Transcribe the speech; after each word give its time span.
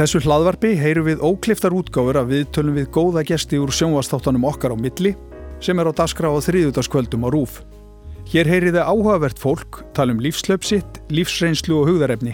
þessu 0.00 0.22
hlaðvarpi 0.24 0.70
heyru 0.80 1.02
við 1.04 1.20
ókliftar 1.20 1.74
útgáfur 1.76 2.16
að 2.16 2.30
við 2.32 2.44
tölum 2.56 2.76
við 2.78 2.86
góða 2.94 3.24
gesti 3.28 3.58
úr 3.60 3.72
sjónvastáttanum 3.74 4.46
okkar 4.48 4.72
á 4.72 4.76
milli 4.80 5.12
sem 5.60 5.76
er 5.76 5.90
á 5.90 5.92
daskra 5.92 6.30
á 6.32 6.40
þriðutaskvöldum 6.40 7.26
á 7.26 7.28
rúf. 7.28 7.58
Hér 8.30 8.48
heyriði 8.48 8.80
áhugavert 8.80 9.36
fólk, 9.42 9.82
tala 9.92 10.14
um 10.14 10.22
lífslöpsitt, 10.24 11.02
lífsreynslu 11.12 11.82
og 11.82 11.90
hugðarefni. 11.90 12.32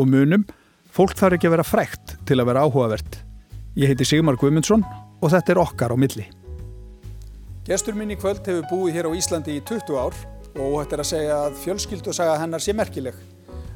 Og 0.00 0.08
munum, 0.08 0.46
fólk 0.88 1.12
þarf 1.20 1.36
ekki 1.36 1.50
að 1.50 1.56
vera 1.58 1.68
frækt 1.68 2.16
til 2.24 2.40
að 2.40 2.48
vera 2.48 2.64
áhugavert. 2.64 3.20
Ég 3.76 3.92
heiti 3.92 4.08
Sigmar 4.08 4.40
Guimundsson 4.40 4.86
og 5.20 5.32
þetta 5.36 5.52
er 5.52 5.64
okkar 5.66 5.92
á 5.92 5.96
milli. 6.00 6.24
Gestur 7.68 7.98
minn 7.98 8.14
í 8.14 8.16
kvöld 8.16 8.40
hefur 8.46 8.70
búið 8.72 8.96
hér 8.96 9.12
á 9.12 9.16
Íslandi 9.18 9.60
í 9.60 9.64
20 9.68 10.00
ár 10.00 10.16
og 10.56 10.80
þetta 10.80 10.96
er 10.96 11.04
að 11.04 11.12
segja 11.12 11.40
að 11.44 11.64
fjölskyldusaga 11.66 12.40
hennar 12.40 12.64
sé 12.64 12.72
merkileg. 12.72 13.20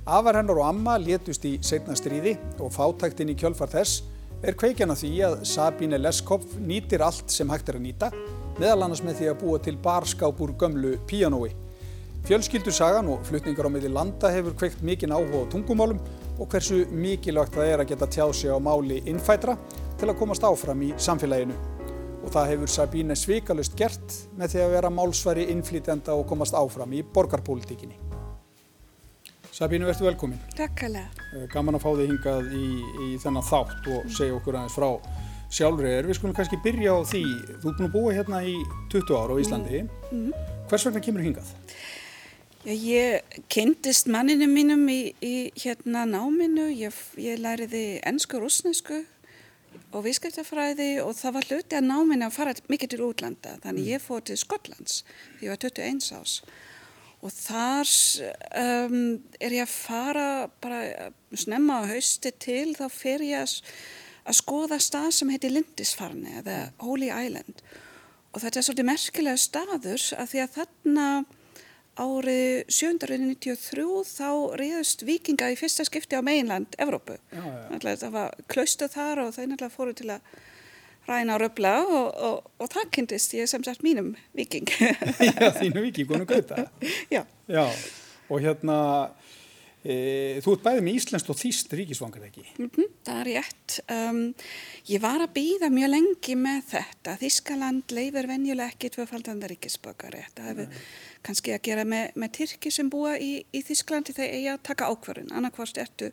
Afar 0.08 0.38
hennar 0.38 0.56
og 0.56 0.64
amma 0.64 0.94
létust 0.96 1.44
í 1.44 1.58
setna 1.60 1.92
stríði 1.98 2.32
og 2.58 2.72
fátæktinn 2.72 3.34
í 3.34 3.36
kjölfar 3.36 3.68
þess 3.68 4.00
er 4.40 4.56
kveikjan 4.56 4.94
að 4.94 5.02
því 5.02 5.10
að 5.26 5.34
Sabine 5.44 5.98
Leskopf 6.00 6.54
nýtir 6.56 7.04
allt 7.04 7.28
sem 7.28 7.50
hægt 7.52 7.68
er 7.68 7.76
að 7.76 7.84
nýta, 7.84 8.08
meðal 8.56 8.86
annars 8.86 9.02
með 9.04 9.18
því 9.18 9.28
að 9.28 9.38
búa 9.42 9.60
til 9.60 9.76
barskáp 9.84 10.40
úr 10.40 10.54
gömlu 10.56 10.94
píanói. 11.10 11.52
Fjölskyldusagan 12.24 13.12
og 13.12 13.26
flutningar 13.28 13.68
á 13.68 13.70
meði 13.72 13.92
landa 13.92 14.32
hefur 14.32 14.56
kveikt 14.56 14.80
mikinn 14.84 15.12
áhuga 15.12 15.44
á 15.44 15.50
tungumálum 15.52 16.00
og 16.40 16.48
hversu 16.48 16.86
mikilvægt 16.88 17.56
það 17.56 17.72
er 17.74 17.84
að 17.84 17.92
geta 17.92 18.08
tjáð 18.08 18.32
sig 18.40 18.52
á 18.52 18.56
máli 18.56 19.02
innfætra 19.04 19.56
til 20.00 20.08
að 20.08 20.18
komast 20.20 20.44
áfram 20.44 20.84
í 20.84 20.94
samfélaginu. 20.96 21.56
Og 22.24 22.32
það 22.32 22.54
hefur 22.54 22.72
Sabine 22.72 23.16
svikalust 23.16 23.76
gert 23.76 24.20
með 24.36 24.54
því 24.54 24.64
að 24.64 24.78
vera 24.78 24.92
málsværi 24.92 25.50
innflýtenda 25.52 26.16
og 26.16 26.28
komast 26.28 26.56
áfram 26.56 26.96
í 26.96 27.04
borgarpolítikinni. 27.04 28.09
Sabínu, 29.60 29.84
verður 29.84 30.06
velkomin. 30.08 30.38
Takk 30.56 30.86
alveg. 30.86 31.18
Gaman 31.52 31.76
að 31.76 31.82
fá 31.82 31.90
þig 31.98 32.06
hingað 32.08 32.46
í, 32.56 32.66
í 33.04 33.08
þennan 33.20 33.44
þátt 33.44 33.88
og 33.92 34.06
segja 34.08 34.36
okkur 34.38 34.56
aðeins 34.56 34.76
frá 34.78 34.86
sjálfriðir. 35.52 36.06
Við 36.08 36.16
skulum 36.16 36.32
kannski 36.38 36.58
byrja 36.64 36.94
á 36.96 37.04
því. 37.10 37.20
Þú 37.60 37.68
er 37.68 37.74
búin 37.76 37.88
að 37.90 37.92
búa 37.92 38.14
hérna 38.16 38.40
í 38.40 38.54
20 38.94 39.18
ár 39.20 39.34
á 39.34 39.36
Íslandi. 39.42 39.82
Mm 39.82 40.22
-hmm. 40.22 40.54
Hvers 40.70 40.86
vegna 40.86 41.02
kemur 41.04 41.20
þú 41.20 41.26
hingað? 41.26 41.50
Já, 42.64 42.72
ég 42.72 43.20
kynntist 43.52 44.08
manninu 44.08 44.48
mínum 44.48 44.88
í, 44.88 45.12
í 45.20 45.52
hérna 45.52 46.06
náminu. 46.08 46.72
Ég, 46.72 46.94
ég 47.20 47.36
læriði 47.36 48.00
ennsku 48.00 48.40
og 48.40 48.42
rúsnesku 48.48 49.04
og 49.92 50.04
viðskiptafræði 50.04 51.04
og 51.04 51.12
það 51.12 51.34
var 51.34 51.44
hluti 51.50 51.76
að 51.76 51.84
náminu 51.84 52.24
að 52.24 52.32
fara 52.32 52.54
mikið 52.68 52.88
til 52.88 53.02
útlanda. 53.04 53.60
Þannig 53.60 53.84
mm. 53.84 53.92
ég 53.92 54.00
fór 54.00 54.24
til 54.24 54.36
Skotlands 54.36 55.04
því 55.36 55.44
ég 55.44 55.50
var 55.52 55.60
21 55.60 56.12
ás 56.16 56.40
og 57.20 57.32
þar 57.34 57.90
um, 58.62 59.00
er 59.40 59.56
ég 59.58 59.66
að 59.66 59.74
fara 59.74 60.28
bara 60.62 61.10
snemma 61.36 61.82
á 61.84 61.90
hausti 61.90 62.32
til 62.40 62.72
þá 62.78 62.86
fer 62.92 63.24
ég 63.26 63.44
að, 63.44 63.58
að 64.24 64.38
skoða 64.40 64.80
stað 64.80 65.10
sem 65.18 65.32
heitir 65.32 65.52
Lindisfarni 65.54 66.38
eða 66.40 66.58
Holy 66.80 67.10
Island 67.12 67.60
og 68.30 68.40
þetta 68.42 68.60
er 68.60 68.66
svolítið 68.66 68.88
merkilega 68.88 69.42
staður 69.42 70.06
að 70.16 70.32
því 70.32 70.42
að 70.44 70.56
þarna 70.56 71.06
árið 72.00 72.70
793 72.70 73.86
þá 74.08 74.30
reyðust 74.56 75.02
vikinga 75.04 75.50
í 75.52 75.58
fyrsta 75.58 75.84
skipti 75.84 76.16
á 76.16 76.22
meginland 76.24 76.76
Evrópu. 76.80 77.18
Já, 77.34 77.42
já. 77.42 77.96
Það 78.04 78.14
var 78.14 78.38
klaustuð 78.52 78.94
þar 78.94 79.22
og 79.24 79.34
þau 79.34 79.42
náttúrulega 79.44 79.74
fóru 79.74 79.96
til 79.98 80.08
að 80.14 80.38
ræna 81.10 81.36
og 81.36 81.42
röfla 81.44 81.74
og, 81.84 82.06
og, 82.28 82.50
og 82.60 82.70
það 82.72 82.90
kynntist 82.96 83.34
ég 83.38 83.48
sem 83.50 83.64
sagt 83.66 83.84
mínum 83.86 84.12
viking. 84.36 84.68
Já, 85.28 85.50
þínu 85.58 85.82
viking, 85.88 86.08
konu 86.10 86.28
Gauta. 86.28 86.68
Já. 87.12 87.24
Já, 87.50 87.64
og 88.30 88.44
hérna, 88.44 88.76
e, 89.82 90.38
þú 90.44 90.54
ert 90.54 90.66
bæðið 90.66 90.84
með 90.86 90.98
Íslandst 91.00 91.32
og 91.32 91.38
Þýst 91.40 91.74
ríkisvangar 91.74 92.28
ekki? 92.28 92.44
Mm 92.58 92.70
-hmm, 92.76 92.92
það 93.08 93.20
er 93.20 93.30
rétt. 93.30 93.78
Um, 93.96 94.20
ég 94.86 95.02
var 95.02 95.24
að 95.24 95.34
býða 95.38 95.72
mjög 95.74 95.90
lengi 95.96 96.36
með 96.36 96.60
þetta. 96.74 97.16
Þýskaland 97.24 97.96
leifir 97.96 98.30
venjuleg 98.30 98.74
ekki 98.74 98.92
tvöfaldanda 98.94 99.50
ríkisbökari. 99.50 100.22
Það 100.36 100.48
hefur 100.48 100.68
kannski 101.22 101.52
að 101.52 101.62
gera 101.62 101.84
með, 101.84 102.14
með 102.14 102.30
Tyrki 102.38 102.70
sem 102.70 102.90
búa 102.90 103.18
í, 103.18 103.44
í 103.52 103.62
Þýsklandi 103.62 104.14
þegar 104.14 104.40
ég 104.40 104.52
að 104.52 104.62
taka 104.62 104.88
ákvarðun. 104.92 105.32
Annarkvárt 105.32 105.78
ertu 105.78 106.12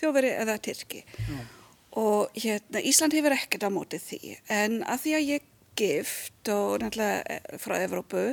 þjófari 0.00 0.32
eða 0.32 0.58
Tyrki. 0.58 1.04
Já 1.28 1.57
og 1.98 2.38
hérna, 2.38 2.82
Ísland 2.82 3.16
hefur 3.16 3.34
ekkert 3.34 3.66
á 3.66 3.70
mótið 3.74 4.04
því. 4.06 4.34
En 4.54 4.80
að 4.86 5.04
því 5.04 5.14
að 5.18 5.30
ég 5.32 5.46
gift 5.78 6.50
og 6.52 6.80
náttúrulega 6.82 7.22
eh, 7.34 7.54
frá 7.62 7.76
Evrópu 7.78 8.24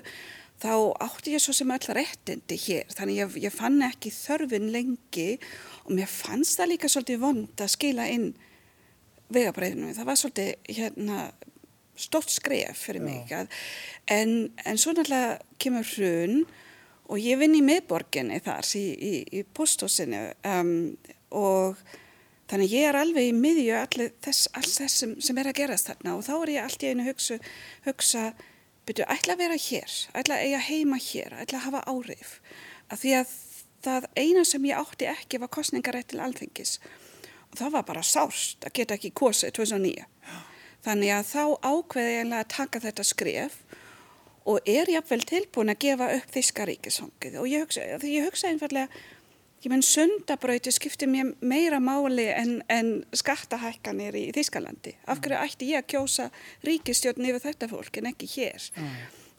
þá 0.61 0.73
átti 1.03 1.35
ég 1.35 1.43
svo 1.43 1.53
sem 1.55 1.73
öll 1.73 1.93
réttindi 1.97 2.57
hér. 2.67 2.89
Þannig 2.95 3.21
ég, 3.21 3.39
ég 3.47 3.55
fann 3.55 3.81
ekki 3.85 4.13
þörfin 4.13 4.71
lengi 4.73 5.29
og 5.85 5.95
mér 5.97 6.09
fannst 6.09 6.59
það 6.59 6.71
líka 6.73 6.91
svolítið 6.91 7.23
vond 7.25 7.65
að 7.65 7.73
skila 7.75 8.07
inn 8.11 8.31
vegabræðinu, 9.33 9.93
það 9.97 10.07
var 10.09 10.19
svolítið 10.21 10.77
hérna 10.77 11.19
stort 11.95 12.29
skref 12.29 12.85
fyrir 12.87 13.03
mig 13.05 13.31
en, 13.31 13.49
en 14.11 14.77
svo 14.79 14.93
náttúrulega 14.93 15.37
kemur 15.61 15.87
hrun 15.95 16.43
og 17.05 17.21
ég 17.21 17.39
vinn 17.39 17.55
í 17.55 17.63
miðborginni 17.65 18.41
þar 18.43 18.67
í, 18.77 18.85
í, 18.93 19.13
í 19.39 19.43
posthúsinu 19.55 20.27
um, 20.45 20.73
og 21.35 21.79
Þannig 22.45 22.73
ég 22.75 22.89
er 22.89 22.97
alveg 23.00 23.31
í 23.31 23.33
miðju 23.33 23.78
þess, 24.22 24.50
alls 24.53 24.75
þess 24.78 25.01
sem, 25.01 25.38
er 25.41 25.50
að 25.50 25.57
gerast 25.57 25.89
þarna 25.89 26.17
og 26.17 26.25
þá 26.28 26.33
er 26.35 26.51
ég 26.53 26.67
allt 26.67 26.83
í 26.85 26.91
einu 26.91 27.07
hugsa, 27.07 27.39
hugsa 27.88 28.25
byrju, 28.85 29.07
ætla 29.09 29.33
að 29.33 29.41
vera 29.41 29.57
hér, 29.57 29.95
ætla 30.13 30.38
að 30.38 30.45
eiga 30.45 30.61
heima 30.67 31.00
hér, 31.01 31.38
ætla 31.41 31.57
að 31.57 31.66
hafa 31.66 31.81
áhrif. 31.89 32.35
Að 32.94 33.01
því 33.01 33.16
að 33.17 33.34
það 33.85 34.07
eina 34.22 34.44
sem 34.45 34.67
ég 34.69 34.81
átti 34.81 35.09
ekki 35.09 35.41
var 35.41 35.53
kostningarætt 35.53 36.11
til 36.13 36.22
alþengis 36.22 36.78
og 37.50 37.57
það 37.59 37.73
var 37.78 37.88
bara 37.88 38.05
sást 38.05 38.66
að 38.67 38.78
geta 38.79 38.97
ekki 38.97 39.13
kosið 39.17 39.55
2009. 39.57 40.05
Þannig 40.85 41.16
að 41.16 41.28
þá 41.31 41.44
ákveði 41.66 42.13
ég 42.13 42.34
að 42.38 42.47
taka 42.53 42.81
þetta 42.84 43.05
skref 43.09 43.57
og 44.45 44.69
er 44.69 44.89
ég 44.94 45.05
vel 45.09 45.22
tilbúin 45.25 45.73
að 45.73 45.81
gefa 45.88 46.11
upp 46.19 46.34
Þíska 46.35 46.66
ríkisfangið 46.69 47.38
og 47.41 47.50
ég 47.50 47.66
hugsa, 47.66 47.85
ég 48.05 48.28
hugsa 48.28 48.51
einfallega 48.51 48.89
ég 49.65 49.71
menn 49.73 49.83
sundabrauti 49.85 50.71
skiptir 50.73 51.09
mér 51.09 51.33
meira 51.41 51.79
máli 51.81 52.27
en, 52.29 52.57
en 52.69 52.89
skattahækkanir 53.17 54.15
í 54.19 54.25
Þískalandi. 54.35 54.93
Af 55.09 55.23
hverju 55.25 55.41
ætti 55.41 55.69
ég 55.71 55.81
að 55.81 55.91
kjósa 55.95 56.27
ríkistjórn 56.67 57.25
yfir 57.25 57.43
þetta 57.47 57.69
fólk 57.71 57.97
en 58.01 58.11
ekki 58.11 58.29
hér? 58.35 58.67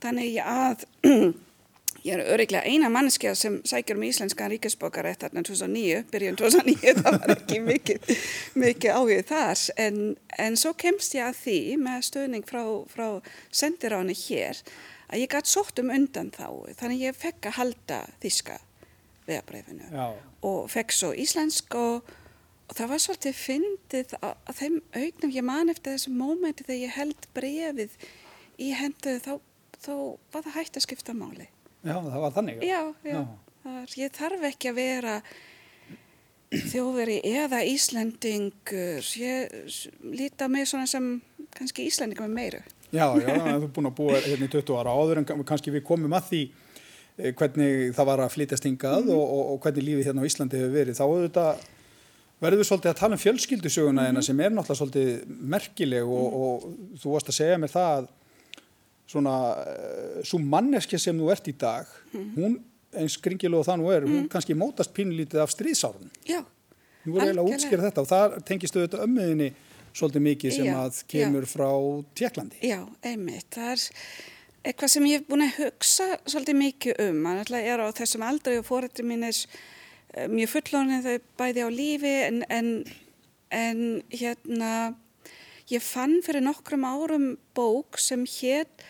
Þannig 0.03 0.41
að 0.43 0.83
ég 2.07 2.17
er 2.17 2.25
öryglega 2.35 2.67
eina 2.67 2.91
mannskja 2.91 3.37
sem 3.39 3.61
sækjur 3.67 4.01
um 4.01 4.09
íslenskan 4.09 4.51
ríkisbókar 4.57 5.07
eftir 5.13 5.31
2009, 5.37 6.03
byrjun 6.11 6.43
2009, 6.43 6.99
það 7.05 7.21
var 7.23 7.37
ekki 7.37 7.63
mikið, 7.71 8.13
mikið 8.67 8.99
áhugð 8.99 9.25
þar. 9.31 9.65
En, 9.87 10.05
en 10.43 10.59
svo 10.59 10.75
kemst 10.75 11.15
ég 11.19 11.31
að 11.31 11.43
því 11.45 11.59
með 11.87 12.07
stöðning 12.11 12.51
frá, 12.51 12.65
frá 12.91 13.09
sendiráni 13.55 14.19
hér 14.27 14.65
að 15.07 15.23
ég 15.23 15.31
gætt 15.31 15.55
sótt 15.55 15.79
um 15.79 15.95
undan 15.95 16.35
þá. 16.35 16.49
Þannig 16.81 17.13
ég 17.13 17.21
fekk 17.27 17.53
að 17.53 17.61
halda 17.61 18.07
Þíska 18.19 18.59
vegabrefinu 19.27 19.91
og 20.47 20.71
fekk 20.71 20.95
svo 20.95 21.11
íslensk 21.17 21.75
og, 21.79 22.13
og 22.67 22.77
það 22.79 22.93
var 22.93 23.03
svolítið 23.03 23.41
fyndið 23.41 24.15
að, 24.21 24.37
að 24.47 24.61
þeim 24.61 24.79
augnum 25.03 25.35
ég 25.35 25.49
man 25.49 25.73
eftir 25.73 25.97
þessu 25.97 26.15
mómenti 26.15 26.67
þegar 26.67 26.83
ég 26.83 26.97
held 27.01 27.29
brefið 27.37 27.99
í 28.63 28.71
hendu 28.77 29.19
þá, 29.25 29.35
þá 29.83 29.93
var 30.33 30.47
það 30.47 30.57
hægt 30.61 30.79
að 30.79 30.87
skipta 30.87 31.17
máli. 31.17 31.51
Já, 31.87 31.99
það 31.99 32.23
var 32.23 32.33
þannig. 32.39 32.65
Já, 32.65 32.81
já. 33.07 33.19
já. 33.21 33.77
Ég 33.99 34.15
þarf 34.15 34.47
ekki 34.47 34.71
að 34.71 34.79
vera 34.79 35.17
þjóðveri 36.71 37.19
eða 37.27 37.63
Íslandingur. 37.67 39.09
Ég 39.19 39.57
líti 40.07 40.47
á 40.47 40.49
mig 40.51 40.69
svona 40.71 40.87
sem 40.91 41.17
kannski 41.57 41.87
Íslandingur 41.91 42.29
með 42.29 42.37
meiru. 42.39 42.63
Já, 42.95 43.09
já, 43.19 43.33
þú 43.35 43.67
er 43.67 43.73
búin 43.75 43.91
að 43.91 43.97
búa 43.99 44.21
hérna 44.23 44.47
í 44.47 44.53
20 44.53 44.79
ára 44.79 44.95
áður 44.95 45.21
en 45.21 45.27
kannski 45.47 45.75
við 45.75 45.83
komum 45.89 46.15
að 46.15 46.29
því 46.31 46.43
hvernig 47.17 47.95
það 47.97 48.09
var 48.11 48.23
að 48.25 48.35
flytjast 48.35 48.69
hingað 48.69 49.07
mm. 49.07 49.15
og, 49.15 49.25
og, 49.25 49.43
og 49.55 49.65
hvernig 49.65 49.87
lífið 49.87 50.11
hérna 50.11 50.25
á 50.25 50.29
Íslandi 50.29 50.61
hefur 50.61 50.77
verið, 50.77 50.99
þá 51.01 51.07
verður 52.43 52.61
við 52.61 52.69
svolítið 52.69 52.93
að 52.93 53.01
tala 53.01 53.17
um 53.17 53.23
fjölskyldusöguna 53.23 54.07
mm. 54.11 54.23
sem 54.27 54.41
er 54.45 54.53
náttúrulega 54.53 54.81
svolítið 54.83 55.37
merkileg 55.55 56.05
og, 56.05 56.27
mm. 56.27 56.47
og 56.47 57.01
þú 57.03 57.15
varst 57.15 57.33
að 57.33 57.39
segja 57.39 57.61
mér 57.63 57.73
það 57.73 57.93
að 57.95 58.09
svona 59.07 59.37
eh, 59.63 60.19
svo 60.27 60.41
manneskja 60.43 61.01
sem 61.01 61.21
þú 61.21 61.31
ert 61.33 61.49
í 61.49 61.55
dag 61.57 61.89
mm. 62.13 62.29
hún, 62.37 62.59
eins 62.97 63.17
skringil 63.17 63.55
og 63.57 63.65
það 63.69 63.81
nú 63.81 63.91
er 63.95 64.07
hún 64.09 64.19
mm. 64.25 64.29
kannski 64.33 64.59
mótast 64.59 64.93
pínlítið 64.97 65.45
af 65.45 65.55
stríðsárun 65.55 66.13
Já, 66.29 66.43
Nú 67.07 67.17
er 67.17 67.29
eiginlega 67.29 67.45
að 67.47 67.53
útskýra 67.55 67.87
þetta 67.87 68.03
og 68.03 68.11
það 68.11 68.39
tengistu 68.49 68.83
þetta 68.83 69.05
ömmuðinni 69.07 69.51
svolítið 69.97 70.25
mikið 70.27 70.57
sem 70.59 70.69
já, 70.69 70.77
að 70.83 71.03
kemur 71.09 71.47
já. 71.47 71.51
frá 71.55 71.69
Tjekklandi 72.19 72.73
Já, 72.73 72.81
einmitt, 73.07 73.49
það 73.55 73.73
er 73.77 73.85
eitthvað 74.67 74.93
sem 74.93 75.07
ég 75.09 75.21
hef 75.21 75.31
búin 75.31 75.47
að 75.47 75.59
hugsa 75.61 76.09
svolítið 76.27 76.59
mikið 76.61 77.01
um, 77.07 77.23
þannig 77.29 77.71
er 77.71 77.83
á 77.83 77.87
þessum 77.95 78.27
aldrei 78.27 78.57
og 78.59 78.67
fórættri 78.67 79.07
mín 79.07 79.27
er 79.27 79.39
uh, 79.39 80.27
mjög 80.33 80.53
fullónið 80.57 81.09
þau 81.09 81.17
bæði 81.41 81.67
á 81.67 81.69
lífi 81.71 82.15
en, 82.27 82.43
en, 82.51 82.71
en 83.55 83.83
hérna 84.11 84.73
ég 85.71 85.83
fann 85.83 86.19
fyrir 86.27 86.45
nokkrum 86.47 86.87
árum 86.87 87.33
bók 87.57 88.01
sem 88.03 88.27
hétt 88.39 88.87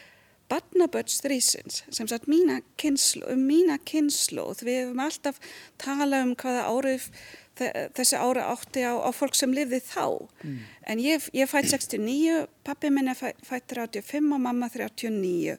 Barnaböts 0.46 1.18
þrýsins 1.24 1.80
sem 1.90 2.06
sagt 2.06 2.28
mína 2.30 2.60
kynslu, 2.78 3.24
um 3.32 3.40
mína 3.48 3.80
kynslu 3.82 4.44
við 4.62 4.84
hefum 4.84 5.02
alltaf 5.02 5.40
talað 5.82 6.22
um 6.22 6.36
hvaða 6.38 6.68
árið 6.70 7.08
þessi 7.56 8.18
ára 8.20 8.48
átti 8.52 8.84
á, 8.86 8.94
á 9.00 9.10
fólk 9.14 9.36
sem 9.38 9.54
lifði 9.54 9.80
þá. 9.84 10.06
Mm. 10.42 10.58
En 10.92 11.02
ég, 11.02 11.28
ég 11.36 11.50
fætt 11.50 11.70
69, 11.72 12.44
pappi 12.66 12.92
minn 12.92 13.12
er 13.12 13.18
fætt 13.18 13.72
35 13.72 14.34
og 14.34 14.42
mamma 14.42 14.68
39 14.72 15.56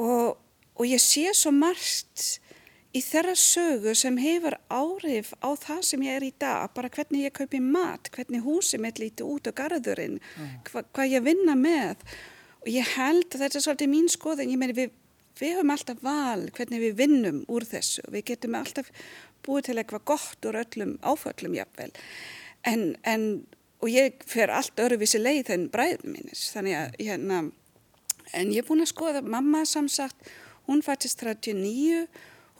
og, 0.00 0.38
og 0.78 0.86
ég 0.88 1.02
sé 1.02 1.28
svo 1.36 1.52
margt 1.54 2.38
í 2.92 3.00
þeirra 3.00 3.34
sögu 3.38 3.94
sem 3.96 4.18
hefur 4.20 4.58
árif 4.72 5.32
á 5.40 5.56
það 5.56 5.80
sem 5.88 6.04
ég 6.04 6.18
er 6.18 6.26
í 6.26 6.32
dag, 6.40 6.68
bara 6.76 6.90
hvernig 6.92 7.26
ég 7.26 7.34
kaupi 7.36 7.60
mat, 7.64 8.10
hvernig 8.12 8.44
húsið 8.44 8.84
mitt 8.84 9.00
líti 9.00 9.24
út 9.24 9.48
á 9.48 9.52
garðurinn, 9.56 10.18
mm. 10.20 10.50
hva, 10.68 10.84
hvað 10.92 11.14
ég 11.16 11.24
vinna 11.24 11.56
með 11.56 12.04
og 12.62 12.68
ég 12.70 12.90
held 12.96 13.26
að 13.32 13.46
þetta 13.46 13.58
er 13.58 13.64
svolítið 13.64 13.92
mín 13.94 14.10
skoðin, 14.12 14.52
ég 14.52 14.60
meina 14.60 14.76
við, 14.76 14.92
við 15.38 15.56
höfum 15.56 15.72
alltaf 15.74 16.02
val 16.04 16.46
hvernig 16.56 16.82
við 16.82 16.98
vinnum 17.00 17.42
úr 17.52 17.66
þessu, 17.68 18.04
við 18.12 18.26
getum 18.32 18.58
alltaf 18.58 18.90
búið 19.46 19.68
til 19.68 19.78
eitthvað 19.80 20.06
gott 20.12 20.48
úr 20.48 20.60
öllum 20.62 20.96
áföllum 21.02 21.56
jafnvel, 21.58 21.90
en, 22.68 22.84
en 23.02 23.26
og 23.82 23.90
ég 23.90 24.22
fer 24.30 24.52
allt 24.54 24.78
öruvísi 24.78 25.18
leið 25.18 25.54
en 25.56 25.70
bræðum 25.72 26.14
minnis, 26.14 26.48
þannig 26.54 26.78
að 26.78 27.00
hérna, 27.00 27.40
en 28.32 28.52
ég 28.54 28.62
er 28.62 28.68
búin 28.68 28.84
að 28.84 28.92
skoða, 28.92 29.24
mamma 29.26 29.64
samsagt, 29.66 30.30
hún 30.68 30.84
fættist 30.86 31.18
39 31.24 32.06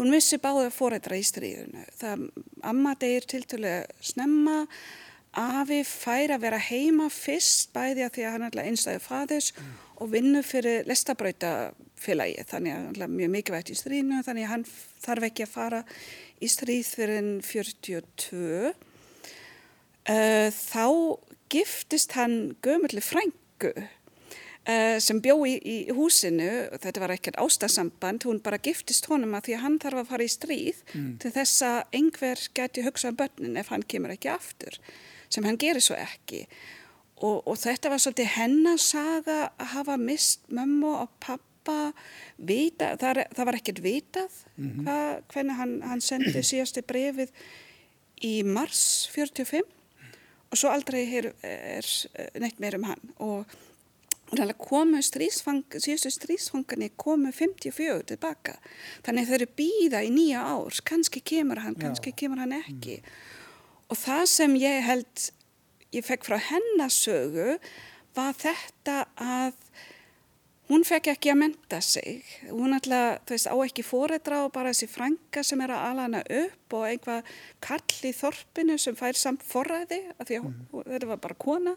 Hún 0.01 0.11
missi 0.11 0.39
báða 0.41 0.71
fórættra 0.73 1.19
í 1.21 1.23
stríðunu. 1.23 1.85
Það 2.01 2.23
amma 2.67 2.95
degir 2.99 3.27
tiltölu 3.29 3.73
snemma, 4.03 4.65
afi 5.39 5.81
fær 5.87 6.35
að 6.37 6.45
vera 6.45 6.61
heima 6.61 7.09
fyrst 7.13 7.73
bæði 7.75 8.07
að 8.07 8.13
því 8.17 8.27
að 8.27 8.35
hann 8.35 8.47
er 8.49 8.61
einstæðu 8.65 9.03
fæðis 9.05 9.53
mm. 9.55 9.73
og 10.05 10.13
vinnu 10.13 10.43
fyrir 10.47 10.89
lestabrautafélagi. 10.91 12.45
Þannig 12.51 12.75
að 12.77 12.87
hann 12.87 13.07
er 13.07 13.15
mjög 13.17 13.35
mikilvægt 13.37 13.73
í 13.73 13.79
stríðinu, 13.81 14.23
þannig 14.27 14.49
að 14.49 14.55
hann 14.55 14.67
þarf 15.07 15.29
ekki 15.31 15.47
að 15.47 15.55
fara 15.55 15.83
í 16.43 16.51
stríð 16.53 16.93
fyrir 16.99 17.23
enn 17.23 17.35
42. 17.47 18.73
Þá 20.59 20.87
giftist 21.53 22.17
hann 22.19 22.39
gömurli 22.65 23.05
frængu 23.05 23.75
Uh, 24.63 25.01
sem 25.03 25.19
bjó 25.19 25.35
í, 25.43 25.57
í 25.59 25.77
húsinu, 25.91 26.69
þetta 26.79 27.01
var 27.03 27.13
ekkert 27.17 27.39
ástasamband, 27.43 28.23
hún 28.29 28.39
bara 28.45 28.61
giftist 28.63 29.09
honum 29.11 29.33
að 29.35 29.49
því 29.49 29.55
að 29.57 29.63
hann 29.65 29.79
þarf 29.83 29.99
að 29.99 30.13
fara 30.13 30.27
í 30.29 30.31
stríð 30.31 30.83
mm. 30.93 31.09
til 31.19 31.33
þess 31.35 31.65
að 31.67 31.97
einhver 31.99 32.43
geti 32.55 32.85
hugsað 32.87 33.11
um 33.11 33.19
börnin 33.19 33.59
ef 33.59 33.73
hann 33.75 33.83
kemur 33.91 34.15
ekki 34.15 34.31
aftur, 34.31 34.79
sem 35.33 35.47
hann 35.49 35.59
gerir 35.61 35.83
svo 35.85 35.97
ekki. 35.99 36.45
Og, 37.23 37.43
og 37.47 37.59
þetta 37.61 37.93
var 37.93 38.03
svolítið 38.03 38.33
hennarsaga 38.37 39.39
að 39.57 39.75
hafa 39.77 39.99
mist 40.01 40.49
mömmu 40.51 40.91
og 41.05 41.13
pappa, 41.23 41.93
vita, 42.37 42.97
það, 42.99 43.23
það 43.37 43.49
var 43.49 43.59
ekkert 43.61 43.83
vitað 43.85 44.39
mm 44.57 44.71
-hmm. 44.71 44.87
hva, 44.87 44.97
hvernig 45.33 45.59
hann, 45.61 45.77
hann 45.87 46.01
sendi 46.03 46.43
síðasti 46.53 46.83
brefið 46.83 47.31
í 48.27 48.43
mars 48.43 49.09
45 49.15 49.63
og 50.53 50.59
svo 50.59 50.73
aldrei 50.73 51.05
er, 51.19 51.33
er 51.43 51.87
neitt 52.41 52.59
meir 52.61 52.77
um 52.77 52.89
hann 52.91 53.13
og 53.19 53.47
komu 54.59 55.03
strísfang, 55.03 55.65
síðustu 55.77 56.11
strísfangarnir 56.11 56.95
komu 56.97 57.33
54 57.33 58.03
tilbaka 58.09 58.57
þannig 59.05 59.29
þau 59.29 59.35
eru 59.35 59.49
býða 59.57 60.03
í 60.03 60.11
nýja 60.11 60.41
árs 60.55 60.81
kannski 60.81 61.21
kemur 61.21 61.61
hann, 61.61 61.77
kannski 61.77 62.11
Já. 62.11 62.17
kemur 62.17 62.39
hann 62.41 62.53
ekki 62.53 62.99
mm. 63.03 63.42
Og 63.93 63.99
það 64.01 64.27
sem 64.33 64.55
ég 64.57 64.85
held 64.89 65.31
ég 65.93 66.05
fekk 66.07 66.25
frá 66.25 66.39
hennasögu 66.41 67.59
var 68.17 68.37
þetta 68.41 69.03
að 69.21 69.59
hún 70.73 70.85
fekk 70.89 71.11
ekki 71.13 71.33
að 71.33 71.41
menta 71.43 71.81
sig. 71.85 72.25
Hún 72.49 72.73
alltaf, 72.77 73.21
þú 73.29 73.37
veist, 73.37 73.51
á 73.53 73.57
ekki 73.61 73.85
fóreitra 73.85 74.43
og 74.47 74.53
bara 74.55 74.73
þessi 74.73 74.89
franga 74.89 75.45
sem 75.45 75.61
er 75.65 75.75
að 75.75 75.87
alana 75.91 76.23
upp 76.25 76.77
og 76.79 76.89
einhvað 76.89 77.33
kall 77.65 78.09
í 78.09 78.13
þorpinu 78.17 78.79
sem 78.81 78.97
fær 78.97 79.19
samt 79.19 79.45
forræði 79.45 80.01
af 80.17 80.29
því 80.29 80.39
að 80.41 80.47
mm. 80.49 80.85
þetta 80.93 81.11
var 81.13 81.25
bara 81.27 81.41
kona. 81.47 81.75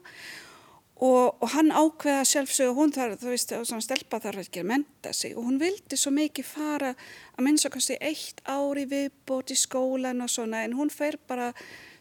Og, 0.96 1.42
og 1.44 1.50
hann 1.52 1.74
ákveða 1.76 2.22
sjálfsög 2.24 2.70
og 2.72 2.78
hún 2.80 2.94
þarf, 2.96 3.18
þú 3.20 3.34
veist, 3.34 3.50
svona 3.68 3.84
stelpa 3.84 4.22
þarf 4.24 4.46
ekki 4.46 4.62
að 4.64 4.70
menta 4.70 5.12
sig. 5.12 5.34
Og 5.36 5.50
hún 5.50 5.60
vildi 5.60 6.00
svo 6.00 6.14
mikið 6.16 6.48
fara 6.48 6.94
að 7.36 7.44
minnst 7.44 7.68
okkar 7.68 7.84
í 7.84 7.98
eitt 8.00 8.40
ári 8.48 8.86
viðbót 8.94 9.52
í 9.52 9.60
skólan 9.60 10.24
og 10.24 10.32
svona 10.32 10.64
en 10.64 10.78
hún 10.80 10.94
fer 10.94 11.20
bara 11.28 11.52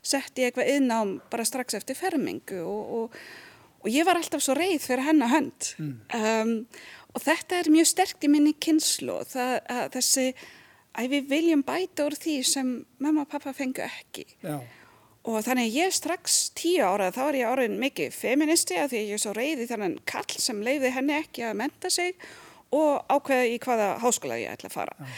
sett 0.06 0.38
í 0.38 0.46
eitthvað 0.46 0.74
innám 0.76 1.16
bara 1.32 1.46
strax 1.48 1.78
eftir 1.78 1.98
fermingu 1.98 2.60
og, 2.64 2.92
og, 2.98 3.22
og 3.84 3.88
ég 3.92 4.06
var 4.08 4.20
alltaf 4.20 4.44
svo 4.44 4.56
reið 4.58 4.82
fyrir 4.84 5.06
hennar 5.08 5.32
hönd 5.32 5.70
mm. 5.78 5.94
um, 6.18 6.54
og 7.14 7.24
þetta 7.24 7.60
er 7.60 7.72
mjög 7.72 7.90
sterkt 7.92 8.26
í 8.26 8.30
minni 8.32 8.54
kynslu 8.58 9.20
það, 9.30 9.58
að 9.70 9.88
þessi 9.98 10.28
að 10.94 11.10
við 11.14 11.28
viljum 11.30 11.66
bæta 11.66 12.06
úr 12.06 12.16
því 12.18 12.38
sem 12.46 12.72
mamma 13.02 13.24
og 13.24 13.30
pappa 13.30 13.54
fengu 13.56 13.82
ekki. 13.84 14.26
Já. 14.44 14.58
Og 15.24 15.40
þannig 15.46 15.72
ég 15.72 15.94
strax 15.96 16.50
tíu 16.58 16.84
ára 16.84 17.08
þá 17.14 17.22
er 17.24 17.38
ég 17.40 17.50
áraðin 17.50 17.78
mikið 17.80 18.12
feministi 18.14 18.76
að 18.76 18.90
því 18.92 19.04
ég 19.08 19.16
er 19.16 19.22
svo 19.22 19.32
reyði 19.36 19.68
þannig 19.70 20.02
kall 20.10 20.40
sem 20.42 20.60
leiði 20.64 20.92
henni 20.92 21.16
ekki 21.16 21.46
að 21.48 21.60
menta 21.62 21.90
sig 21.92 22.18
og 22.74 23.06
ákveða 23.08 23.46
í 23.48 23.56
hvaða 23.62 23.88
háskóla 24.02 24.38
ég 24.42 24.52
ætla 24.52 24.70
að 24.70 24.76
fara. 24.76 25.08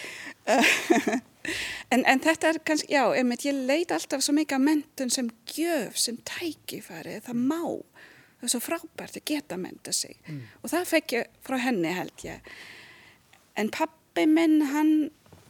En, 1.96 2.04
en 2.04 2.20
þetta 2.20 2.50
er 2.52 2.60
kannski, 2.66 2.92
já, 2.92 3.02
einmitt, 3.16 3.46
ég 3.48 3.56
leiti 3.56 3.94
alltaf 3.96 4.24
svo 4.24 4.34
mikið 4.36 4.58
að 4.58 4.64
mentun 4.66 5.12
sem 5.14 5.28
gjöf, 5.48 5.96
sem 6.00 6.18
tækifæri, 6.28 7.14
það 7.24 7.38
má, 7.48 7.62
það 8.36 8.48
er 8.48 8.52
svo 8.52 8.60
frábært 8.60 9.16
að 9.16 9.28
geta 9.32 9.56
menta 9.60 9.94
sig 9.96 10.18
mm. 10.26 10.42
og 10.60 10.72
það 10.74 10.90
fekk 10.92 11.14
ég 11.16 11.38
frá 11.46 11.56
henni 11.62 11.94
held 11.96 12.26
ég. 12.26 12.50
En 13.56 13.72
pappi 13.72 14.26
minn, 14.28 14.60
hann 14.74 14.92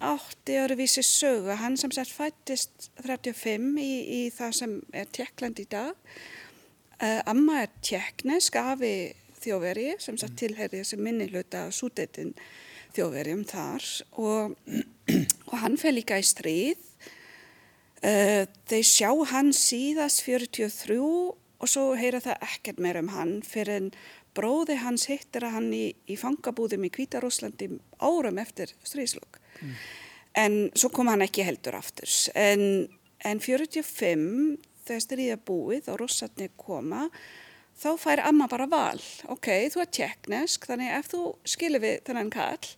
átti 0.06 0.58
öruvísi 0.60 1.02
sögu, 1.02 1.56
hann 1.56 1.76
sem 1.80 1.90
sett 1.90 2.12
fættist 2.12 2.90
35 3.02 3.80
í, 3.80 3.92
í 4.04 4.22
það 4.34 4.58
sem 4.60 4.74
er 4.92 5.08
Tjekkland 5.10 5.62
í 5.62 5.66
dag 5.72 5.94
uh, 7.00 7.22
Amma 7.24 7.62
er 7.64 7.72
tjekknesk 7.80 8.58
afi 8.60 8.92
þjóveri 9.40 9.94
sem 10.02 10.18
sett 10.20 10.34
mm. 10.34 10.40
tilherri 10.42 10.82
þessi 10.82 11.00
minniluta 11.00 11.66
sútetin 11.74 12.34
þjóverjum 12.96 13.44
þar 13.48 13.88
og, 14.20 14.56
og 15.46 15.56
hann 15.62 15.78
fer 15.80 15.94
líka 15.96 16.18
í 16.20 16.26
stríð 16.26 16.82
uh, 18.02 18.44
þeir 18.68 18.86
sjá 18.86 19.10
hann 19.32 19.54
síðast 19.56 20.24
43 20.26 21.00
og 21.00 21.70
svo 21.70 21.88
heyra 21.96 22.20
það 22.24 22.46
ekkert 22.50 22.82
meir 22.84 23.00
um 23.00 23.10
hann 23.14 23.38
fyrir 23.46 23.80
en 23.80 23.90
bróði 24.36 24.76
hans 24.82 25.06
hittir 25.08 25.46
að 25.48 25.54
hann 25.56 25.72
í, 25.72 25.86
í 26.12 26.18
fangabúðum 26.20 26.84
í 26.84 26.92
Kvítarúslandi 26.92 27.70
árum 28.04 28.42
eftir 28.42 28.74
stríðslokk 28.84 29.40
Mm. 29.60 29.74
En 30.36 30.56
svo 30.76 30.90
kom 30.92 31.10
hann 31.10 31.24
ekki 31.24 31.44
heldur 31.46 31.78
aftur. 31.78 32.10
En, 32.36 32.86
en 33.24 33.40
45, 33.42 34.56
þegar 34.86 35.04
stríða 35.04 35.38
búið 35.48 35.90
og 35.92 36.00
rossatni 36.02 36.50
koma, 36.60 37.06
þá 37.76 37.88
fær 38.00 38.24
amma 38.28 38.48
bara 38.50 38.68
val. 38.70 39.00
Ok, 39.32 39.50
þú 39.72 39.84
er 39.84 39.92
tjekknesk, 39.98 40.68
þannig 40.68 40.92
ef 40.98 41.10
þú 41.14 41.22
skilir 41.48 41.84
við 41.84 41.98
þennan 42.08 42.32
kall, 42.34 42.72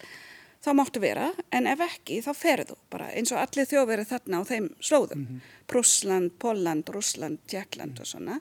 þá 0.64 0.70
máttu 0.74 1.00
vera, 1.00 1.30
en 1.52 1.66
ef 1.66 1.80
ekki, 1.80 2.20
þá 2.24 2.32
ferðu 2.34 2.76
bara 2.90 3.12
eins 3.14 3.32
og 3.32 3.40
allir 3.42 3.68
þjóðverið 3.70 4.12
þarna 4.12 4.40
á 4.40 4.42
þeim 4.48 4.68
slóðum. 4.80 5.18
Mm 5.18 5.26
-hmm. 5.26 5.40
Prúsland, 5.66 6.30
Póland, 6.38 6.88
Rúsland, 6.88 7.38
Tjekkland 7.46 7.92
mm 7.92 7.96
-hmm. 7.96 8.00
og 8.00 8.06
svona. 8.06 8.40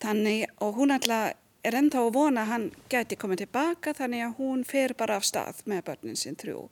Þannig, 0.00 0.46
og 0.60 0.74
hún 0.74 0.92
alltaf 0.92 1.34
er 1.64 1.74
ennþá 1.74 1.98
að 1.98 2.12
vona 2.12 2.42
að 2.42 2.46
hann 2.46 2.66
geti 2.88 3.16
komið 3.16 3.36
tilbaka, 3.36 3.92
þannig 3.92 4.24
að 4.26 4.36
hún 4.38 4.64
fer 4.64 4.94
bara 4.94 5.16
af 5.16 5.24
stað 5.24 5.62
með 5.66 5.82
börnin 5.88 6.16
sín 6.16 6.36
þrjú 6.36 6.68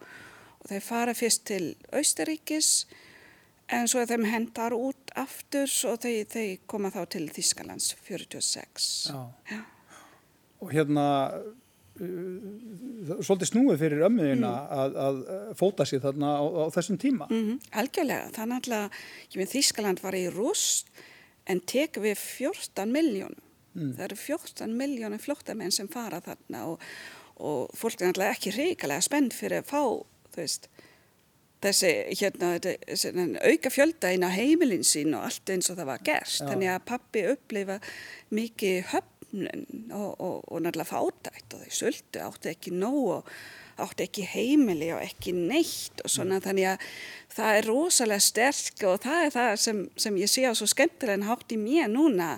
og 0.65 0.71
þeir 0.71 0.85
fara 0.85 1.15
fyrst 1.15 1.45
til 1.45 1.75
Austeríkis 1.93 2.87
en 3.75 3.89
svo 3.91 4.05
þeim 4.09 4.27
hendar 4.29 4.75
út 4.77 5.13
aftur 5.21 5.69
og 5.91 6.01
þeir, 6.05 6.25
þeir 6.33 6.55
koma 6.71 6.93
þá 6.95 7.03
til 7.17 7.27
Þískalands 7.33 7.93
46 8.07 8.89
Já. 9.11 9.21
Já. 9.51 9.61
og 10.61 10.73
hérna 10.73 11.07
svolítið 11.95 13.51
snúið 13.53 13.83
fyrir 13.85 14.05
ömmuðina 14.09 14.51
mm. 14.51 14.79
að, 14.83 14.97
að 15.05 15.19
fóta 15.61 15.87
sér 15.87 16.03
þarna 16.03 16.33
á, 16.43 16.43
á 16.43 16.65
þessum 16.75 16.99
tíma 16.99 17.29
mm 17.31 17.43
-hmm. 17.43 17.59
Algjörlega, 17.71 18.31
þannig 18.35 18.71
að 18.75 19.51
Þískaland 19.53 20.03
var 20.03 20.15
í 20.19 20.25
rúst 20.35 20.91
en 21.47 21.61
tek 21.61 22.01
við 22.03 22.19
14 22.19 22.91
miljónum 22.91 23.45
mm. 23.75 23.93
það 23.95 24.05
eru 24.09 24.17
14 24.17 24.75
miljónum 24.75 25.23
flóttamenn 25.23 25.71
sem 25.71 25.89
fara 25.89 26.21
þarna 26.21 26.67
og, 26.73 26.83
og 27.37 27.71
fólk 27.79 28.01
er 28.01 28.11
náttúrulega 28.11 28.35
ekki 28.35 28.57
reikalega 28.57 29.01
spennt 29.01 29.35
fyrir 29.35 29.63
að 29.63 29.71
fá 29.71 29.83
veist, 30.35 30.69
þessi 31.65 31.93
hérna, 32.21 32.57
þessi, 32.61 33.13
auka 33.41 33.73
fjölda 33.73 34.13
inn 34.15 34.27
á 34.27 34.31
heimilin 34.35 34.85
sín 34.87 35.15
og 35.17 35.29
allt 35.29 35.53
eins 35.55 35.71
og 35.71 35.79
það 35.79 35.91
var 35.93 36.05
gerst. 36.07 36.43
Já. 36.43 36.49
Þannig 36.51 36.73
að 36.75 36.87
pappi 36.91 37.25
upplifa 37.33 37.79
mikið 38.35 38.81
höfnun 38.93 39.14
og, 39.35 40.11
og, 40.21 40.41
og 40.49 40.63
náttúrulega 40.65 40.91
fátætt 40.91 41.57
og 41.57 41.65
þau 41.65 41.77
söldu 41.81 42.23
átti 42.25 42.53
ekki 42.53 42.75
nóg 42.75 43.11
og 43.19 43.35
átti 43.85 44.07
ekki 44.07 44.27
heimili 44.31 44.93
og 44.95 45.03
ekki 45.03 45.35
neitt 45.35 46.05
og 46.05 46.13
svona 46.13 46.39
mm. 46.39 46.45
þannig 46.47 46.71
að 46.71 46.87
það 47.35 47.59
er 47.59 47.69
rosalega 47.71 48.27
sterk 48.29 48.87
og 48.87 49.03
það 49.03 49.27
er 49.27 49.35
það 49.35 49.53
sem, 49.67 49.83
sem 50.07 50.23
ég 50.23 50.31
sé 50.31 50.47
á 50.47 50.53
svo 50.55 50.69
skemmtilega 50.71 51.19
en 51.19 51.29
hátt 51.29 51.55
í 51.55 51.61
mér 51.61 51.91
núna 51.91 52.35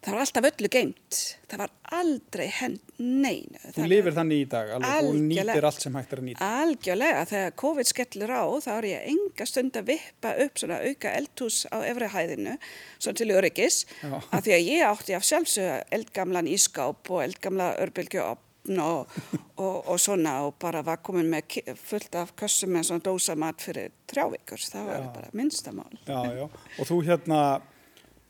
það 0.00 0.14
var 0.14 0.22
alltaf 0.24 0.46
öllu 0.50 0.68
geimt. 0.72 1.18
Það 1.50 1.60
var 1.62 1.72
aldrei 2.00 2.46
hend 2.56 2.92
neinu. 3.00 3.60
Þú 3.74 3.86
lifir 3.90 4.14
þannig 4.16 4.42
í 4.42 4.48
dag, 4.52 4.70
alveg, 4.76 4.90
þú 5.04 5.14
nýtir 5.16 5.40
Algjörlega. 5.42 5.70
allt 5.70 5.84
sem 5.86 5.98
hægt 5.98 6.12
er 6.14 6.22
að 6.22 6.26
nýta. 6.28 6.50
Algjörlega, 6.64 7.24
þegar 7.32 7.56
COVID 7.64 7.90
skellur 7.90 8.32
á 8.32 8.42
þá 8.64 8.70
er 8.78 8.88
ég 8.90 9.08
enga 9.14 9.46
stund 9.50 9.80
að 9.80 9.88
vippa 9.94 10.34
upp 10.46 10.60
svona 10.62 10.78
auka 10.86 11.14
eldhús 11.20 11.58
á 11.68 11.76
efri 11.84 12.10
hæðinu 12.14 12.54
svona 12.98 13.20
til 13.20 13.30
öryggis 13.36 13.80
af 14.10 14.44
því 14.46 14.54
að 14.56 14.68
ég 14.70 14.86
átti 14.88 15.16
af 15.18 15.26
sjálfsögða 15.28 15.80
eldgamlan 15.98 16.48
ískáp 16.50 17.10
og 17.10 17.24
eldgamla 17.24 17.72
örbylgjuopn 17.84 18.46
og, 18.84 19.08
og, 19.64 19.76
og 19.88 19.96
svona 20.00 20.36
og 20.46 20.54
bara 20.60 20.82
var 20.86 21.00
komin 21.04 21.28
með 21.32 21.60
fullt 21.80 22.14
af 22.20 22.32
kössum 22.38 22.72
með 22.76 22.90
svona 22.90 23.04
dósamat 23.08 23.64
fyrir 23.64 23.90
trjávikur, 24.10 24.60
það 24.60 24.88
var 24.90 25.00
Já. 25.00 25.10
bara 25.16 25.30
minnstamál. 25.38 25.92
Já, 26.06 26.20
já, 26.36 26.46
og 26.78 26.88
þú 26.88 26.98
hérna, 27.08 27.40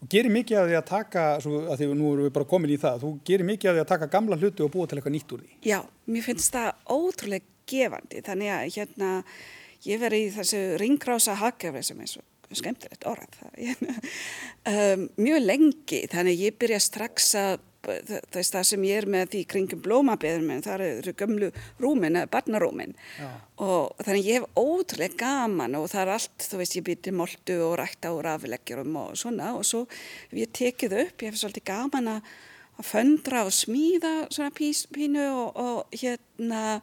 þú 0.01 0.11
gerir 0.15 0.35
mikið 0.35 0.59
af 0.61 0.69
því 0.69 0.77
að 0.79 0.89
taka, 0.91 1.25
að 1.37 1.77
því 1.77 1.89
nú 1.93 2.11
erum 2.15 2.27
við 2.27 2.35
bara 2.39 2.51
komin 2.51 2.75
í 2.75 2.81
það, 2.81 3.05
þú 3.05 3.13
gerir 3.29 3.49
mikið 3.49 3.71
af 3.71 3.77
því 3.77 3.85
að 3.85 3.93
taka 3.93 4.11
gamla 4.15 4.41
hluti 4.41 4.65
og 4.65 4.73
búa 4.75 4.89
til 4.89 4.99
eitthvað 4.99 5.17
nýtt 5.17 5.35
úr 5.37 5.45
því. 5.45 5.55
Já, 5.69 5.79
mér 6.11 6.27
finnst 6.27 6.57
það 6.57 6.71
ótrúlega 6.97 7.49
gefandi 7.71 8.25
þannig 8.27 8.53
að 8.55 8.67
hérna 8.77 9.11
ég 9.87 10.03
verið 10.03 10.27
í 10.27 10.35
þessu 10.35 10.61
ringrása 10.81 11.37
haggjafri 11.41 11.85
sem 11.87 12.03
er 12.03 12.11
svo 12.11 12.25
skemmtilegt 12.51 13.07
orð 13.07 13.29
það, 13.39 13.53
hérna, 13.61 13.97
um, 14.73 15.05
mjög 15.23 15.45
lengi 15.45 16.01
þannig 16.11 16.35
að 16.35 16.47
ég 16.49 16.57
byrja 16.61 16.81
strax 16.83 17.35
að 17.39 17.67
þess 17.87 18.53
það 18.55 18.67
sem 18.69 18.85
ég 18.89 19.01
er 19.01 19.09
með 19.11 19.31
því 19.35 19.45
kringum 19.55 19.83
blómabeður 19.85 20.45
minn, 20.47 20.65
það 20.65 20.85
eru 20.89 21.15
gömlu 21.23 21.51
rúmin 21.81 22.19
eða 22.21 22.31
barnarúmin 22.35 22.93
Já. 23.17 23.31
og 23.65 24.05
þannig 24.05 24.29
ég 24.29 24.41
hef 24.41 24.61
ótrúlega 24.61 25.21
gaman 25.23 25.79
og 25.79 25.89
það 25.93 26.03
er 26.05 26.13
allt, 26.19 26.47
þú 26.51 26.61
veist, 26.61 26.77
ég 26.77 26.87
býti 26.91 27.15
moltu 27.17 27.59
og 27.65 27.79
rækta 27.81 28.13
og 28.13 28.23
rafileggjurum 28.29 29.01
og 29.01 29.19
svona 29.21 29.55
og 29.57 29.67
svo 29.69 29.87
ég 30.37 30.53
tekið 30.53 30.99
upp, 31.07 31.25
ég 31.25 31.33
hef 31.33 31.41
svolítið 31.41 31.69
gaman 31.73 32.15
að 32.19 32.31
að 32.81 32.89
föndra 32.89 33.45
og 33.45 33.55
smíða 33.55 34.15
svona 34.33 34.53
pís, 34.57 34.87
pínu 34.93 35.25
og, 35.29 35.61
og 35.61 36.01
hérna 36.01 36.81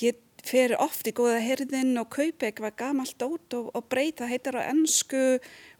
ég 0.00 0.22
fer 0.46 0.74
oft 0.82 1.08
í 1.08 1.14
góða 1.16 1.40
herðin 1.42 1.96
og 2.00 2.08
kaupa 2.14 2.48
eitthvað 2.48 2.78
gamalt 2.80 3.26
út 3.26 3.56
og, 3.58 3.68
og 3.76 3.86
breyta, 3.90 4.24
það 4.24 4.32
heitir 4.34 4.58
á 4.58 4.68
ennsku 4.70 5.22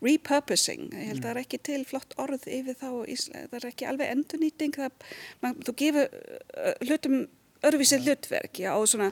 repurposing, 0.04 0.90
ég 0.92 1.10
held 1.12 1.22
að 1.22 1.26
það 1.26 1.32
er 1.32 1.42
ekki 1.42 1.62
til 1.70 1.80
flott 1.88 2.14
orð 2.22 2.46
yfir 2.50 2.78
þá, 2.78 2.88
það 3.06 3.58
er 3.60 3.68
ekki 3.70 3.88
alveg 3.88 4.14
endurnýting, 4.14 4.76
það, 4.76 5.10
man, 5.42 5.58
þú 5.66 5.76
gefur 5.82 6.14
hlutum 6.84 7.26
öðruvísi 7.66 8.00
hlutverk, 8.02 8.60
já, 8.60 8.72
og 8.76 8.88
svona 8.90 9.10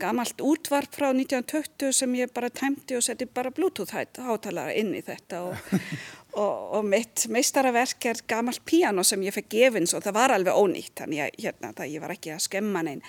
gamalt 0.00 0.40
útvarp 0.40 0.94
frá 0.96 1.10
1920 1.10 1.92
sem 1.92 2.14
ég 2.16 2.32
bara 2.32 2.48
tæmdi 2.48 2.96
og 2.96 3.04
setti 3.04 3.26
bara 3.28 3.52
bluetooth 3.52 3.92
hátalara 3.92 4.72
inn 4.78 4.94
í 4.96 5.02
þetta 5.04 5.42
og, 5.50 5.74
og, 6.40 6.54
og 6.78 6.88
mitt 6.88 7.26
meistaraverk 7.32 8.08
er 8.08 8.22
gamalt 8.30 8.64
piano 8.64 9.04
sem 9.04 9.22
ég 9.26 9.36
fekk 9.36 9.52
gefins 9.52 9.94
og 9.96 10.06
það 10.06 10.16
var 10.16 10.36
alveg 10.36 10.56
ónýtt, 10.56 10.96
þannig 11.02 11.26
að 11.26 11.44
hérna, 11.44 11.90
ég 11.90 12.04
var 12.04 12.16
ekki 12.16 12.34
að 12.36 12.44
skemma 12.46 12.84
neinn 12.86 13.04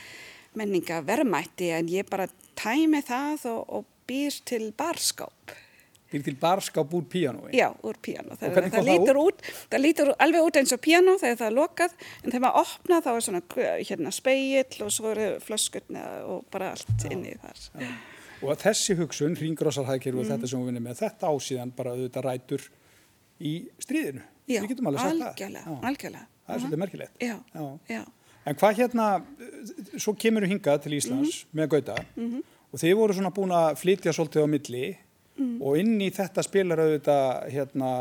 menninga 0.59 1.01
verðmætti 1.07 1.71
en 1.77 1.87
ég 1.91 2.07
bara 2.09 2.27
tæmi 2.59 3.01
það 3.07 3.45
og, 3.53 3.61
og 3.79 3.85
býr 4.09 4.37
til 4.45 4.71
barskáp. 4.77 5.53
Býr 6.11 6.23
til 6.25 6.35
barskáp 6.35 6.91
úr 6.91 7.05
píanói. 7.07 7.53
Já, 7.55 7.69
úr 7.87 7.95
píano. 8.03 8.35
Það, 8.35 8.57
það, 8.57 8.65
það 8.73 8.87
lítur 8.89 9.19
út? 9.21 9.45
það 9.71 9.83
lítur 9.85 10.09
alveg 10.19 10.47
út 10.49 10.57
eins 10.59 10.73
og 10.75 10.81
píano 10.83 11.13
þegar 11.21 11.37
það 11.39 11.47
er 11.47 11.55
lokað 11.55 11.93
en 12.01 12.25
þegar 12.33 12.43
maður 12.43 12.65
opnað 12.65 13.05
þá 13.05 13.11
er 13.13 13.25
svona 13.27 13.41
hérna, 13.87 14.11
speill 14.11 14.83
og 14.83 14.91
svo 14.91 15.13
eru 15.13 15.29
flöskutna 15.45 16.03
og 16.27 16.43
bara 16.51 16.73
allt 16.75 17.05
inni 17.07 17.37
þar. 17.39 17.63
Og 18.41 18.51
að 18.51 18.63
þessi 18.65 18.97
hugsun, 18.99 19.37
ringrósarhækir 19.39 20.17
og 20.17 20.25
Mhm. 20.25 20.31
þetta 20.33 20.47
sem 20.51 20.59
við 20.59 20.71
vinnum 20.71 20.83
með, 20.89 20.99
þetta 21.05 21.31
ásíðan 21.31 21.71
bara 21.77 21.91
auðvitað 21.95 22.27
rætur 22.27 22.67
í 23.39 23.53
stríðinu. 23.79 24.23
Já, 24.51 24.61
algjörlega. 24.65 25.63
Já. 25.63 25.79
algjörlega. 25.87 26.25
Það 26.47 26.55
er 26.55 26.59
svolítið 26.59 26.81
merkilegt. 26.83 27.13
Já, 27.21 27.35
Já. 27.87 28.01
En 28.45 28.55
hvað 28.57 28.75
hérna, 28.79 29.07
svo 30.01 30.13
kemur 30.17 30.41
þú 30.47 30.49
hingað 30.55 30.81
til 30.83 30.93
Íslands 30.97 31.45
Mhm. 31.45 31.59
með 31.59 31.67
Gauta 31.75 31.95
og 32.73 32.79
þið 32.79 32.95
voru 32.97 33.13
svona 33.13 33.33
búin 33.35 33.51
að 33.53 33.75
flytja 33.77 34.13
svolítið 34.15 34.43
á 34.43 34.47
milli 34.49 34.97
Mhm. 35.37 35.61
og 35.61 35.77
inn 35.77 35.99
í 36.01 36.09
þetta 36.11 36.43
spilar 36.43 36.77
auðvitað 36.79 37.51
hérna, 37.51 37.91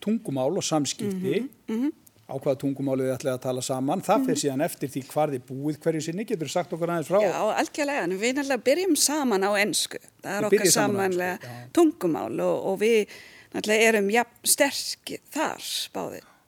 tungumál 0.00 0.56
og 0.56 0.62
samskipti 0.62 1.48
Mhm, 1.68 1.90
á 2.30 2.34
hvaða 2.38 2.56
tungumálið 2.62 3.08
þið 3.10 3.16
ætlaði 3.18 3.34
að 3.38 3.42
tala 3.42 3.60
saman. 3.60 4.00
Það 4.02 4.26
fer 4.26 4.34
síðan 4.34 4.64
eftir 4.64 4.88
því 4.88 5.02
hvar 5.12 5.28
þið 5.30 5.42
búið 5.50 5.78
hverju 5.78 6.02
sinni, 6.02 6.24
getur 6.24 6.46
þú 6.46 6.50
sagt 6.50 6.70
okkur 6.72 6.88
aðeins 6.88 7.08
frá? 7.10 7.20
Já, 7.20 7.34
algjörlega, 7.58 8.02
en 8.04 8.18
við 8.18 8.34
náttúrulega 8.34 8.62
byrjum 8.64 8.96
saman 8.96 9.42
á 9.42 9.50
ennsku. 9.58 9.98
Það 10.22 10.38
er 10.38 10.46
okkar 10.46 10.70
samanlega 10.70 11.38
tungumál 11.72 12.40
og, 12.40 12.64
og 12.66 12.78
við 12.78 13.06
náttúrulega 13.52 13.88
erum 13.88 14.08
jafn 14.10 14.44
sterkir 14.44 15.18
þar 15.34 15.58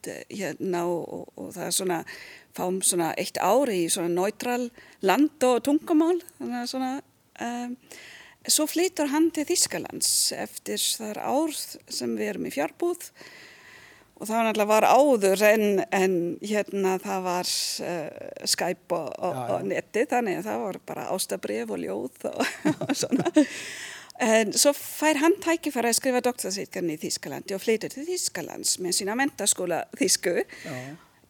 báðið 0.03 0.25
hérna 0.37 0.85
og, 0.85 1.03
og, 1.13 1.27
og 1.37 1.53
það 1.53 1.67
er 1.67 1.75
svona, 1.77 1.99
fáum 2.55 2.81
svona 2.83 3.13
eitt 3.17 3.37
ári 3.37 3.83
í 3.85 3.89
svona 3.89 4.11
neutral 4.11 4.69
land 5.01 5.43
og 5.43 5.63
tungumál, 5.63 6.21
þannig 6.39 6.59
að 6.59 6.69
svona, 6.71 6.91
um, 7.41 7.77
svo 8.47 8.67
flytur 8.67 9.11
hann 9.11 9.31
til 9.31 9.45
Þískalands 9.47 10.33
eftir 10.35 10.79
það 10.79 11.09
er 11.13 11.23
ár 11.23 11.55
sem 11.89 12.15
við 12.17 12.33
erum 12.33 12.47
í 12.47 12.53
fjárbúð 12.53 13.09
og 14.13 14.27
það 14.29 14.45
náttúrulega 14.45 14.69
var 14.69 14.85
áður 14.87 15.41
en, 15.47 15.63
en 15.91 16.13
hérna 16.43 16.97
það 17.01 17.23
var 17.25 17.49
uh, 17.87 18.45
Skype 18.45 18.95
og, 18.95 19.09
og, 19.17 19.33
Já, 19.33 19.41
já. 19.47 19.55
og 19.55 19.65
neti 19.71 20.05
þannig 20.11 20.37
að 20.39 20.47
það 20.49 20.61
var 20.67 20.79
bara 20.91 21.07
ástabrif 21.15 21.73
og 21.73 21.81
ljóð 21.81 22.29
og, 22.29 22.45
og 22.85 22.93
svona. 22.95 23.33
En 24.21 24.51
svo 24.53 24.73
fær 24.77 25.17
hann 25.23 25.39
tækifæri 25.41 25.89
að 25.89 25.97
skrifa 25.97 26.21
doktorsýtgarni 26.25 26.97
í 26.97 27.01
Þískalandi 27.01 27.55
og 27.55 27.63
flytur 27.63 27.93
til 27.93 28.05
Þískalands 28.05 28.75
með 28.83 28.99
sína 28.99 29.15
mentaskóla 29.17 29.83
Þísku. 29.97 30.35
Já. 30.67 30.77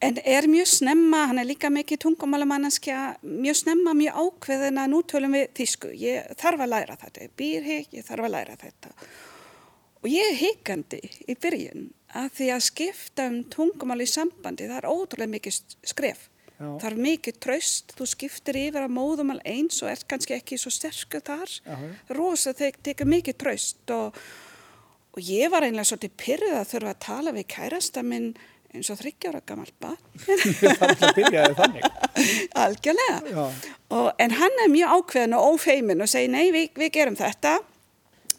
En 0.03 0.17
er 0.27 0.49
mjög 0.51 0.67
snemma, 0.67 1.21
hann 1.29 1.39
er 1.39 1.47
líka 1.47 1.69
mikið 1.71 2.01
tungumálamanneskja, 2.03 2.97
mjög 3.23 3.55
snemma 3.61 3.93
mjög 3.95 4.17
ákveðin 4.19 4.81
að 4.81 4.89
nú 4.91 4.99
tölum 5.07 5.37
við 5.37 5.53
Þísku. 5.55 5.93
Ég 5.95 6.33
þarf 6.41 6.65
að 6.65 6.73
læra 6.73 6.97
þetta, 6.99 7.23
ég 7.23 7.37
býr 7.39 7.69
hig, 7.69 7.87
ég 7.95 8.03
þarf 8.09 8.27
að 8.27 8.33
læra 8.35 8.57
þetta. 8.59 8.91
Og 10.03 10.09
ég 10.11 10.33
er 10.33 10.39
hikandi 10.41 10.99
í 11.31 11.37
byrjun 11.39 11.87
að 12.19 12.29
því 12.35 12.49
að 12.51 12.65
skipta 12.67 13.29
um 13.31 13.39
tungumál 13.53 14.03
í 14.03 14.09
sambandi, 14.11 14.67
það 14.67 14.81
er 14.81 14.89
ótrúlega 14.91 15.35
mikið 15.37 15.61
skref. 15.93 16.27
Það 16.81 16.87
er 16.89 17.03
mikið 17.07 17.37
traust, 17.45 17.93
þú 17.97 18.07
skiptir 18.09 18.59
yfir 18.63 18.85
að 18.85 18.95
móðumál 18.95 19.39
eins 19.47 19.81
og 19.83 19.91
ert 19.91 20.07
kannski 20.09 20.37
ekki 20.37 20.59
svo 20.61 20.71
sterkur 20.73 21.23
þar. 21.25 21.53
Rosa 22.15 22.55
þeg, 22.57 22.79
tekur 22.85 23.09
mikið 23.09 23.37
traust 23.43 23.93
og, 23.95 24.17
og 25.13 25.21
ég 25.27 25.51
var 25.53 25.67
einlega 25.67 25.87
svolítið 25.91 26.17
pyrrið 26.23 26.57
að 26.59 26.71
þurfa 26.73 26.95
að 26.95 27.03
tala 27.07 27.35
við 27.35 27.49
kærasta 27.55 28.05
minn 28.05 28.33
eins 28.73 28.89
og 28.89 28.97
þryggjára 28.99 29.43
gammal 29.45 29.69
barn. 29.81 29.99
Það 30.79 30.87
er 30.87 31.03
að 31.05 31.19
byrjaði 31.19 31.57
þannig. 31.59 31.83
Algjörlega. 32.63 33.43
Og, 33.93 34.07
en 34.23 34.33
hann 34.39 34.63
er 34.63 34.71
mjög 34.73 34.95
ákveðin 34.97 35.37
og 35.37 35.53
ófeimin 35.53 36.01
og 36.01 36.09
segir 36.09 36.33
nei, 36.33 36.47
við, 36.55 36.71
við 36.81 36.89
gerum 36.95 37.17
þetta. 37.19 37.59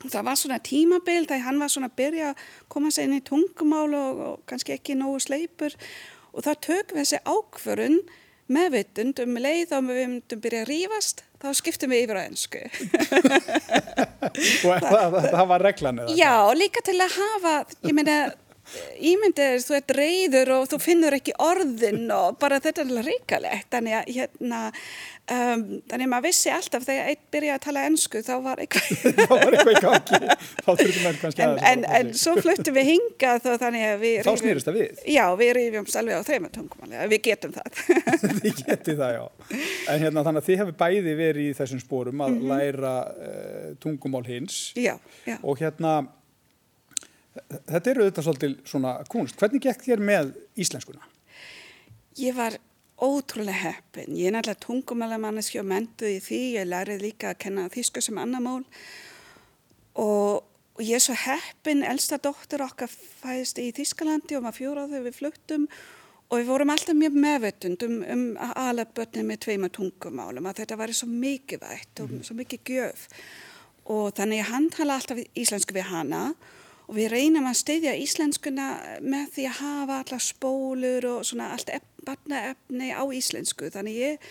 Það 0.04 0.26
var 0.26 0.36
svona 0.36 0.58
tímabil 0.60 1.22
þegar 1.22 1.46
hann 1.46 1.62
var 1.62 1.70
svona 1.72 1.88
að 1.88 1.96
byrja 2.00 2.32
að 2.32 2.42
koma 2.74 2.90
sér 2.92 3.06
inn 3.08 3.20
í 3.20 3.22
tungumál 3.24 3.94
og, 3.96 4.24
og 4.26 4.42
kannski 4.50 4.74
ekki 4.74 4.98
nógu 4.98 5.22
sleipur 5.22 5.76
og 6.34 6.44
það 6.46 6.60
tökum 6.68 6.98
við 6.98 7.04
þessi 7.06 7.20
ákvörun 7.24 7.98
meðvitund 8.54 9.20
um 9.24 9.38
leið 9.40 9.72
og 9.72 9.86
við 9.88 10.00
myndum 10.02 10.40
byrja 10.44 10.64
að 10.64 10.68
rífast, 10.68 11.22
þá 11.40 11.46
skiptum 11.56 11.94
við 11.94 12.02
yfir 12.04 12.20
á 12.20 12.22
ennsku. 12.26 12.64
Það, 14.34 14.82
það, 14.82 15.14
það 15.30 15.44
var 15.50 15.62
reglan 15.62 15.98
eða? 16.02 16.14
Já, 16.18 16.32
líka 16.56 16.80
til 16.82 16.94
að 17.04 17.12
hafa, 17.14 17.52
ég 17.84 17.94
meina, 17.94 18.14
ímyndið, 19.04 19.58
þú 19.66 19.76
ert 19.78 19.92
reyður 19.98 20.52
og 20.58 20.68
þú 20.72 20.78
finnur 20.82 21.16
ekki 21.16 21.34
orðin 21.42 22.06
og 22.14 22.38
bara 22.40 22.60
þetta 22.64 22.84
er 22.84 23.04
ríkalegt, 23.04 23.68
þannig 23.72 23.96
að 23.98 24.10
hérna, 24.16 24.60
um, 25.28 25.64
þannig 25.90 26.06
að 26.06 26.10
maður 26.12 26.26
vissi 26.28 26.52
alltaf 26.54 26.86
þegar 26.86 27.10
einn 27.12 27.20
byrjaði 27.34 27.54
að 27.54 27.64
tala 27.66 27.84
ennsku 27.90 28.22
þá 28.24 28.32
var 28.46 28.62
eitthvað, 28.64 28.88
Það 29.20 29.34
var 29.34 29.58
eitthvað 29.58 29.74
í 29.74 29.82
gangi. 29.84 30.38
Þá 30.64 30.70
þurftum 30.70 31.04
við 31.04 31.20
kannski 31.20 31.44
en, 31.44 31.54
aðeins 31.54 31.68
að 31.68 31.70
en, 31.74 31.86
en 32.00 32.18
svo 32.22 32.34
fluttum 32.40 32.78
við 32.78 32.90
hingað 32.92 33.48
og 33.52 33.60
þannig 33.62 33.86
að 33.90 34.02
við 34.04 34.18
Þá 34.24 34.32
snerist 34.40 34.70
það 34.70 34.80
við. 34.80 35.04
Já, 35.14 35.24
við 35.40 35.54
rifjumst 35.60 36.00
alveg 36.00 36.18
á 36.18 36.22
þreima 36.30 36.52
tungumáli, 36.54 37.06
við 37.12 37.24
getum 37.28 37.54
það. 37.54 37.80
Þið 38.44 38.64
getið 38.64 39.00
það, 39.04 39.16
já. 39.18 39.24
En 39.92 40.02
hérna 40.02 40.26
þannig 40.26 40.44
að 40.44 40.50
þið 40.50 40.60
hefur 40.62 40.76
bæði 40.84 41.16
verið 41.20 41.48
í 41.52 41.56
þessum 41.60 41.84
spórum 41.84 42.24
að 42.24 42.42
læra 42.50 42.98
uh, 43.04 43.72
tungumál 43.82 44.24
hins 44.26 44.60
já, 44.78 44.94
já. 45.28 45.38
og 45.42 45.60
hérna 45.60 45.98
þetta 47.34 47.90
eru 47.90 48.04
auðvitað 48.04 48.26
svolítið 48.28 48.54
svona 48.68 48.94
kunst. 49.10 49.38
Hvernig 49.40 49.64
gekk 49.64 49.84
þér 49.88 50.04
með 50.04 50.32
íslenskuna? 50.60 51.10
Ég 52.20 52.36
var 52.36 52.58
ótrúlega 53.02 53.58
heppin. 53.58 54.14
Ég 54.14 54.30
er 54.30 54.36
náttúrulega 54.36 54.62
tungumálamanneski 54.66 55.60
og 55.60 55.68
mentuð 55.70 56.14
í 56.14 56.20
því. 56.22 56.42
Ég 56.60 56.70
lærið 56.70 57.02
líka 57.08 57.32
að 57.32 57.40
kenna 57.46 57.66
þýsku 57.72 58.04
sem 58.04 58.20
annar 58.22 58.44
mál 58.44 58.62
og, 59.98 60.44
og 60.44 60.82
ég 60.84 60.98
er 60.98 61.02
svo 61.02 61.16
heppin. 61.18 61.82
Elsta 61.86 62.20
dóttir 62.22 62.62
okkar 62.64 62.90
fæðist 62.92 63.58
í 63.62 63.70
Þýskalandi 63.74 64.38
og 64.38 64.46
maður 64.46 64.60
fjóra 64.60 64.88
þegar 64.92 65.06
við 65.08 65.18
fluttum 65.18 65.68
og 66.30 66.38
við 66.38 66.48
vorum 66.48 66.72
alltaf 66.72 66.96
mjög 66.98 67.16
meðvötund 67.20 67.82
um, 67.86 67.96
um 68.14 68.22
að 68.40 68.54
ala 68.62 68.86
börnum 68.96 69.28
með 69.28 69.42
tveima 69.44 69.70
tungumálum 69.74 70.46
að 70.48 70.62
þetta 70.62 70.78
væri 70.80 70.96
svo 70.96 71.08
mikið 71.10 71.60
vægt 71.66 72.00
og 72.02 72.14
svo 72.24 72.36
mikið 72.38 72.70
gjöf 72.72 73.04
og 73.92 74.14
þannig 74.16 74.40
ég 74.40 74.48
handhala 74.48 74.96
alltaf 74.96 75.20
íslensku 75.36 75.76
við 75.76 75.90
hana 75.90 76.22
og 76.32 76.53
við 76.92 77.08
reynum 77.14 77.48
að 77.48 77.60
steyðja 77.62 77.94
íslenskuna 78.02 78.68
með 79.00 79.30
því 79.36 79.46
að 79.48 79.60
hafa 79.62 80.02
alla 80.02 80.20
spólur 80.20 81.08
og 81.14 81.24
svona 81.24 81.52
allt 81.54 81.72
barnaefni 82.04 82.92
á 82.92 83.04
íslensku. 83.08 83.70
Þannig 83.72 84.02
ég 84.02 84.28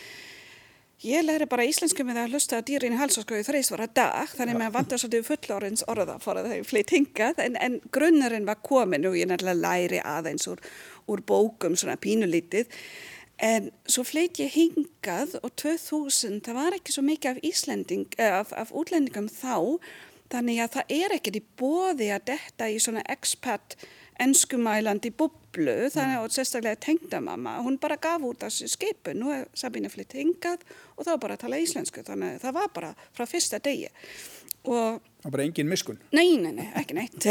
Ég 1.04 1.20
læri 1.20 1.44
bara 1.52 1.66
íslensku 1.68 2.06
með 2.08 2.22
að 2.22 2.30
hlusta 2.32 2.62
að 2.62 2.68
dýrin 2.70 2.94
halsaskói 2.96 3.42
þreysvara 3.44 3.90
dag, 3.92 4.30
þannig 4.38 4.56
að 4.56 4.60
maður 4.62 4.76
vantar 4.78 5.02
svolítið 5.02 5.26
fullorins 5.28 5.84
orða 5.92 6.14
for 6.24 6.40
að 6.40 6.46
það 6.48 6.54
er 6.56 6.70
fleitt 6.70 6.94
hingað, 6.96 7.42
en, 7.44 7.58
en 7.60 7.76
grunnarinn 7.92 8.48
var 8.48 8.62
komin 8.64 9.10
og 9.10 9.18
ég 9.20 9.28
náttúrulega 9.28 9.60
læri 9.66 10.00
aðeins 10.00 10.48
úr, 10.48 10.62
úr 11.12 11.24
bókum 11.28 11.76
svona 11.76 11.98
pínulítið, 12.00 12.72
en 13.44 13.68
svo 13.84 14.06
fleitt 14.08 14.40
ég 14.40 14.56
hingað 14.56 15.36
og 15.42 15.52
2000, 15.60 16.40
það 16.48 16.60
var 16.62 16.80
ekki 16.80 16.96
svo 16.96 17.04
mikið 17.10 17.34
af, 17.34 17.44
eh, 18.16 18.40
af, 18.40 18.56
af 18.64 18.72
útlendingum 18.72 19.28
þá, 19.28 19.60
þannig 20.34 20.64
að 20.64 20.78
það 20.78 20.96
er 20.98 21.18
ekkert 21.18 21.40
í 21.40 21.44
bóði 21.62 22.10
að 22.16 22.26
detta 22.34 22.70
í 22.72 22.80
svona 22.82 23.04
expat 23.14 23.78
enskumælandi 24.22 25.10
bublu 25.18 25.90
þannig 25.94 26.20
að 26.20 26.36
sérstaklega 26.36 26.82
tengdamamma 26.86 27.56
hún 27.66 27.80
bara 27.82 27.98
gaf 28.02 28.24
út 28.26 28.44
þessu 28.46 28.70
skipu 28.72 29.16
nú 29.18 29.32
er 29.34 29.48
Sabine 29.58 29.90
flytt 29.92 30.16
hingað 30.18 30.62
og 30.96 31.04
það 31.04 31.12
var 31.16 31.24
bara 31.26 31.38
að 31.38 31.44
tala 31.46 31.62
íslensku 31.64 32.06
þannig 32.06 32.38
að 32.38 32.46
það 32.46 32.58
var 32.60 32.74
bara 32.78 32.92
frá 33.16 33.26
fyrsta 33.30 33.60
degi. 33.64 33.90
Og 34.64 35.00
það 35.02 35.26
var 35.26 35.36
bara 35.36 35.48
engin 35.48 35.72
miskun 35.72 36.00
nei, 36.16 36.38
nei, 36.40 36.54
nei, 36.56 36.70
ekki 36.80 36.96
neitt. 36.96 37.26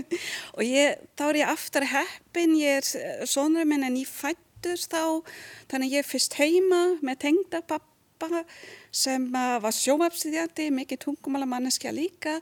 Og 0.56 0.64
ég, 0.66 0.98
þá 1.16 1.24
er 1.30 1.40
ég 1.40 1.52
aftur 1.54 1.86
heppin 1.88 2.58
ég 2.60 2.82
er 2.82 3.28
sonur 3.30 3.64
minn 3.68 3.86
en 3.86 3.96
ég 3.96 4.10
fættur 4.10 4.80
þá 4.82 5.22
þannig 5.70 5.96
ég 5.96 6.04
er 6.04 6.10
fyrst 6.10 6.36
heima 6.40 6.82
með 7.00 7.22
tengdapappa 7.28 7.93
sem 8.94 9.26
var 9.32 9.74
sjómapsíðjandi 9.74 10.70
mikið 10.74 11.02
tungumala 11.06 11.48
manneskja 11.48 11.92
líka 11.94 12.38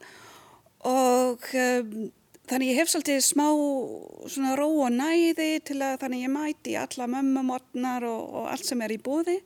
og 0.89 1.47
um, 1.55 2.11
Þannig 2.51 2.73
ég 2.73 2.79
hef 2.83 2.89
svolítið 2.91 3.21
smá 3.23 3.45
svona 4.29 4.57
ró 4.59 4.67
og 4.83 4.91
næði 4.93 5.61
til 5.65 5.77
að 5.79 6.01
þannig 6.03 6.25
ég 6.25 6.33
mæti 6.33 6.73
alla 6.77 7.07
mömmumotnar 7.09 8.05
og, 8.05 8.25
og 8.41 8.49
allt 8.51 8.67
sem 8.67 8.83
er 8.83 8.93
í 8.93 8.99
búði 9.01 9.37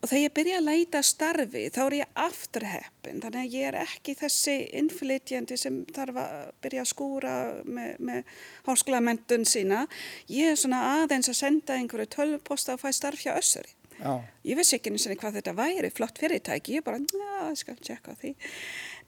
og 0.00 0.08
þegar 0.08 0.22
ég 0.22 0.34
byrja 0.38 0.56
að 0.58 0.66
leita 0.66 1.02
starfi 1.04 1.62
þá 1.74 1.78
er 1.84 1.96
ég 1.98 2.18
afturheppin 2.24 3.20
þannig 3.22 3.38
að 3.42 3.54
ég 3.58 3.68
er 3.68 3.78
ekki 3.82 4.16
þessi 4.16 4.56
innflytjandi 4.80 5.60
sem 5.60 5.78
þarf 5.92 6.20
að 6.24 6.34
byrja 6.64 6.82
að 6.86 6.90
skúra 6.92 7.36
með, 7.68 7.92
með 8.08 8.34
háskólamendun 8.66 9.46
sína. 9.48 9.84
Ég 10.32 10.54
er 10.54 10.60
svona 10.60 10.82
aðeins 11.02 11.30
að 11.32 11.40
senda 11.44 11.76
einhverju 11.76 12.08
tölvposta 12.16 12.78
og 12.78 12.84
fæ 12.84 12.90
starf 12.96 13.22
hjá 13.26 13.34
össuri. 13.36 13.75
Já. 14.00 14.12
Ég 14.46 14.58
vissi 14.58 14.76
ekki 14.76 14.92
eins 14.92 15.08
og 15.08 15.18
hvað 15.20 15.40
þetta 15.40 15.56
væri, 15.56 15.90
flott 15.94 16.20
fyrirtæki, 16.20 16.78
ég 16.78 16.86
bara, 16.86 17.00
já, 17.00 17.50
ég 17.50 17.60
skal 17.60 17.76
tjekka 17.80 18.16
því. 18.20 18.34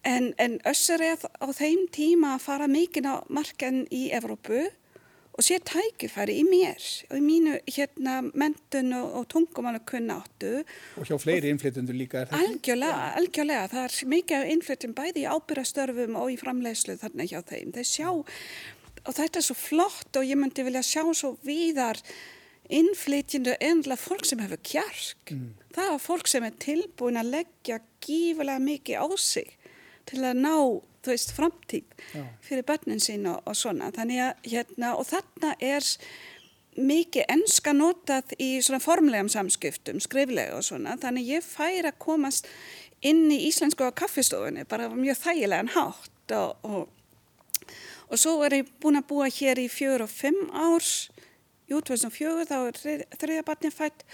En, 0.08 0.32
en 0.38 0.58
össur 0.68 1.02
er 1.02 1.18
á 1.18 1.46
þeim 1.50 1.88
tíma 1.94 2.36
að 2.36 2.44
fara 2.46 2.68
mikinn 2.70 3.08
á 3.10 3.20
markan 3.28 3.84
í 3.90 4.08
Evrópu 4.14 4.68
og 5.38 5.46
sé 5.46 5.60
tækifæri 5.62 6.40
í 6.40 6.44
mér 6.46 6.82
og 7.08 7.14
í 7.14 7.22
mínu 7.22 7.58
hérna 7.70 8.16
mentun 8.26 8.90
og, 8.98 9.12
og 9.20 9.28
tungumánu 9.30 9.80
kunnáttu. 9.86 10.64
Og 10.98 11.06
hjá 11.06 11.14
fleiri 11.22 11.52
innflytjundur 11.54 11.94
líka 11.94 12.24
er 12.24 12.32
þetta? 12.32 12.40
Algjörlega, 12.42 13.04
ja. 13.04 13.12
algjörlega. 13.20 13.68
Það 13.74 13.84
er 13.84 14.10
mikið 14.14 14.48
innflytjum 14.54 14.96
bæði 14.98 15.22
í 15.22 15.28
ábyrrastörfum 15.30 16.18
og 16.18 16.32
í 16.34 16.40
framlegslu 16.40 16.98
þarna 16.98 17.28
hjá 17.30 17.38
þeim. 17.52 17.70
Þeir 17.76 17.88
sjá, 17.92 18.08
og 18.10 19.14
þetta 19.20 19.38
er 19.38 19.46
svo 19.46 19.56
flott 19.58 20.18
og 20.18 20.26
ég 20.26 20.42
myndi 20.42 20.66
vilja 20.66 20.82
sjá 20.82 21.04
svo 21.14 21.36
víðar 21.46 22.02
innflytjundu 22.68 23.54
endla 23.64 23.96
fólk 23.96 24.26
sem 24.28 24.40
hefur 24.42 24.60
kjark. 24.66 25.32
Mm. 25.32 25.52
Það 25.74 25.92
er 25.94 26.02
fólk 26.04 26.30
sem 26.30 26.46
er 26.46 26.56
tilbúin 26.62 27.20
að 27.20 27.32
leggja 27.36 27.80
gífulega 28.04 28.62
mikið 28.62 29.04
á 29.04 29.06
sig 29.16 29.54
til 30.08 30.22
að 30.24 30.40
ná, 30.40 30.54
þú 31.04 31.12
veist, 31.12 31.34
framtíð 31.36 31.84
Já. 32.14 32.24
fyrir 32.44 32.66
börnin 32.68 33.02
sín 33.02 33.28
og, 33.28 33.42
og 33.44 33.56
svona. 33.56 33.92
Þannig 33.94 34.24
að, 34.24 34.42
hérna, 34.52 34.94
og 34.96 35.08
þarna 35.08 35.54
er 35.60 35.86
mikið 36.78 37.26
enska 37.34 37.74
notað 37.74 38.34
í 38.40 38.50
svona 38.64 38.80
formlegum 38.82 39.30
samskiptum, 39.32 40.00
skriflega 40.02 40.56
og 40.58 40.66
svona. 40.66 40.96
Þannig 41.00 41.32
ég 41.34 41.46
fær 41.46 41.90
að 41.90 41.98
komast 42.02 42.48
inn 43.04 43.26
í 43.30 43.42
íslensku 43.48 43.86
á 43.86 43.92
kaffistofunni, 43.94 44.66
bara 44.68 44.88
mjög 44.92 45.20
þægilegan 45.22 45.72
hátt 45.74 46.34
og, 46.34 46.66
og, 46.66 47.68
og 48.08 48.20
svo 48.20 48.38
er 48.46 48.60
ég 48.60 48.72
búin 48.82 48.98
að 48.98 49.08
búa 49.10 49.28
hér 49.30 49.60
í 49.62 49.68
fjör 49.70 50.06
og 50.06 50.12
fimm 50.12 50.48
árs, 50.50 51.08
jú, 51.68 51.80
2004, 51.80 52.46
þá 52.48 52.58
er 52.58 53.06
þriðabatni 53.20 53.72
fætt 53.74 54.04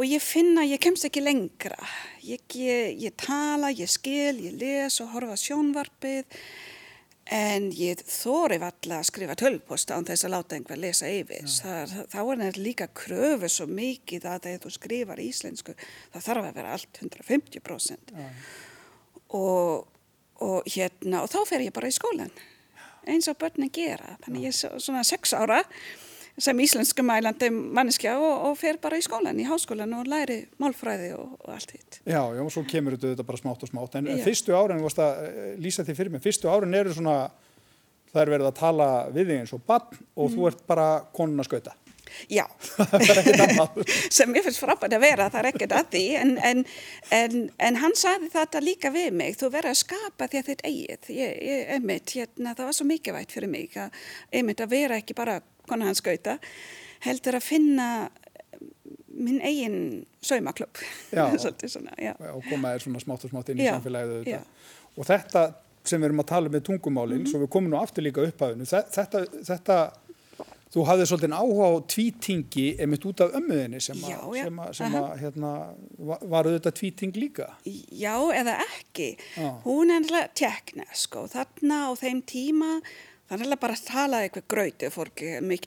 og 0.00 0.08
ég 0.08 0.22
finna, 0.24 0.64
ég 0.64 0.80
kemst 0.80 1.04
ekki 1.04 1.22
lengra. 1.22 1.78
Ég, 2.24 2.42
ég, 2.56 2.96
ég 3.04 3.16
tala, 3.20 3.68
ég 3.74 3.90
skil, 3.90 4.38
ég 4.46 4.56
les 4.60 5.00
og 5.02 5.10
horfa 5.12 5.36
sjónvarpið 5.36 6.38
en 7.30 7.68
ég 7.76 8.00
þóri 8.10 8.58
valla 8.58 8.98
að 8.98 9.06
skrifa 9.06 9.36
tölposta 9.38 9.94
án 9.94 10.06
þess 10.08 10.26
að 10.26 10.32
láta 10.34 10.56
einhver 10.56 10.80
lesa 10.80 11.10
yfir. 11.10 11.46
Ja. 11.46 11.84
Þá 12.10 12.18
er 12.22 12.40
það 12.42 12.60
líka 12.64 12.88
kröfu 12.96 13.50
svo 13.52 13.68
mikið 13.70 14.26
að 14.26 14.46
þegar 14.48 14.64
þú 14.64 14.72
skrifar 14.74 15.22
íslensku 15.22 15.76
það 15.76 16.26
þarf 16.26 16.48
að 16.48 16.58
vera 16.58 16.74
allt 16.74 17.02
150% 17.04 18.14
ja. 18.16 18.28
og, 19.38 19.86
og 20.42 20.72
hérna 20.74 21.22
og 21.22 21.30
þá 21.30 21.40
fer 21.52 21.66
ég 21.68 21.76
bara 21.76 21.92
í 21.92 21.94
skólan 21.94 22.32
eins 23.10 23.30
og 23.30 23.38
börnin 23.40 23.72
gera. 23.72 24.16
Þannig 24.24 24.48
ég 24.48 24.56
er 24.56 24.80
svona 24.82 25.04
sex 25.06 25.36
ára 25.36 25.62
sem 26.44 26.62
íslensku 26.64 27.04
mælandi 27.06 27.50
manneskja 27.50 28.16
og, 28.20 28.46
og 28.48 28.56
fer 28.60 28.80
bara 28.82 28.98
í 29.00 29.04
skólan, 29.04 29.40
í 29.40 29.46
háskólan 29.48 29.92
og 29.98 30.08
læri 30.10 30.40
málfræði 30.62 31.12
og, 31.18 31.36
og 31.40 31.52
allt 31.54 31.74
hitt. 31.76 32.00
Já, 32.04 32.22
já, 32.22 32.40
og 32.44 32.50
svo 32.54 32.64
kemur 32.68 32.96
þetta 33.00 33.26
bara 33.26 33.40
smátt 33.40 33.66
og 33.66 33.72
smátt, 33.72 33.98
en 34.00 34.10
já. 34.10 34.18
fyrstu 34.24 34.56
árin, 34.56 34.82
varst 34.84 35.02
að 35.02 35.22
eh, 35.28 35.52
lýsa 35.60 35.86
því 35.86 35.98
fyrir 35.98 36.14
mig, 36.14 36.24
fyrstu 36.24 36.50
árin 36.52 36.76
eru 36.80 36.94
svona, 36.96 37.18
það 38.12 38.24
er 38.24 38.34
verið 38.36 38.50
að 38.50 38.58
tala 38.62 38.88
við 39.14 39.32
þig 39.32 39.44
eins 39.44 39.54
og 39.56 39.64
bann 39.68 39.88
og 39.92 40.26
mm. 40.26 40.34
þú 40.34 40.50
ert 40.50 40.66
bara 40.70 40.88
konun 41.16 41.44
að 41.44 41.50
skauta. 41.50 41.76
Já, 42.28 42.44
sem 44.16 44.34
ég 44.34 44.44
finnst 44.44 44.60
frábært 44.62 44.94
að 44.96 45.04
vera, 45.04 45.28
það 45.30 45.40
er 45.40 45.48
ekkert 45.52 45.76
að 45.76 45.92
því, 45.94 46.02
en, 46.20 46.32
en, 46.48 46.64
en, 47.14 47.36
en 47.68 47.78
hann 47.82 47.96
saði 47.98 48.30
þetta 48.32 48.62
líka 48.64 48.92
við 48.94 49.14
mig, 49.20 49.38
þú 49.40 49.52
verður 49.54 49.74
að 49.74 49.80
skapa 49.84 50.28
því 50.30 50.42
að 50.42 50.50
þetta 50.50 50.72
eigið, 50.72 51.12
ég, 51.16 51.38
ég, 51.50 51.62
einmitt, 51.76 52.16
hérna, 52.18 52.54
það 52.58 52.70
var 52.70 52.78
svo 52.78 52.88
mikilvægt 52.90 53.36
fyrir 53.36 53.52
mig 53.52 53.78
að, 53.78 54.02
einmitt, 54.32 54.64
að 54.64 54.74
vera 54.74 55.00
ekki 55.00 55.16
bara 55.18 55.38
konu 55.70 55.88
hans 55.88 56.02
gauta, 56.04 56.36
heldur 57.06 57.38
að 57.38 57.46
finna 57.46 57.88
minn 59.20 59.40
eigin 59.44 60.04
saumaklubb 60.24 60.78
og 62.34 62.44
koma 62.48 62.74
þér 62.74 62.86
svona 62.86 63.02
smátt 63.02 63.26
og 63.26 63.32
smátt 63.32 63.50
inn 63.52 63.62
í 63.62 63.66
já, 63.66 63.74
samfélagið 63.76 64.30
já. 64.30 64.40
og 64.96 65.08
þetta 65.08 65.48
sem 65.86 66.00
við 66.00 66.10
erum 66.10 66.22
að 66.22 66.28
tala 66.28 66.52
með 66.52 66.62
tungumálinn, 66.68 67.22
mm 67.22 67.24
-hmm. 67.24 67.32
svo 67.32 67.40
við 67.40 67.52
komum 67.56 67.72
nú 67.72 67.80
aftur 67.80 68.04
líka 68.04 68.22
upp 68.22 68.42
að 68.44 68.54
hennu, 68.54 68.68
þetta, 68.68 69.24
þetta 69.48 69.76
þú 70.70 70.84
hafði 70.86 71.06
svolítið 71.10 71.34
áhuga 71.34 71.66
á 71.66 71.72
tvítingi 71.94 72.66
emitt 72.84 73.06
út 73.10 73.22
af 73.24 73.34
ömmuðinni 73.38 73.80
sem, 73.82 74.02
já, 74.06 74.18
a, 74.20 74.34
sem, 74.36 74.58
a, 74.62 74.66
sem 74.76 74.96
að 75.00 75.08
hérna, 75.24 75.52
var 75.98 76.46
auðvitað 76.46 76.76
tvíting 76.78 77.16
líka? 77.18 77.48
Já, 77.66 78.14
eða 78.38 78.58
ekki. 78.68 79.10
Hún 79.64 79.90
er 79.90 80.04
náttúrulega 80.04 80.30
tjekknesk 80.38 81.18
og 81.18 81.30
þarna 81.34 81.80
á 81.88 81.90
þeim 81.98 82.22
tíma 82.22 82.70
Þannig 83.30 83.52
að 83.54 83.60
bara 83.62 83.74
tala 83.86 84.20
eitthvað 84.24 84.46
gröyti 84.50 84.86
og 84.88 84.94
fólk 84.96 85.20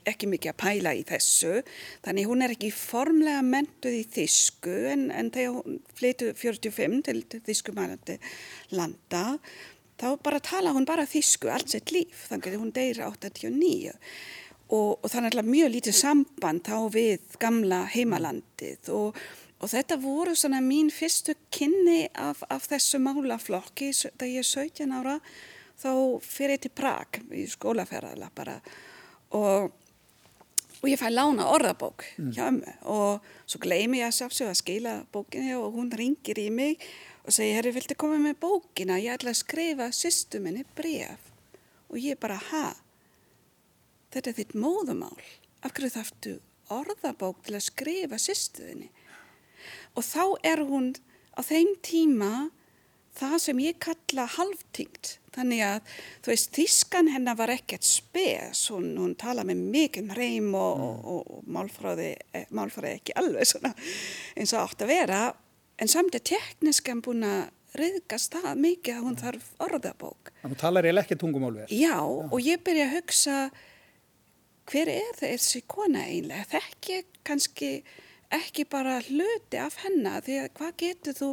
ekki 0.04 0.28
mikið 0.28 0.50
að 0.50 0.58
pæla 0.60 0.90
í 0.92 1.04
þessu. 1.08 1.62
Þannig 2.04 2.26
hún 2.28 2.44
er 2.44 2.52
ekki 2.52 2.68
formlega 2.76 3.40
mentuð 3.46 3.94
í 3.96 4.02
þísku 4.18 4.74
en, 4.90 5.06
en 5.08 5.30
þegar 5.32 5.54
hún 5.56 5.78
flyttu 5.96 6.28
45 6.36 6.98
til, 7.06 7.22
þískumælandi 7.46 8.18
landa 8.76 9.22
þá 9.96 10.08
bara 10.26 10.42
tala 10.44 10.74
hún 10.76 10.84
bara 10.84 11.06
þísku 11.08 11.48
allt 11.54 11.72
sitt 11.72 11.94
líf. 11.94 12.26
Þannig 12.28 12.50
að 12.50 12.60
hún 12.66 12.74
deyra 12.76 13.08
89 13.14 13.94
og, 14.68 15.00
og 15.00 15.08
þannig 15.08 15.40
að 15.40 15.50
mjög 15.54 15.72
lítið 15.78 15.98
samband 16.02 16.68
þá 16.68 16.76
við 16.92 17.40
gamla 17.40 17.80
heimalandið 17.94 18.92
og, 18.92 19.24
og 19.64 19.72
þetta 19.72 20.00
voru 20.04 20.36
svona 20.36 20.60
mín 20.64 20.92
fyrstu 20.92 21.32
kynni 21.48 22.10
af, 22.12 22.44
af 22.52 22.68
þessu 22.68 23.00
málaflokki 23.00 23.92
þegar 23.96 24.32
ég 24.34 24.44
er 24.44 24.52
17 24.52 24.96
ára 25.00 25.18
þá 25.80 25.90
fyrir 26.24 26.56
ég 26.56 26.64
til 26.64 26.74
Prag 26.74 27.20
í 27.34 27.46
skólaferðala 27.50 28.30
bara 28.34 28.58
og, 29.34 29.72
og 30.80 30.86
ég 30.90 31.00
fæ 31.00 31.08
lána 31.10 31.48
orðabók 31.52 32.06
mm. 32.18 32.30
hjá 32.36 32.44
ömmu 32.50 32.76
og 32.94 33.26
svo 33.44 33.60
gleymi 33.64 34.00
ég 34.02 34.10
að 34.10 34.18
sjálfsög 34.20 34.52
að 34.52 34.60
skila 34.60 34.94
bókinni 35.14 35.56
og 35.58 35.74
hún 35.76 35.92
ringir 35.94 36.40
í 36.40 36.48
mig 36.54 36.82
og 37.24 37.32
segir, 37.32 37.56
herri, 37.58 37.72
viltu 37.72 37.96
koma 37.96 38.18
með 38.20 38.36
bókina? 38.42 39.00
Ég 39.00 39.16
ætla 39.16 39.32
að 39.32 39.40
skrifa 39.40 39.88
sýstu 39.96 40.40
minni 40.44 40.64
bref 40.76 41.30
og 41.88 42.00
ég 42.00 42.18
bara, 42.20 42.36
ha? 42.50 42.74
Þetta 44.14 44.30
er 44.30 44.36
þitt 44.38 44.52
móðumál. 44.58 45.22
Af 45.64 45.72
hverju 45.74 45.94
þarftu 45.94 46.34
orðabók 46.74 47.40
til 47.46 47.56
að 47.56 47.66
skrifa 47.66 48.18
sýstuðinni? 48.20 48.90
Og 49.96 50.04
þá 50.06 50.24
er 50.46 50.62
hún 50.66 50.92
á 51.34 51.40
þeim 51.42 51.72
tíma 51.82 52.32
það 53.18 53.36
sem 53.46 53.62
ég 53.64 53.78
kalla 53.82 54.26
halvtingt 54.38 55.18
Þannig 55.34 55.64
að, 55.66 55.94
þú 56.22 56.30
veist, 56.30 56.52
þískan 56.54 57.10
hennar 57.10 57.38
var 57.38 57.52
ekkert 57.54 57.86
spes, 57.86 58.68
hún, 58.70 58.92
hún 59.00 59.16
tala 59.18 59.44
með 59.46 59.64
mikið 59.74 60.12
hreim 60.14 60.52
og, 60.54 60.78
mm. 60.78 61.00
og, 61.10 61.32
og 61.34 61.48
málfræði, 61.56 62.12
eh, 62.36 62.46
málfræði 62.54 63.00
ekki 63.00 63.16
alveg 63.18 63.50
svona 63.50 63.72
eins 64.38 64.54
og 64.54 64.62
átt 64.62 64.86
að 64.86 64.92
vera, 64.94 65.20
en 65.82 65.90
samt 65.90 66.14
er 66.14 66.24
tekniskan 66.30 67.02
búin 67.04 67.26
að 67.26 67.48
riðgast 67.74 68.36
það 68.36 68.62
mikið 68.62 68.94
að 68.94 69.06
hún 69.08 69.18
þarf 69.18 69.46
orðabók. 69.66 70.30
Þannig 70.44 70.60
talar 70.60 70.86
ég 70.86 71.00
ekki 71.02 71.18
tungumálverð. 71.18 71.74
Já, 71.74 71.96
Já, 71.98 71.98
og 72.30 72.38
ég 72.44 72.62
byrja 72.62 72.86
að 72.86 72.96
hugsa 73.00 73.38
hver 74.70 74.90
er 74.92 75.16
þessi 75.18 75.64
kona 75.66 76.06
einlega? 76.06 76.46
Þekki 76.54 77.00
kannski 77.26 77.70
ekki 78.34 78.64
bara 78.70 79.00
hluti 79.02 79.58
af 79.60 79.80
hennar 79.82 80.22
því 80.24 80.38
að 80.44 80.52
hvað 80.60 80.76
getur 80.84 81.18
þú, 81.18 81.30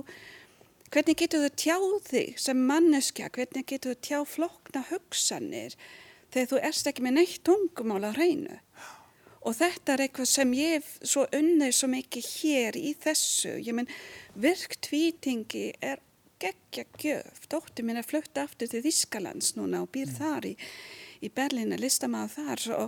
hvernig 0.91 1.17
getur 1.21 1.45
þú 1.45 1.51
tjáð 1.63 1.97
þig 2.09 2.39
sem 2.41 2.63
manneskja, 2.67 3.31
hvernig 3.31 3.67
getur 3.69 3.95
þú 3.95 4.01
tjáð 4.07 4.25
flokna 4.33 4.83
hugsanir 4.89 5.77
þegar 6.33 6.49
þú 6.51 6.61
erst 6.69 6.89
ekki 6.91 7.05
með 7.05 7.17
neitt 7.19 7.41
tungumál 7.47 8.03
á 8.07 8.11
hreinu? 8.11 8.59
Og 9.41 9.55
þetta 9.57 9.95
er 9.95 10.03
eitthvað 10.05 10.29
sem 10.29 10.51
ég 10.53 10.75
hef 10.75 10.89
svo 11.01 11.23
unnið 11.33 11.71
svo 11.73 11.87
mikið 11.89 12.27
hér 12.29 12.75
í 12.77 12.91
þessu. 13.01 13.55
Ég 13.57 13.73
menn, 13.73 13.89
virktvítingi 14.37 15.71
er 15.81 16.03
geggja 16.41 16.85
gjöf. 17.01 17.47
Dóttir 17.49 17.87
mín 17.87 17.97
er 17.97 18.05
flutt 18.05 18.37
aftur 18.37 18.69
til 18.69 18.83
Þískalands 18.85 19.55
núna 19.57 19.81
og 19.81 19.89
býr 19.93 20.11
mm. 20.11 20.17
þar 20.19 20.47
í, 20.51 20.53
í 21.25 21.31
Berlín 21.33 21.73
að 21.73 21.85
lista 21.85 22.09
maður 22.11 22.35
þar. 22.37 22.63
Svo, 22.65 22.85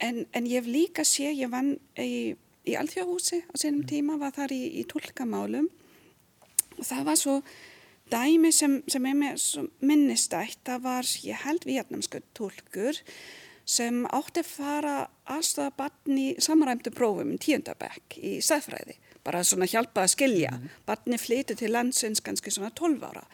en, 0.00 0.22
en 0.32 0.48
ég 0.48 0.62
hef 0.62 0.70
líka 0.72 1.04
sé, 1.04 1.28
ég 1.36 1.52
vann 1.52 1.74
í, 2.00 2.32
í 2.64 2.78
Alþjóðhúsi 2.80 3.42
á 3.44 3.54
sínum 3.60 3.82
mm. 3.82 3.90
tíma, 3.92 4.16
var 4.20 4.32
þar 4.36 4.56
í, 4.56 4.62
í 4.80 4.86
tólkamálum 4.88 5.68
og 6.80 6.88
það 6.88 7.04
var 7.10 7.20
svo 7.20 7.36
dæmi 8.10 8.50
sem, 8.54 8.80
sem 8.90 9.06
er 9.06 9.18
með 9.18 9.44
minnistætt. 9.84 10.58
Það 10.66 10.82
var, 10.88 11.12
ég 11.26 11.44
held, 11.44 11.66
vietnamsku 11.68 12.22
tólkur 12.36 12.98
sem 13.70 14.02
átti 14.10 14.42
að 14.42 14.50
fara 14.50 14.94
aðstofa 15.30 15.70
barni 15.78 16.32
samræmdu 16.42 16.90
prófum 16.94 17.36
í 17.36 17.38
tíundabekk 17.38 18.16
í 18.18 18.32
sæðfræði, 18.42 18.96
bara 19.22 19.44
svona 19.46 19.68
hjálpa 19.70 20.02
að 20.02 20.14
skilja. 20.16 20.56
Mm. 20.56 20.72
Barni 20.88 21.20
flyti 21.22 21.54
til 21.58 21.70
landsins 21.70 22.24
kannski 22.24 22.50
svona 22.54 22.72
12 22.74 23.04
ára 23.06 23.26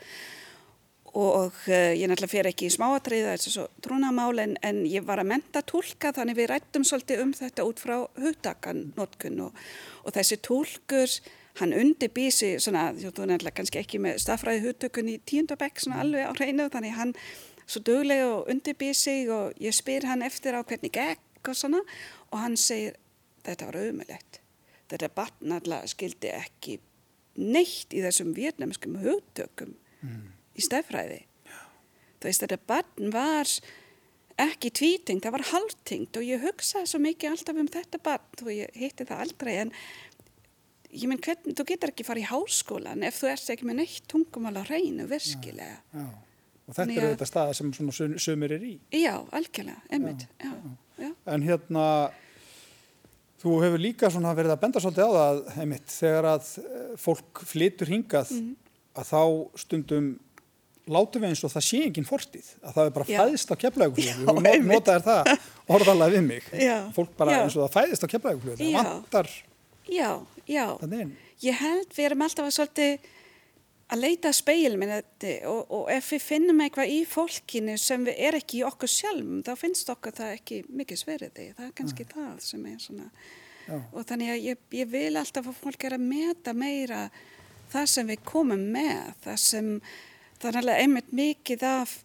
og 1.16 1.54
uh, 1.70 1.92
ég 1.96 2.04
náttúrulega 2.10 2.28
fer 2.28 2.48
ekki 2.50 2.66
í 2.68 2.74
smáatriða 2.74 3.32
þessu 3.36 3.52
svo 3.54 3.62
trúnamál 3.84 4.36
en, 4.42 4.56
en 4.66 4.82
ég 4.84 5.04
var 5.06 5.22
að 5.22 5.30
menta 5.30 5.62
tólka 5.64 6.12
þannig 6.12 6.36
við 6.36 6.50
rættum 6.50 6.84
svolítið 6.84 7.22
um 7.24 7.32
þetta 7.36 7.64
út 7.64 7.80
frá 7.80 7.94
hugdakannotkun 8.20 9.40
og, 9.46 9.56
og 10.04 10.16
þessi 10.16 10.36
tólkur 10.44 11.14
hann 11.60 11.72
undirbýsi 11.72 12.56
svona, 12.60 12.90
þú 12.92 13.10
náttúrulega 13.10 13.56
kannski 13.56 13.80
ekki 13.80 14.00
með 14.02 14.20
staðfræði 14.24 14.64
hugdökun 14.66 15.12
í 15.12 15.18
tíundabekk 15.28 15.80
svona 15.80 16.02
alveg 16.04 16.28
á 16.28 16.32
hreinu 16.36 16.68
þannig 16.72 16.96
hann 16.98 17.14
svo 17.66 17.82
döglega 17.86 18.26
og 18.34 18.50
undirbýr 18.52 18.94
sig 18.94 19.30
og 19.32 19.56
ég 19.62 19.74
spyr 19.74 20.06
hann 20.06 20.24
eftir 20.26 20.56
á 20.56 20.60
hvernig 20.62 20.92
gekk 20.94 21.50
og 21.50 21.56
svona 21.56 21.80
og 22.30 22.42
hann 22.42 22.58
segir 22.60 22.98
þetta 23.46 23.70
var 23.70 23.80
auðmulegt. 23.80 24.40
Þetta 24.90 25.14
barn 25.16 25.56
alltaf 25.56 25.88
skildi 25.90 26.30
ekki 26.34 26.78
neitt 27.40 27.94
í 27.94 28.02
þessum 28.04 28.32
vietnamskum 28.36 29.00
hugtökum 29.02 29.74
mm. 30.00 30.22
í 30.56 30.64
stefræði. 30.64 31.24
Þú 32.20 32.30
veist 32.30 32.44
þetta 32.44 32.60
barn 32.68 33.12
var 33.12 33.50
ekki 34.40 34.70
tvítingt, 34.76 35.24
það 35.24 35.36
var 35.38 35.46
halvtingt 35.50 36.18
og 36.18 36.26
ég 36.26 36.42
hugsaði 36.44 36.90
svo 36.90 37.00
mikið 37.00 37.32
alltaf 37.32 37.60
um 37.60 37.70
þetta 37.72 38.00
barn 38.04 38.44
og 38.44 38.52
ég 38.52 38.76
hitti 38.76 39.06
það 39.08 39.22
aldrei 39.24 39.54
en 39.62 39.72
ég 40.90 41.08
menn 41.10 41.20
þú 41.22 41.66
getur 41.66 41.92
ekki 41.92 42.06
farið 42.06 42.26
í 42.26 42.30
háskólan 42.30 43.04
ef 43.06 43.20
þú 43.20 43.30
ert 43.32 43.50
ekki 43.54 43.68
með 43.68 43.80
neitt 43.82 44.06
tungumál 44.10 44.56
á 44.60 44.62
reynu 44.68 45.06
virkilega. 45.10 45.80
Já, 45.92 46.00
já. 46.04 46.08
Og 46.66 46.74
þetta 46.74 46.94
er 46.96 47.08
þetta 47.12 47.28
staða 47.30 47.54
sem 47.54 47.72
svona 47.76 48.18
sömur 48.18 48.52
er 48.56 48.66
í. 48.66 48.74
Já, 48.98 49.14
algjörlega, 49.38 49.78
einmitt. 49.94 50.26
Já, 50.42 50.52
já, 50.98 51.10
en 51.30 51.44
hérna, 51.46 51.86
þú 53.42 53.58
hefur 53.62 53.82
líka 53.82 54.10
svona 54.10 54.34
verið 54.34 54.56
að 54.56 54.62
benda 54.64 54.82
svolítið 54.82 55.06
á 55.06 55.10
það, 55.14 55.42
einmitt, 55.62 55.88
þegar 55.94 56.30
að 56.32 56.52
eh, 56.64 56.86
fólk 56.98 57.42
flytur 57.52 57.92
hingað 57.92 58.32
mm 58.34 58.40
-hmm. 58.40 58.78
að 58.98 59.12
þá 59.12 59.22
stundum 59.62 60.08
látum 60.86 61.22
við 61.22 61.28
eins 61.28 61.44
og 61.46 61.50
það 61.54 61.66
sé 61.66 61.82
enginn 61.86 62.06
fortið, 62.06 62.48
að 62.62 62.74
það 62.74 62.86
er 62.86 62.92
bara 62.96 63.10
fæðist 63.10 63.50
á 63.50 63.56
keflaugflöðu. 63.62 64.26
Þú 64.26 64.66
notaður 64.66 65.06
það 65.06 65.30
orðalega 65.66 66.14
við 66.14 66.26
mig. 66.26 66.44
Fólk 66.94 67.16
bara 67.18 67.42
eins 67.42 67.56
og 67.56 67.66
það 67.66 67.74
fæðist 67.78 68.06
á 68.06 68.08
keflaugflöðu. 68.10 68.58
Það 68.58 68.90
vantar 68.90 69.30
þannig 69.86 70.35
einn. 70.46 71.14
Ég 71.42 71.60
held 71.60 71.92
við 71.94 72.08
erum 72.08 72.24
alltaf 72.26 72.48
að 72.48 72.56
svolítið 72.56 73.12
að 73.86 74.02
leita 74.02 74.32
speilminni 74.34 75.32
og, 75.46 75.60
og 75.70 75.90
ef 75.94 76.10
við 76.14 76.24
finnum 76.24 76.62
eitthvað 76.64 76.90
í 76.90 77.00
fólkinu 77.06 77.76
sem 77.78 78.06
er 78.10 78.38
ekki 78.38 78.60
í 78.60 78.66
okkur 78.66 78.90
sjálfum 78.90 79.44
þá 79.46 79.52
finnst 79.60 79.90
okkur 79.92 80.16
það 80.16 80.32
ekki 80.40 80.60
mikið 80.66 81.02
sveriði 81.02 81.48
það 81.54 81.66
er 81.68 81.74
kannski 81.78 82.06
ja. 82.06 82.12
það 82.16 82.40
sem 82.48 82.66
er 82.66 82.80
svona 82.82 83.06
Já. 83.66 83.78
og 83.78 84.06
þannig 84.08 84.32
að 84.32 84.44
ég, 84.48 84.60
ég 84.80 84.90
vil 84.90 85.12
alltaf 85.18 85.50
að 85.50 85.60
fólk 85.62 85.86
er 85.86 85.96
að 85.96 86.06
meta 86.06 86.54
meira 86.54 87.00
það 87.70 87.90
sem 87.94 88.10
við 88.10 88.24
komum 88.26 88.64
með 88.74 89.12
það 89.22 89.40
sem 89.44 89.72
það 90.40 90.48
er 90.50 90.60
alveg 90.62 90.82
einmitt 90.82 91.14
mikið 91.22 91.66
af 91.70 91.96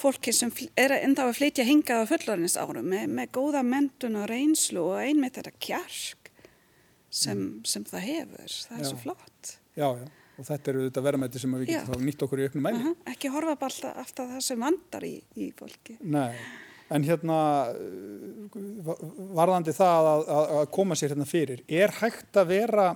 fólki 0.00 0.34
sem 0.34 0.50
er 0.80 0.96
enda 0.98 1.28
að 1.28 1.36
flytja 1.38 1.66
hingað 1.68 2.06
á 2.06 2.10
fullorins 2.10 2.58
árum 2.58 2.90
með, 2.90 3.06
með 3.06 3.34
góða 3.36 3.62
mentun 3.66 4.18
og 4.18 4.26
reynslu 4.30 4.82
og 4.82 5.02
einmitt 5.04 5.38
þetta 5.38 5.54
kjark 5.62 6.19
sem, 7.10 7.44
sem 7.66 7.84
það 7.84 8.06
hefur 8.06 8.56
það 8.68 8.78
er 8.78 8.84
já. 8.84 8.88
svo 8.88 9.02
flott 9.04 9.54
Já, 9.76 9.86
já 9.98 10.08
og 10.40 10.48
þetta 10.48 10.72
eru 10.72 10.86
þetta 10.86 11.04
verðmætti 11.04 11.42
sem 11.42 11.54
við 11.58 11.70
getum 11.74 12.04
nýtt 12.06 12.24
okkur 12.24 12.40
í 12.40 12.48
auknum 12.48 12.64
mæli. 12.64 12.80
Uh 12.80 12.88
-huh. 12.88 13.12
Ekki 13.12 13.30
horfa 13.34 13.56
bara 13.60 13.74
alltaf, 13.74 13.96
alltaf 14.02 14.30
það 14.32 14.42
sem 14.46 14.60
vandar 14.64 15.04
í, 15.04 15.14
í 15.36 15.50
fólki. 15.56 15.96
Nei, 16.00 16.36
en 16.90 17.04
hérna 17.04 17.38
varðandi 19.36 19.74
það 19.76 20.10
að, 20.12 20.30
að 20.60 20.70
koma 20.76 20.96
sér 20.96 21.14
hérna 21.14 21.28
fyrir, 21.28 21.64
er 21.68 21.92
hægt 22.00 22.36
að 22.36 22.52
vera, 22.54 22.86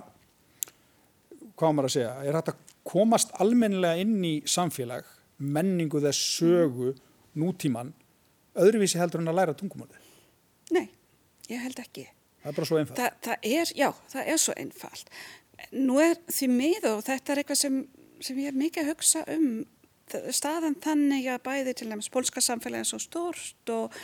hvað 1.55 1.75
maður 1.75 1.89
að 1.89 1.95
segja, 1.97 2.15
er 2.23 2.39
hægt 2.39 2.53
að 2.53 2.73
komast 2.83 3.31
almennilega 3.41 4.01
inn 4.01 4.17
í 4.25 4.35
samfélag, 4.45 5.05
menningu 5.37 6.01
þess 6.01 6.25
sögu, 6.39 6.91
mm. 6.93 6.99
nútíman, 7.41 7.93
öðruvísi 8.55 8.99
heldur 8.99 9.21
en 9.21 9.31
að 9.31 9.39
læra 9.39 9.53
tungumálið? 9.53 10.01
Nei, 10.71 10.89
ég 11.49 11.61
held 11.61 11.79
ekki. 11.79 12.09
Það 12.45 12.51
er 12.51 12.59
bara 12.59 12.69
svo 12.69 12.77
einfalt. 12.77 12.99
Þa, 13.01 13.09
það 13.25 13.49
er, 13.49 13.73
já, 13.73 13.89
það 14.13 14.31
er 14.31 14.41
svo 14.45 14.55
einfalt 14.61 15.15
nú 15.75 16.01
er 16.03 16.19
því 16.31 16.49
miður 16.51 16.97
og 16.97 17.05
þetta 17.05 17.33
er 17.33 17.41
eitthvað 17.41 17.61
sem, 17.61 17.79
sem 18.23 18.41
ég 18.41 18.51
er 18.51 18.59
mikið 18.59 18.83
að 18.83 18.93
hugsa 18.93 19.23
um 19.35 19.47
staðan 20.35 20.75
þannig 20.77 21.25
að 21.33 21.41
bæði 21.47 21.71
til 21.73 21.87
dæmis 21.89 22.11
pólska 22.13 22.41
samfélagi 22.43 22.85
er 22.85 22.89
svo 22.91 22.99
stort 23.01 23.71
og, 23.73 23.95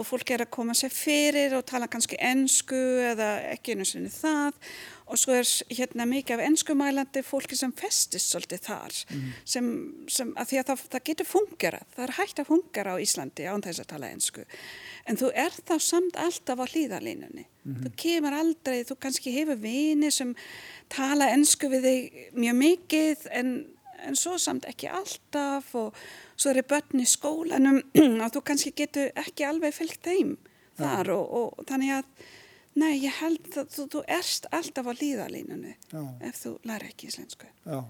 og 0.00 0.06
fólk 0.08 0.32
er 0.32 0.46
að 0.46 0.54
koma 0.56 0.72
sér 0.76 0.92
fyrir 0.94 1.52
og 1.58 1.66
tala 1.68 1.88
kannski 1.90 2.16
ennsku 2.16 2.78
eða 3.10 3.28
ekki 3.50 3.76
einu 3.76 3.84
sinni 3.84 4.08
það 4.14 4.56
og 5.10 5.18
svo 5.20 5.34
er 5.36 5.48
hérna 5.74 6.06
mikið 6.08 6.36
af 6.36 6.44
ennskumælandi 6.46 7.22
fólki 7.26 7.58
sem 7.58 7.72
festist 7.76 8.32
svolítið 8.32 8.62
þar 8.66 8.98
mm. 9.10 9.32
sem, 9.54 9.70
sem 10.08 10.30
að 10.38 10.52
því 10.52 10.60
að 10.60 10.70
það, 10.70 10.84
það 10.94 11.06
getur 11.10 11.30
fungerað, 11.30 11.88
það 11.96 12.06
er 12.06 12.14
hægt 12.20 12.42
að 12.42 12.50
fungera 12.52 12.94
á 12.94 13.02
Íslandi 13.04 13.48
án 13.50 13.64
þess 13.66 13.84
að 13.84 13.90
tala 13.94 14.12
ennsku 14.14 14.46
en 15.10 15.20
þú 15.20 15.32
er 15.44 15.58
þá 15.58 15.74
samt 15.90 16.20
alltaf 16.20 16.62
á 16.62 16.66
hlýðalínunni 16.70 17.44
mm 17.46 17.74
-hmm. 17.74 17.82
þú 17.84 17.92
kemur 18.04 18.38
aldrei, 18.42 18.78
þú 18.84 18.96
kannski 19.00 19.34
hefur 19.34 19.60
vini 19.60 20.10
sem 20.10 20.34
tala 20.88 21.30
ennsku 21.34 21.68
við 21.68 21.82
þig 21.90 22.32
mjög 22.34 22.56
mikið 22.64 23.28
en 23.30 23.52
en 24.06 24.16
svo 24.16 24.36
samt 24.40 24.66
ekki 24.68 24.88
alltaf 24.90 25.74
og 25.78 25.96
svo 26.36 26.52
er 26.52 26.66
börn 26.68 27.02
í 27.02 27.08
skólanum 27.08 27.80
og 28.24 28.28
þú 28.34 28.44
kannski 28.46 28.74
getur 28.76 29.10
ekki 29.18 29.46
alveg 29.48 29.76
fylgt 29.76 30.04
þeim 30.06 30.36
þar 30.80 31.12
og, 31.16 31.34
og 31.40 31.64
þannig 31.68 31.98
að 31.98 32.28
nei, 32.80 32.94
ég 33.04 33.16
held 33.20 33.50
að 33.60 33.74
þú, 33.74 33.86
þú 33.94 34.04
erst 34.18 34.48
alltaf 34.56 34.88
á 34.88 34.92
líðalínunu 34.96 35.74
ef 36.26 36.40
þú 36.40 36.54
læri 36.68 36.90
ekki 36.90 37.10
íslensku. 37.10 37.48
Já, 37.64 37.80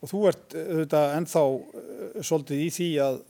og 0.00 0.12
þú 0.12 0.22
ert 0.30 0.56
auðvitað 0.56 1.16
ennþá 1.18 1.44
uh, 1.50 2.22
svolítið 2.22 2.64
í 2.64 2.70
því 2.78 2.90
að 3.08 3.20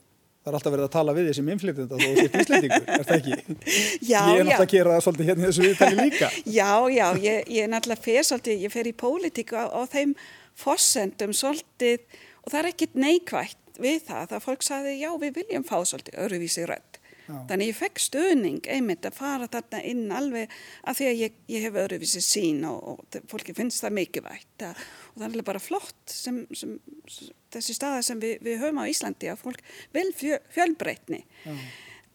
Það 0.40 0.48
er 0.48 0.56
alltaf 0.56 0.72
verið 0.72 0.86
að 0.86 0.92
tala 0.94 1.12
við 1.12 1.26
því 1.26 1.32
sem 1.36 1.48
inflytjandi 1.52 1.96
og 1.96 2.00
þú 2.00 2.20
ert 2.22 2.36
íslendingur, 2.40 2.84
er 2.94 3.02
það 3.04 3.16
ekki? 3.18 3.56
Já, 4.10 4.20
ég 4.24 4.38
er 4.38 4.46
náttúrulega 4.48 4.64
að 4.64 4.70
gera 4.72 4.94
það 4.94 5.02
svolítið 5.04 5.28
hérna 5.28 5.44
þessu 5.50 5.64
viðtali 5.66 5.98
líka. 5.98 6.30
Já, 6.54 6.70
já, 6.94 7.04
ég, 7.20 7.50
ég 7.52 7.66
er 7.66 7.68
náttúrulega 7.74 8.04
fer 8.06 8.24
svolítið, 8.24 8.62
ég 8.64 8.72
fer 8.72 8.88
í 8.88 8.94
pólitíku 9.02 9.58
á, 9.60 9.64
á 9.68 9.80
þeim 9.92 10.14
fossendum 10.62 11.34
svolítið 11.36 12.16
og 12.40 12.54
það 12.54 12.58
er 12.62 12.70
ekkit 12.70 12.96
neikvægt 13.04 13.82
við 13.84 14.00
það. 14.08 14.24
Það 14.32 14.46
fólk 14.46 14.64
saði 14.64 14.96
já 14.96 15.10
við 15.20 15.36
viljum 15.42 15.68
fá 15.68 15.76
svolítið 15.84 16.18
öruvísi 16.24 16.64
rödd 16.72 16.99
já. 17.30 17.40
þannig 17.50 17.72
ég 17.72 17.78
fekk 17.78 18.02
stöðning 18.04 18.70
einmitt 18.76 19.08
að 19.08 19.18
fara 19.18 19.50
þarna 19.50 19.82
inn 19.92 20.14
alveg 20.14 20.56
að 20.84 21.00
því 21.00 21.10
að 21.10 21.20
ég, 21.24 21.36
ég 21.54 21.66
hef 21.66 21.82
öruvísi 21.84 22.24
sín 22.24 22.64
og, 22.68 22.80
og 22.94 23.20
fólki 23.30 23.56
finnst 23.56 23.84
það 23.84 23.96
mikilvægt 24.00 24.66
og 24.70 24.80
það 25.14 25.26
er 25.26 25.28
alveg 25.30 25.50
bara 25.52 25.62
flott 25.62 26.00
sem, 26.10 26.42
sem, 26.56 26.78
þessi 27.54 27.76
staða 27.76 28.02
sem 28.06 28.22
við, 28.22 28.40
við 28.46 28.60
höfum 28.64 28.82
á 28.82 28.90
Íslandi 28.90 29.30
að 29.32 29.44
fólk 29.44 29.62
vil 29.96 30.10
fjö, 30.16 30.42
fjölbreytni 30.54 31.24
já 31.44 31.54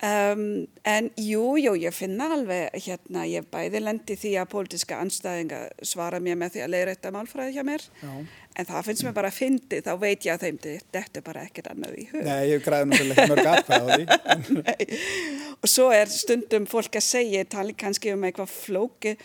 Um, 0.03 0.65
en 0.83 1.05
jú, 1.15 1.53
jú, 1.55 1.71
ég 1.79 1.93
finna 1.95 2.25
alveg 2.35 2.73
hérna, 2.83 3.21
ég 3.31 3.45
bæði 3.47 3.79
lendi 3.79 4.17
því 4.19 4.33
að 4.41 4.49
pólitíska 4.51 4.97
anstæðinga 4.99 5.59
svara 5.87 6.19
mér 6.19 6.35
með 6.41 6.57
því 6.57 6.63
að 6.65 6.73
leiðra 6.73 6.95
þetta 6.97 7.11
málfræði 7.15 7.55
hjá 7.55 7.63
mér. 7.63 7.85
Já. 8.01 8.11
en 8.55 8.67
það 8.67 8.89
finnst 8.89 9.05
mér 9.05 9.15
bara 9.15 9.31
að 9.31 9.37
fyndi 9.37 9.79
þá 9.85 9.89
veit 10.01 10.27
ég 10.27 10.33
að 10.35 10.43
þeim 10.43 10.59
þetta 10.65 11.19
er 11.21 11.25
bara 11.29 11.45
ekkert 11.47 11.71
annað 11.71 11.95
í 11.95 12.05
hug. 12.11 12.27
Nei, 12.27 12.43
ég 12.51 12.67
græði 12.67 12.89
náttúrulega 12.91 13.27
mörg 13.31 13.49
aðkvæða 13.53 13.87
á 13.87 13.95
því. 13.95 14.85
Og 15.63 15.71
svo 15.71 15.87
er 15.95 16.11
stundum 16.11 16.67
fólk 16.67 16.99
að 16.99 17.07
segja, 17.07 17.47
tali 17.55 17.75
kannski 17.79 18.11
um 18.15 18.27
eitthvað 18.27 18.51
flóki 18.51 19.17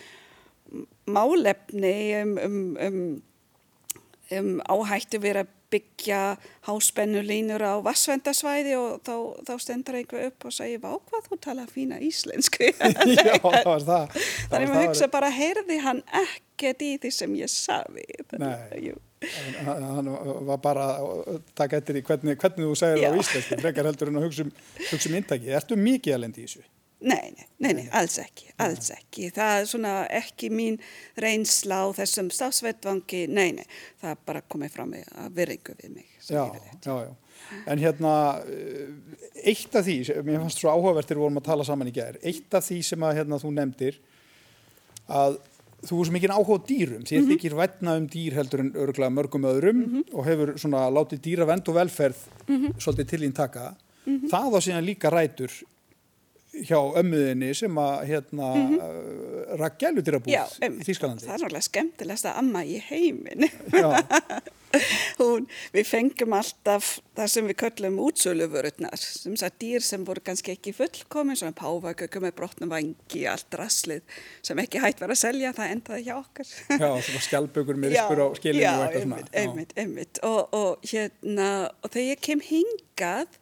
málefni 1.11 1.95
um, 2.21 2.37
um, 2.47 2.59
um, 2.87 3.01
um 4.39 4.53
áhættu 4.71 5.19
vera 5.19 5.43
byggja 5.71 6.21
háspennulínur 6.67 7.63
á 7.63 7.73
vassvendasvæði 7.85 8.73
og 8.77 8.97
þá, 9.07 9.15
þá 9.47 9.53
stendur 9.63 9.97
einhver 9.99 10.27
upp 10.29 10.47
og 10.49 10.55
segir, 10.55 10.81
vá 10.83 10.91
hvað 10.95 11.29
þú 11.29 11.37
tala 11.45 11.67
fína 11.69 11.99
íslensku. 12.03 12.71
Já, 13.17 13.37
það 13.43 13.69
var 13.69 13.85
það. 13.87 14.17
Þannig 14.51 14.73
að 14.73 14.83
hugsa 14.85 15.09
bara, 15.13 15.31
heyrði 15.35 15.79
hann 15.85 16.03
ekkert 16.23 16.83
í 16.85 16.91
því 17.01 17.13
sem 17.15 17.39
ég 17.39 17.53
saði. 17.53 18.05
Nei, 18.41 18.91
hann 19.21 20.11
var 20.49 20.61
bara 20.63 20.91
að 20.97 21.41
taka 21.57 21.81
eftir 21.81 22.01
í 22.01 22.05
hvernig, 22.05 22.37
hvernig 22.41 22.67
þú 22.67 22.77
segir 22.83 23.05
það 23.05 23.17
á 23.17 23.21
íslensku, 23.23 23.63
frekar 23.63 23.91
heldur 23.91 24.11
en 24.11 24.21
að 24.21 24.29
hugsa 24.29 24.45
um, 24.47 24.53
hugsa 24.89 25.11
um 25.11 25.17
inntaki. 25.21 25.51
Ertu 25.61 25.79
mikið 25.79 26.23
lendi 26.25 26.45
í 26.45 26.49
þessu? 26.49 26.67
Nei, 27.01 27.31
nei, 27.33 27.47
nei, 27.57 27.71
nei, 27.73 27.85
alls 27.97 28.19
ekki, 28.21 28.51
alls 28.61 28.91
ekki. 28.93 29.31
Það 29.33 29.55
er 29.57 29.67
svona 29.71 29.93
ekki 30.21 30.51
mín 30.53 30.77
reynsla 31.17 31.79
á 31.81 31.85
þessum 31.97 32.29
stafsvettvangi, 32.29 33.23
nei, 33.25 33.55
nei, 33.57 33.65
það 34.01 34.13
er 34.13 34.21
bara 34.29 34.43
komið 34.53 34.75
fram 34.75 34.93
með 34.93 35.07
að 35.23 35.31
verðingu 35.39 35.75
við 35.79 35.95
mig. 35.95 36.11
Já, 36.27 36.43
já, 36.85 36.93
já. 37.07 37.11
En 37.65 37.81
hérna, 37.81 38.13
eh, 38.45 38.91
eitt 39.49 39.75
af 39.75 39.85
því, 39.87 39.97
mér 40.27 40.43
fannst 40.43 40.61
svo 40.61 40.69
áhugavertir 40.69 41.17
vorum 41.17 41.41
að 41.41 41.49
tala 41.49 41.65
saman 41.65 41.89
í 41.89 41.95
gerð, 41.95 42.21
eitt 42.21 42.53
af 42.53 42.67
því 42.67 42.83
sem 42.85 43.07
að 43.07 43.17
hérna, 43.17 43.41
þú 43.41 43.53
nefndir 43.57 43.97
að 45.09 45.39
þú 45.81 45.97
er 45.97 46.07
svo 46.07 46.15
mikið 46.15 46.33
áhuga 46.35 46.57
á 46.61 46.65
dýrum, 46.69 47.03
því 47.03 47.15
að 47.15 47.21
mm 47.21 47.25
-hmm. 47.25 47.31
þykir 47.31 47.55
vætna 47.57 47.97
um 47.97 48.07
dýr 48.07 48.33
heldur 48.37 48.59
en 48.59 48.73
örgulega 48.73 49.09
mörgum 49.09 49.45
öðrum 49.49 49.77
mm 49.77 49.89
-hmm. 49.89 50.13
og 50.13 50.25
hefur 50.25 50.57
svona 50.57 50.89
látið 50.89 51.19
dýravend 51.21 51.69
og 51.69 51.75
velferð 51.75 52.17
mm 52.47 52.57
-hmm. 52.57 52.73
svolítið 52.77 53.07
til 53.07 53.23
ín 53.23 53.33
taka. 53.33 53.75
Mhm. 54.05 54.27
Það 54.27 54.53
á 54.53 54.59
síðan 54.61 54.85
líka 54.85 55.09
rætur 55.09 55.51
hjá 56.51 56.79
ömmuðinni 56.99 57.53
sem 57.55 57.77
að 57.79 58.01
hérna 58.09 58.47
mm 58.55 58.71
-hmm. 58.71 59.59
rakk 59.61 59.77
gæludýrabúð 59.79 60.33
í 60.35 60.85
Þýskalandi. 60.87 61.27
Það 61.27 61.37
er 61.37 61.45
alveg 61.47 61.67
skemmtilegast 61.67 62.27
að 62.27 62.41
amma 62.43 62.63
í 62.63 62.81
heiminn. 62.89 63.47
Hún, 65.19 65.47
við 65.73 65.87
fengum 65.87 66.33
alltaf 66.35 66.99
það 67.17 67.31
sem 67.33 67.47
við 67.49 67.57
köllum 67.59 67.97
útsölufurutnar, 68.05 68.95
sem 68.99 69.35
það 69.35 69.57
dýr 69.63 69.85
sem 69.85 70.05
voru 70.07 70.23
kannski 70.23 70.53
ekki 70.55 70.73
fullkomin, 70.75 71.35
svona 71.39 71.55
páfagöku 71.57 72.21
með 72.23 72.35
brotnum 72.39 72.71
vangi, 72.71 73.25
allt 73.27 73.57
rasslið 73.59 74.01
sem 74.41 74.61
ekki 74.63 74.79
hægt 74.83 75.03
var 75.03 75.11
að 75.11 75.21
selja, 75.23 75.51
það 75.57 75.75
endaði 75.75 76.07
hjá 76.07 76.15
okkar. 76.15 76.53
Já, 76.69 76.87
svona 77.01 77.25
skjálpökur 77.27 77.79
með 77.81 77.95
rispur 77.95 78.23
á 78.23 78.27
skilinu 78.39 78.71
og 78.71 78.85
eitthvað 78.85 79.03
svona. 79.03 79.19
Já, 79.25 79.43
einmitt, 79.43 79.75
einmitt. 79.75 80.23
Og, 80.23 80.55
og 80.55 80.87
hérna, 80.87 81.51
og 81.81 81.91
þegar 81.91 82.09
ég 82.13 82.25
kem 82.29 82.45
hingað, 82.47 83.39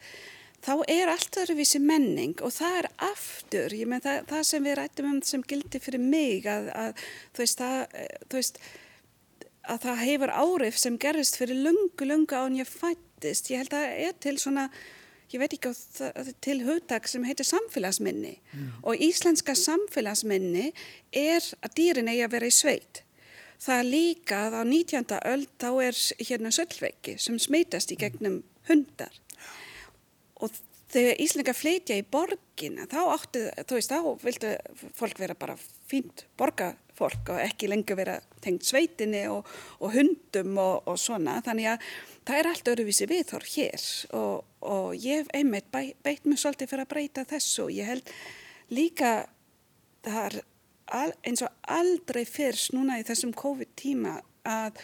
þá 0.65 0.73
er 0.91 1.11
allt 1.13 1.39
öðruvísi 1.41 1.81
menning 1.83 2.43
og 2.45 2.53
það 2.55 2.77
er 2.81 2.89
aftur, 3.09 3.75
ég 3.75 3.89
menn 3.89 4.03
það, 4.03 4.21
það 4.29 4.45
sem 4.51 4.67
við 4.67 4.77
rættum 4.79 5.09
um 5.13 5.23
sem 5.31 5.47
gildi 5.47 5.81
fyrir 5.83 6.03
mig 6.03 6.47
að, 6.49 6.69
að 6.75 7.01
þú, 7.01 7.43
veist, 7.43 7.63
það, 7.63 7.97
þú 8.27 8.39
veist 8.39 8.61
að 9.69 9.83
það 9.85 10.05
hefur 10.05 10.33
árif 10.35 10.79
sem 10.81 11.01
gerist 11.01 11.39
fyrir 11.39 11.61
lungu, 11.65 12.07
lungu 12.07 12.39
án 12.39 12.57
ég 12.59 12.69
fættist, 12.69 13.51
ég 13.53 13.63
held 13.63 13.75
að 13.75 13.85
það 13.85 14.07
er 14.07 14.17
til 14.25 14.37
svona 14.41 14.69
ég 15.29 15.41
veit 15.41 15.53
ekki 15.53 15.69
á 15.69 15.73
það 15.77 16.31
til 16.41 16.57
hugtak 16.65 17.09
sem 17.09 17.25
heitir 17.27 17.47
samfélagsminni 17.47 18.33
mm. 18.39 18.71
og 18.81 19.03
íslenska 19.05 19.53
samfélagsminni 19.57 20.71
er 21.13 21.45
að 21.61 21.75
dýrin 21.77 22.09
eigi 22.09 22.25
að 22.25 22.35
vera 22.35 22.49
í 22.49 22.55
sveit 22.55 23.03
það 23.61 23.75
er 23.75 23.89
líka 23.93 24.41
að 24.47 24.57
á 24.57 24.63
19. 24.65 25.17
öll 25.33 25.45
þá 25.61 25.69
er 25.85 26.03
hérna 26.31 26.53
söllveggi 26.55 27.17
sem 27.21 27.37
smeitast 27.41 27.93
í 27.93 27.99
gegnum 27.99 28.41
hundar 28.69 29.21
og 30.39 30.59
þegar 30.89 31.21
Íslingar 31.21 31.57
flytja 31.57 31.97
í 31.99 32.05
borgin 32.05 32.79
þá 32.89 32.99
áttu, 33.13 33.43
þú 33.67 33.77
veist, 33.77 33.93
þá 33.93 34.23
vildu 34.23 34.53
fólk 34.97 35.21
vera 35.21 35.35
bara 35.37 35.55
fínt 35.89 36.25
borgafólk 36.39 37.33
og 37.35 37.41
ekki 37.43 37.69
lengur 37.69 37.99
vera 37.99 38.17
tengt 38.43 38.65
sveitinni 38.67 39.25
og, 39.31 39.47
og 39.79 39.93
hundum 39.93 40.57
og, 40.61 40.89
og 40.89 40.99
svona, 41.01 41.39
þannig 41.45 41.71
að 41.73 41.89
það 42.27 42.39
er 42.39 42.51
allt 42.51 42.71
öruvísi 42.73 43.09
viðhór 43.09 43.47
hér. 43.53 43.89
Og, 44.17 44.45
og 44.65 44.87
ég 44.97 45.23
hef 45.23 45.33
einmitt 45.37 45.69
bæ, 45.73 45.81
beitt 46.05 46.25
mig 46.29 46.41
svolítið 46.41 46.73
fyrir 46.73 46.87
að 46.87 46.93
breyta 46.95 47.27
þessu. 47.29 47.67
Og 47.67 47.75
ég 47.75 47.89
held 47.89 48.15
líka 48.73 49.13
það 50.05 50.23
er 50.25 51.13
eins 51.27 51.43
og 51.45 51.69
aldrei 51.69 52.23
fyrst 52.25 52.73
núna 52.73 52.97
í 52.99 53.05
þessum 53.05 53.33
COVID 53.37 53.75
tíma 53.77 54.17
að 54.47 54.79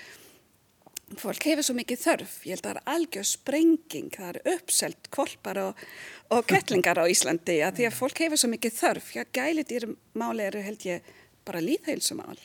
fólk 1.22 1.48
hefur 1.50 1.68
svo 1.68 1.76
mikið 1.78 2.02
þörf, 2.02 2.38
ég 2.48 2.56
held 2.56 2.66
að 2.66 2.70
það 2.70 2.80
er 2.80 2.94
algjör 2.96 3.28
sprenging, 3.30 4.10
það 4.16 4.32
er 4.32 4.40
uppselt 4.56 5.12
kvolpar 5.14 5.62
og, 5.62 5.84
og 6.34 6.46
kettlingar 6.52 7.02
á 7.02 7.06
Íslandi 7.12 7.60
að 7.66 7.82
því 7.82 7.90
að 7.90 8.00
fólk 8.00 8.24
hefur 8.26 8.42
svo 8.42 8.52
mikið 8.54 8.80
þörf. 8.80 9.12
Já, 9.16 9.24
gælitýrmáli 9.38 10.50
eru 10.50 10.66
held 10.66 10.88
ég 10.90 11.14
bara 11.46 11.62
líðheilsumál 11.62 12.40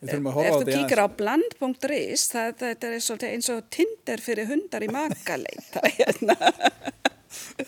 Ef 0.00 0.14
þú 0.16 0.64
kíkir 0.64 1.00
á 1.04 1.06
bland.is 1.12 2.22
það, 2.32 2.52
það 2.56 2.84
er 2.88 3.02
svolítið 3.04 3.32
eins 3.34 3.48
og 3.52 3.66
tinder 3.74 4.22
fyrir 4.24 4.48
hundar 4.48 4.84
í 4.86 4.88
makaleita 4.88 5.82
hérna. 5.98 6.36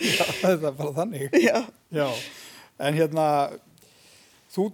Já, 0.01 0.25
það 0.41 0.65
er 0.71 0.79
bara 0.79 0.95
þannig. 0.97 1.37
Já, 1.37 1.59
já. 1.93 2.07
En 2.81 2.97
hérna 2.97 3.27
þú 4.55 4.71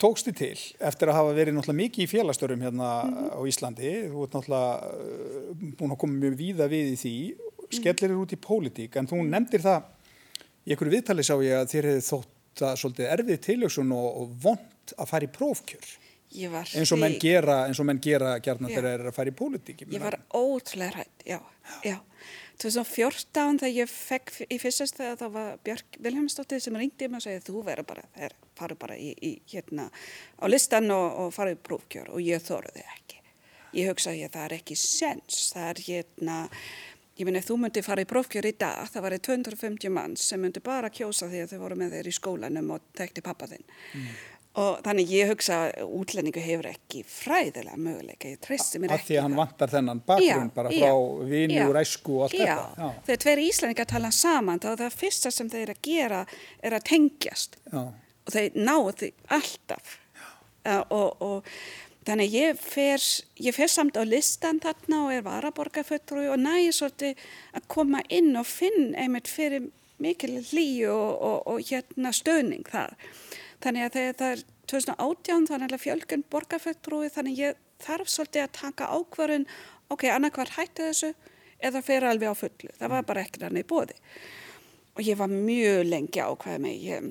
tókst 0.00 0.30
þið 0.30 0.36
til 0.40 0.64
eftir 0.88 1.10
að 1.10 1.18
hafa 1.18 1.36
verið 1.36 1.56
náttúrulega 1.56 1.80
mikið 1.82 2.04
í 2.04 2.10
félagstörum 2.10 2.64
hérna 2.64 2.90
mm 3.04 3.14
-hmm. 3.14 3.30
á 3.36 3.40
Íslandi? 3.50 3.92
Þú 4.10 4.24
ert 4.24 4.34
náttúrulega 4.36 4.72
uh, 4.90 5.70
búin 5.78 5.94
að 5.94 6.00
koma 6.02 6.20
mjög 6.24 6.36
víða 6.40 6.68
við 6.72 6.92
í 6.94 6.98
því 7.04 7.14
skellir 7.70 8.10
þér 8.10 8.20
út 8.22 8.32
í 8.34 8.44
pólitík 8.48 8.96
en 8.96 9.06
þú 9.06 9.16
mhm. 9.16 9.30
nefndir 9.30 9.62
það 9.62 9.82
í 10.66 10.70
einhverju 10.70 10.94
viðtali 10.96 11.22
sá 11.24 11.34
ég 11.42 11.56
að 11.56 11.70
þér 11.72 11.88
hefði 11.90 12.06
þótt 12.10 12.62
að 12.66 12.76
svolítið 12.76 13.10
erfið 13.14 13.40
tilöksun 13.40 13.92
og, 13.92 14.08
og 14.20 14.26
vond 14.42 14.94
að 14.98 15.06
fara 15.08 15.24
í 15.24 15.30
prófkjör. 15.30 15.86
Eins 16.30 16.92
og 16.92 16.98
menn 16.98 17.18
gera 17.18 17.66
eins 17.66 17.80
og 17.80 17.86
menn 17.86 18.00
gera 18.00 18.38
gerna 18.38 18.68
þegar 18.68 18.84
þeir 18.86 19.00
eru 19.00 19.08
að 19.10 19.16
fara 19.16 19.30
í 19.30 19.34
pólitík 19.34 19.80
Ég 19.90 20.02
var 20.02 20.20
ótrúlega 20.30 20.90
hrætt, 20.94 21.24
já, 21.26 21.40
já 21.82 21.98
2014 22.60 23.60
þegar 23.62 23.72
ég 23.72 23.90
fekk 23.90 24.32
í 24.52 24.58
fyrstast 24.60 24.98
þegar 25.00 25.18
það 25.22 25.32
var 25.36 25.62
Björk 25.64 25.98
Vilhelmsdóttir 26.04 26.60
sem 26.60 26.76
ringdi 26.76 27.08
mig 27.08 27.20
og 27.20 27.24
segið 27.24 27.48
þú 27.48 27.64
verður 27.66 27.88
bara, 27.88 28.04
þeir 28.18 28.36
faru 28.60 28.76
bara 28.80 28.98
í, 29.00 29.10
í, 29.16 29.32
hérna 29.52 29.88
á 29.88 30.44
listan 30.50 30.90
og, 30.92 31.06
og 31.24 31.34
faru 31.34 31.56
í 31.56 31.60
prófkjör 31.68 32.12
og 32.12 32.22
ég 32.24 32.44
þóruði 32.44 32.84
ekki. 32.84 33.20
Ég 33.78 33.90
hugsaði 33.90 34.24
að 34.26 34.34
það 34.34 34.46
er 34.46 34.56
ekki 34.58 34.76
sens, 34.76 35.42
það 35.54 35.68
er 35.70 35.82
hérna, 35.86 36.38
ég 37.20 37.28
minn 37.28 37.38
ef 37.38 37.46
þú 37.46 37.60
myndi 37.62 37.84
fara 37.86 38.04
í 38.04 38.10
prófkjör 38.10 38.50
í 38.50 38.56
dag, 38.58 38.82
það 38.90 39.06
var 39.06 39.16
250 39.30 39.94
manns 39.94 40.26
sem 40.32 40.42
myndi 40.42 40.62
bara 40.64 40.90
kjósa 40.92 41.30
því 41.30 41.44
að 41.44 41.54
þau 41.54 41.62
voru 41.62 41.80
með 41.80 41.96
þeir 41.96 42.10
í 42.10 42.16
skólanum 42.18 42.74
og 42.76 42.92
tekti 42.98 43.24
pappa 43.24 43.48
þinn. 43.52 43.64
Mm 43.94 44.12
og 44.60 44.80
þannig 44.84 45.12
ég 45.14 45.30
hugsa 45.30 45.58
að 45.66 45.94
útlendingu 46.00 46.42
hefur 46.44 46.68
ekki 46.70 47.02
fræðilega 47.08 47.78
möguleika, 47.80 48.30
ég 48.32 48.40
treysti 48.44 48.80
mér 48.82 48.94
ekki. 48.94 49.00
Af 49.00 49.08
því 49.08 49.18
að 49.18 49.26
hann 49.26 49.38
vantar 49.38 49.72
þennan 49.74 50.02
bakgrunn 50.06 50.52
bara 50.56 50.72
frá 50.74 50.94
vini 51.30 51.58
og 51.64 51.74
ræsku 51.76 52.16
og 52.18 52.26
allt 52.26 52.36
já. 52.36 52.44
þetta. 52.50 52.76
Já, 52.76 53.04
þegar 53.08 53.22
tveir 53.24 53.42
íslendingar 53.46 53.90
tala 53.94 54.12
saman 54.14 54.62
þá 54.62 54.70
er 54.72 54.80
það 54.84 54.98
fyrsta 55.02 55.34
sem 55.34 55.52
þeir 55.52 55.74
að 55.74 55.82
gera 55.88 56.22
er 56.62 56.76
að 56.76 56.86
tengjast 56.90 57.60
já. 57.70 57.82
og 57.90 58.34
þeir 58.36 58.58
náðu 58.70 58.96
því 59.02 59.12
alltaf 59.38 59.94
uh, 60.66 60.82
og, 60.82 61.24
og 61.24 61.50
þannig 62.08 62.36
ég 62.36 62.60
fer, 62.60 63.08
ég 63.40 63.56
fer 63.56 63.70
samt 63.70 63.98
á 64.00 64.04
listan 64.04 64.60
þarna 64.62 65.04
og 65.06 65.12
er 65.14 65.26
varaborgarfötru 65.26 66.26
og 66.32 66.40
næði 66.40 66.72
svolítið 66.76 67.28
að 67.56 67.68
koma 67.72 68.02
inn 68.08 68.32
og 68.40 68.48
finn 68.48 68.94
einmitt 68.98 69.30
fyrir 69.30 69.68
mikil 70.00 70.38
hlýju 70.40 70.90
og, 70.94 71.12
og, 71.20 71.38
og 71.52 71.68
hérna 71.68 72.12
stöðning 72.16 72.64
þar 72.70 72.96
Þannig 73.60 73.86
að 73.86 73.96
þegar 73.96 74.16
það 74.20 74.34
er 74.34 74.44
2018 74.70 75.48
þannig 75.50 75.74
að 75.74 75.84
fjölgun 75.84 76.24
borgarfjöldrúi 76.32 77.10
þannig 77.12 77.40
ég 77.40 77.60
þarf 77.80 78.10
svolítið 78.12 78.44
að 78.44 78.56
taka 78.56 78.90
ákvarðun 78.94 79.46
ok, 79.90 80.06
annarkvar 80.12 80.52
hætti 80.56 80.86
þessu 80.90 81.10
eða 81.60 81.82
fer 81.84 82.06
alveg 82.08 82.32
á 82.32 82.34
fullu. 82.36 82.70
Það 82.78 82.92
var 82.94 83.08
bara 83.08 83.24
ekkert 83.24 83.48
annað 83.48 83.64
í 83.64 83.70
bóði. 83.70 83.96
Og 84.96 85.02
ég 85.06 85.18
var 85.20 85.32
mjög 85.32 85.82
lengi 85.88 86.22
ákvaðið 86.22 86.62
mig. 86.64 86.78
Ég, 86.86 87.10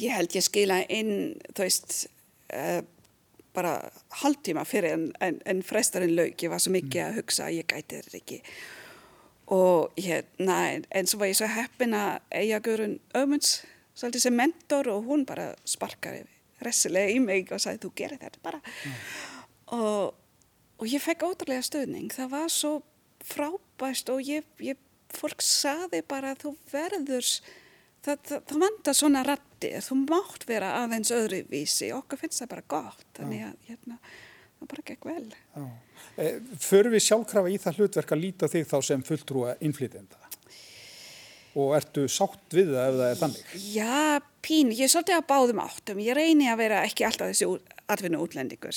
ég 0.00 0.16
held 0.16 0.36
ég 0.36 0.46
skila 0.46 0.80
inn, 0.90 1.14
þú 1.54 1.66
veist, 1.66 1.96
uh, 2.54 2.80
bara 3.54 3.76
haldtíma 4.22 4.64
fyrir 4.68 4.94
en, 4.96 5.08
en, 5.22 5.40
en 5.48 5.64
frestarinn 5.66 6.14
laug. 6.16 6.34
Ég 6.34 6.52
var 6.52 6.62
svo 6.62 6.74
mikið 6.74 7.02
að 7.06 7.18
hugsa 7.20 7.48
að 7.48 7.58
ég 7.60 7.70
gæti 7.70 8.00
þetta 8.00 8.20
ekki. 8.20 8.40
Og 9.50 9.98
hérna, 9.98 10.58
en 10.94 11.10
svo 11.10 11.22
var 11.22 11.32
ég 11.32 11.38
svo 11.40 11.50
heppin 11.50 11.96
að 11.98 12.20
eiga 12.30 12.60
Guðrun 12.62 12.98
Ömunds 13.18 13.60
svolítið 14.00 14.26
sem 14.26 14.36
mentor 14.36 14.90
og 14.94 15.08
hún 15.08 15.26
bara 15.28 15.50
sparkar 15.68 16.22
resilega 16.64 17.12
í 17.12 17.20
mig 17.22 17.52
og 17.52 17.62
sagði 17.62 17.84
þú 17.86 17.92
gerir 18.00 18.20
þetta 18.20 18.44
bara. 18.44 18.60
Mm. 18.60 19.00
og, 19.76 20.14
og 20.80 20.86
ég 20.88 21.04
fekk 21.04 21.26
ótrúlega 21.28 21.64
stöðning 21.64 22.12
það 22.12 22.32
var 22.34 22.52
svo 22.52 22.74
frábæst 23.30 24.12
og 24.12 24.24
ég, 24.24 24.46
ég 24.64 24.80
fólk 25.14 25.42
saði 25.44 26.02
bara 26.06 26.34
þú 26.38 26.54
verður 26.70 27.26
það, 28.04 28.16
það, 28.16 28.40
það 28.48 28.56
vandar 28.64 28.96
svona 28.96 29.22
ratti 29.26 29.72
þú 29.84 29.98
mátt 30.06 30.46
vera 30.48 30.72
aðeins 30.80 31.12
öðruvísi. 31.14 31.90
Okkur 31.96 32.22
finnst 32.22 32.42
það 32.42 32.52
bara 32.54 32.66
gott. 32.76 33.06
Þannig 33.18 33.44
að 33.48 33.68
hérna, 33.68 33.98
það 34.58 34.72
bara 34.72 34.86
gekk 34.90 35.10
vel. 35.10 35.26
E, 36.16 36.30
Föru 36.62 36.94
við 36.94 37.06
sjálfkrafa 37.08 37.52
í 37.52 37.60
það 37.60 37.82
hlutverk 37.82 38.16
að 38.16 38.24
líta 38.24 38.50
þig 38.52 38.68
þá 38.70 38.76
sem 38.88 39.04
fulltrúa 39.06 39.56
innflytenda? 39.60 40.19
Og 41.58 41.72
ertu 41.74 42.04
sátt 42.10 42.54
við 42.54 42.68
það 42.76 42.86
ef 42.86 42.94
það 42.98 43.10
er 43.10 43.16
þannig? 43.20 43.42
Já, 43.74 44.20
pín, 44.44 44.68
ég 44.70 44.84
er 44.86 44.92
svolítið 44.92 45.16
að 45.18 45.30
báðum 45.32 45.62
áttum. 45.64 46.02
Ég 46.04 46.14
reyni 46.16 46.46
að 46.50 46.60
vera 46.62 46.78
ekki 46.86 47.06
alltaf 47.08 47.28
þessi 47.32 47.46
atvinnu 47.90 48.18
útlendingur. 48.22 48.70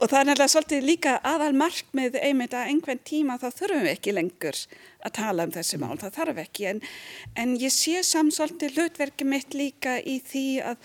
og 0.00 0.06
það 0.08 0.20
er 0.20 0.26
nefnilega 0.30 0.54
svolítið 0.54 0.80
líka 0.88 1.12
aðal 1.20 1.54
markmið 1.60 2.12
einmitt 2.22 2.56
að 2.56 2.68
einhvern 2.72 3.02
tíma 3.04 3.34
þá 3.42 3.48
þurfum 3.50 3.84
við 3.84 3.92
ekki 3.92 4.16
lengur 4.16 4.56
að 5.04 5.16
tala 5.20 5.44
um 5.44 5.54
þessi 5.54 5.76
mál, 5.82 5.96
það 6.00 6.16
þarf 6.18 6.36
ekki. 6.46 6.62
En, 6.72 6.78
en 7.40 7.50
ég 7.60 7.72
sé 7.74 7.96
samt 8.06 8.34
svolítið 8.38 8.70
hlutverki 8.78 9.24
mitt 9.28 9.50
líka 9.56 9.92
í 10.00 10.16
því 10.24 10.48
að, 10.72 10.78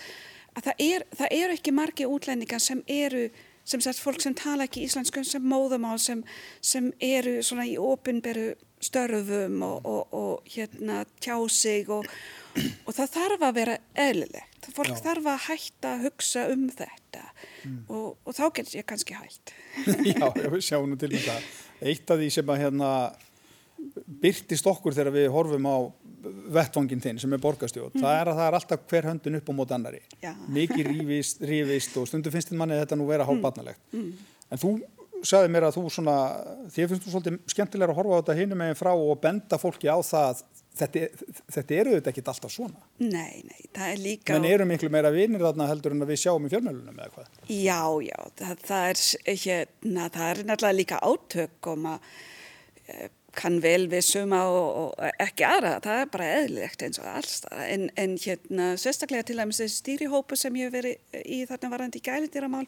að 0.58 0.62
það, 0.68 0.76
er, 0.90 1.00
það 1.22 1.30
eru 1.40 1.52
ekki 1.56 1.78
margi 1.78 2.04
útlendingar 2.10 2.62
sem 2.64 2.80
eru 2.84 3.24
sem 3.70 3.82
sagt 3.84 4.00
fólk 4.02 4.20
sem 4.22 4.34
tala 4.34 4.66
ekki 4.66 4.82
íslensku 4.86 5.22
sem 5.26 5.44
móðumál 5.46 5.98
sem, 6.02 6.22
sem 6.64 6.90
eru 7.04 7.42
svona 7.44 7.66
í 7.68 7.76
ofinberu 7.78 8.54
störfum 8.80 9.62
og, 9.66 9.86
og, 9.86 10.14
og 10.16 10.50
hérna 10.50 11.04
tjá 11.20 11.36
sig 11.52 11.88
og, 11.92 12.06
og 12.86 12.96
það 12.96 13.14
þarf 13.16 13.46
að 13.48 13.56
vera 13.60 13.78
eðlilegt. 14.06 14.70
Fólk 14.76 14.92
Já. 14.92 15.00
þarf 15.06 15.30
að 15.32 15.40
hætta 15.48 15.94
að 15.94 16.06
hugsa 16.08 16.44
um 16.52 16.68
þetta 16.68 17.24
mm. 17.64 17.80
og 17.88 18.36
þá 18.36 18.44
getur 18.58 18.78
ég 18.80 18.86
kannski 18.88 19.16
hætt. 19.16 19.54
Já, 20.10 20.26
ég 20.44 20.60
sjá 20.64 20.78
nú 20.84 20.98
til 21.00 21.12
þetta. 21.16 21.40
Eitt 21.80 22.12
af 22.12 22.20
því 22.20 22.30
sem 22.34 22.52
að 22.52 22.64
hérna 22.64 22.92
byrtist 24.20 24.66
okkur 24.68 24.94
þegar 24.96 25.14
við 25.14 25.28
horfum 25.32 25.68
á 25.68 25.76
vettvangin 26.52 27.00
þinn 27.00 27.20
sem 27.22 27.32
er 27.32 27.40
borgastjóð 27.40 27.94
mm. 27.94 28.02
það 28.02 28.16
er 28.18 28.30
að 28.30 28.38
það 28.38 28.46
er 28.46 28.56
alltaf 28.58 28.82
hver 28.90 29.08
höndun 29.08 29.38
upp 29.38 29.48
á 29.48 29.52
mót 29.56 29.70
annari 29.72 30.00
Já. 30.20 30.32
mikið 30.52 30.90
rífist, 30.90 31.44
rífist 31.48 31.96
og 31.96 32.08
stundu 32.10 32.32
finnst 32.32 32.50
þinn 32.50 32.60
manni 32.60 32.76
þetta 32.80 32.98
nú 33.00 33.06
vera 33.08 33.24
mm. 33.24 33.46
mm. 33.96 34.10
en 34.52 34.60
þú 34.60 34.74
sagði 35.26 35.52
mér 35.52 35.68
að 35.68 35.76
þú 35.78 35.84
svona 35.92 36.16
þér 36.72 36.90
finnst 36.90 37.04
þú 37.06 37.12
svolítið 37.14 37.38
skemmtilega 37.52 37.92
að 37.92 38.00
horfa 38.00 38.16
á 38.16 38.20
þetta 38.20 38.38
hinum 38.40 38.60
meginn 38.62 38.78
frá 38.78 38.90
og 38.94 39.20
benda 39.22 39.58
fólki 39.60 39.90
á 39.90 39.98
það 40.00 40.42
þetta, 40.78 41.04
þetta 41.56 41.78
eru 41.82 41.94
þetta 41.96 42.12
ekki 42.12 42.24
alltaf 42.32 42.54
svona? 42.54 42.82
Nei, 43.02 43.42
nei, 43.46 43.62
það 43.76 43.86
er 43.92 44.02
líka 44.04 44.36
menn 44.36 44.48
eru 44.50 44.66
miklu 44.70 44.90
meira 44.92 45.12
vinir 45.14 45.44
þarna 45.44 45.68
heldur 45.70 45.96
en 45.96 46.04
að 46.06 46.12
við 46.14 46.22
sjáum 46.24 46.46
í 46.46 46.52
fjölmjölunum 46.52 47.00
eða 47.00 47.14
hvað? 47.16 47.30
Já, 47.52 47.80
já, 48.06 48.18
það, 48.40 48.66
það 48.68 48.90
er 48.90 49.40
hérna, 49.44 50.10
það 50.16 50.28
er 50.28 50.42
náttúrulega 50.50 50.78
líka 50.78 51.00
átök 51.04 51.70
og 51.72 51.82
maður 51.86 52.20
eh, 52.86 53.08
kann 53.36 53.58
vel 53.62 53.86
við 53.90 54.02
suma 54.06 54.40
og, 54.50 54.68
og 54.82 55.20
ekki 55.22 55.46
aðra, 55.46 55.72
það 55.84 56.00
er 56.02 56.10
bara 56.14 56.30
eðlilegt 56.38 56.84
eins 56.86 57.00
og 57.00 57.08
alls 57.10 57.36
en, 57.66 57.86
en 58.00 58.16
hérna 58.20 58.70
sérstaklega 58.80 59.28
til 59.28 59.38
að 59.38 59.54
þessi 59.54 59.80
stýrihópu 59.80 60.38
sem 60.38 60.58
ég 60.60 60.68
hef 60.70 60.76
verið 60.76 61.22
í 61.24 61.40
þarna 61.50 61.72
varandi 61.74 62.00
í 62.00 62.04
gælitýramál 62.08 62.64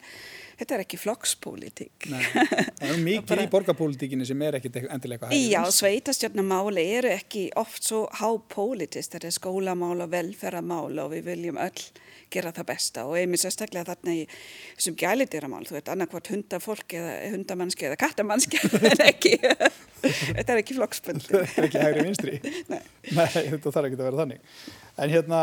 þetta 0.61 0.77
er 0.77 0.85
ekki 0.85 1.01
flokkspolítik 1.03 2.09
Það 2.83 2.89
er 2.89 3.03
mikið 3.03 3.27
bara, 3.33 3.47
í 3.47 3.53
borgarpolítikinu 3.53 4.29
sem 4.29 4.47
er 4.47 4.61
ekki 4.61 4.73
endilega 4.83 5.33
hægir 5.33 5.51
Já, 5.53 5.63
sveitastjórnamáli 5.81 6.87
eru 7.01 7.13
ekki 7.13 7.49
oft 7.61 7.91
svo 7.91 8.05
hápolítist, 8.21 9.17
þetta 9.17 9.31
er 9.31 9.37
skólamál 9.37 9.99
og 10.05 10.13
velferamál 10.15 11.03
og 11.03 11.13
við 11.17 11.31
viljum 11.33 11.61
öll 11.63 11.91
gera 12.33 12.53
það 12.55 12.69
besta. 12.73 13.05
Og 13.09 13.19
einmitt 13.21 13.43
sérstaklega 13.43 13.93
þarna 13.93 14.17
í 14.17 14.23
þessum 14.31 14.97
gælitýramál, 15.01 15.65
þú 15.69 15.77
veit 15.79 15.91
annarkvart 15.93 16.33
hundafólk 16.33 16.97
eða 16.99 17.15
hundamannski 17.35 17.89
eða 17.89 17.99
kattamannski 18.01 18.61
en 18.93 19.05
ekki 19.07 19.37
þetta 20.53 20.59
er 20.59 20.63
ekki 20.63 20.77
flokksbund 20.79 21.25
þetta 21.27 21.55
er 21.63 21.69
ekki 21.69 21.83
hægri 21.83 22.05
vinstri 22.07 22.37
Nei. 22.73 22.83
Nei, 23.17 23.33
þetta 23.33 23.73
þarf 23.75 23.89
ekki 23.89 23.99
að 23.99 24.05
vera 24.05 24.21
þannig 24.23 24.61
en 25.03 25.15
hérna 25.17 25.41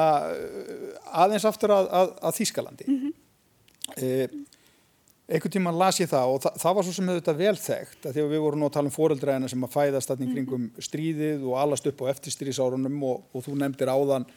aðeins 1.26 1.50
aftur 1.50 1.76
að, 1.76 1.90
að, 2.00 2.14
að 2.30 2.40
Þískalandi 2.40 2.88
mm 2.88 3.02
-hmm. 3.02 3.14
e, 3.98 4.10
einhvern 5.30 5.56
tíma 5.58 5.76
las 5.76 6.02
ég 6.02 6.10
það 6.10 6.34
og 6.34 6.42
það, 6.46 6.60
það 6.64 6.76
var 6.80 6.88
svo 6.88 6.96
sem 6.98 7.10
hefur 7.12 7.22
þetta 7.22 7.38
vel 7.44 7.56
þekkt 7.64 8.06
að 8.06 8.16
því 8.16 8.26
að 8.26 8.34
við 8.34 8.44
vorum 8.46 8.64
nú 8.64 8.70
að 8.70 8.76
tala 8.78 8.92
um 8.92 8.98
foreldræðina 8.98 9.50
sem 9.50 9.68
að 9.68 9.76
fæðast 9.76 10.16
kringum 10.18 10.68
mhm. 10.70 10.88
stríðið 10.90 11.46
og 11.46 11.60
allast 11.62 11.90
upp 11.90 12.02
á 12.06 12.12
eftirstríðsárunum 12.14 13.04
og, 13.04 13.24
og 13.34 13.46
þú 13.46 13.58
nefndir 13.60 13.92
áðan 13.94 14.28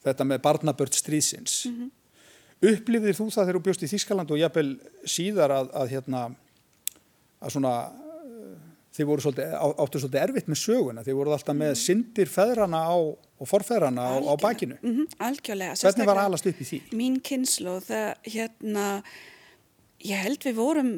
þetta 0.00 0.24
með 0.24 0.44
barnabört 0.46 0.96
stríðsins 0.96 1.64
mm 1.66 1.74
-hmm 1.78 1.96
upplifðir 2.60 3.16
þú 3.16 3.26
það 3.30 3.46
þegar 3.46 3.56
þú 3.56 3.64
bjóst 3.66 3.84
í 3.84 3.90
Þískaland 3.90 4.32
og 4.34 4.40
jafnvel 4.40 4.68
síðar 5.08 5.54
að, 5.54 5.70
að 5.80 5.92
hérna 5.94 6.22
að 7.40 7.54
svona 7.54 7.74
voru 8.98 9.22
svolítið, 9.22 9.52
áttu 9.54 10.00
svolítið 10.02 10.22
erfitt 10.24 10.48
með 10.50 10.60
söguna. 10.60 11.04
Þið 11.06 11.18
voru 11.20 11.34
alltaf 11.34 11.56
með 11.56 11.74
syndir 11.78 12.30
feðrana 12.30 12.80
á, 12.90 12.96
og 12.98 13.48
forfeðrana 13.48 14.06
á, 14.06 14.14
á 14.18 14.34
bakinu. 14.40 14.78
Mm 14.82 14.96
-hmm, 14.96 15.18
Algjörlega. 15.26 15.74
Hvernig 15.78 16.06
var 16.06 16.22
alast 16.24 16.46
upp 16.46 16.60
í 16.60 16.66
því? 16.70 16.80
Mín 16.92 17.20
kynslu 17.22 17.78
það 17.80 18.14
hérna 18.24 19.02
ég 20.04 20.16
held 20.16 20.44
við 20.44 20.54
vorum 20.54 20.90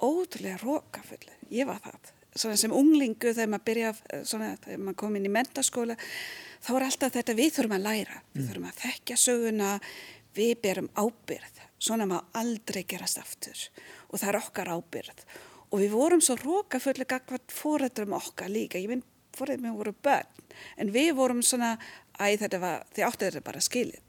ótrúlega 0.00 0.56
rókafulli, 0.62 1.36
ég 1.50 1.66
var 1.66 1.80
það. 1.84 2.14
Svona 2.34 2.56
sem 2.56 2.72
unglingu 2.72 3.34
þegar 3.34 3.48
maður 3.48 3.64
byrja 3.64 3.94
svona, 4.24 4.56
þegar 4.64 4.78
maður 4.78 4.96
kom 4.96 5.16
inn 5.16 5.26
í 5.26 5.32
mentaskóla 5.34 5.96
þá 6.62 6.70
er 6.76 6.86
alltaf 6.86 7.12
þetta 7.12 7.34
við 7.34 7.52
þurfum 7.56 7.76
að 7.76 7.86
læra. 7.88 8.22
Við 8.32 8.42
mm. 8.42 8.48
þurfum 8.48 8.68
að 8.70 8.80
þekkja 8.84 9.16
söguna. 9.16 9.80
Við 10.34 10.52
berum 10.62 10.88
ábyrð, 10.94 11.56
svona 11.78 12.06
maður 12.06 12.24
aldrei 12.32 12.84
gerast 12.86 13.18
aftur. 13.18 13.58
Og 14.10 14.20
það 14.20 14.28
er 14.28 14.36
okkar 14.36 14.68
ábyrð 14.70 15.24
og 15.70 15.80
við 15.82 15.94
vorum 15.94 16.22
svo 16.24 16.36
rókafulli 16.40 17.06
gagvat 17.08 17.54
fórætturum 17.54 18.16
okkar 18.18 18.50
líka, 18.52 18.80
ég 18.80 18.90
minn 18.90 19.04
fórætturum 19.36 19.70
við 19.70 19.80
vorum 19.80 19.98
börn, 20.04 20.46
en 20.76 20.94
við 20.94 21.10
vorum 21.18 21.42
svona, 21.46 21.74
æ 22.18 22.36
þetta 22.40 22.62
var, 22.62 22.86
þið 22.94 23.06
áttu 23.06 23.28
þetta 23.28 23.44
bara 23.46 23.62
skilið. 23.64 24.06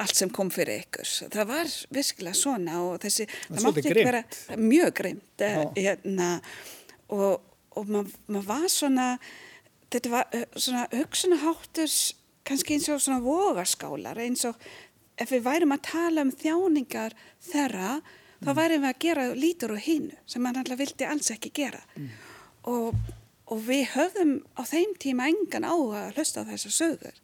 Allt 0.00 0.16
sem 0.16 0.30
kom 0.32 0.48
fyrir 0.48 0.86
ykkur. 0.86 1.08
Það 1.34 1.48
var 1.50 1.70
virkilega 1.92 2.38
svona 2.38 2.78
og 2.80 2.94
þessi, 3.02 3.26
það, 3.28 3.48
það 3.50 3.66
mátti 3.66 3.82
ekki 3.82 4.04
vera 4.06 4.22
mjög 4.56 4.92
greimt 4.96 5.44
eh, 5.44 5.58
hérna, 5.76 6.28
og, 7.12 7.42
og 7.76 7.90
maður 7.92 8.14
mað 8.32 8.46
var 8.48 8.64
svona, 8.72 9.08
þetta 9.92 10.14
var 10.14 10.38
eh, 10.38 10.46
svona 10.56 10.86
hugsunaháttur 10.94 11.92
kannski 12.48 12.78
eins 12.78 12.88
og 12.88 13.02
svona 13.04 13.20
vogaskálar 13.24 14.22
eins 14.24 14.46
og 14.48 14.56
ef 15.20 15.30
við 15.34 15.44
værum 15.44 15.76
að 15.76 15.84
tala 15.90 16.24
um 16.24 16.32
þjáningar 16.40 17.16
þeirra. 17.50 17.92
Þá 18.42 18.50
værum 18.58 18.84
við 18.84 18.90
að 18.90 19.00
gera 19.06 19.26
lítur 19.38 19.74
og 19.76 19.82
hínu 19.86 20.18
sem 20.26 20.44
mann 20.44 20.58
alltaf 20.60 20.80
vildi 20.80 21.08
alls 21.08 21.32
ekki 21.34 21.52
gera. 21.62 21.82
Mm. 21.96 22.10
og, 22.72 22.98
og 23.52 23.64
við 23.66 23.86
höfðum 23.94 24.36
á 24.54 24.62
þeim 24.68 24.92
tíma 25.02 25.30
engan 25.32 25.66
á 25.66 25.74
að 25.74 26.18
hlusta 26.18 26.44
á 26.46 26.50
þessar 26.50 26.76
sögur. 26.76 27.22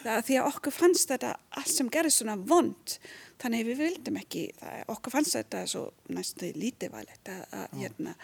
Það, 0.00 0.22
því 0.26 0.38
að 0.40 0.46
okkur 0.48 0.72
fannst 0.72 1.10
þetta 1.12 1.34
allt 1.60 1.74
sem 1.74 1.90
gerist 1.92 2.22
svona 2.22 2.38
vond. 2.40 2.94
Þannig 3.40 3.66
við 3.68 3.82
vildum 3.84 4.16
ekki, 4.20 4.46
það, 4.56 4.80
okkur 4.94 5.14
fannst 5.14 5.36
þetta 5.36 5.66
svo 5.68 5.84
næstu 6.12 6.50
lítið 6.56 6.94
valið 6.94 7.30
hérna, 7.76 8.14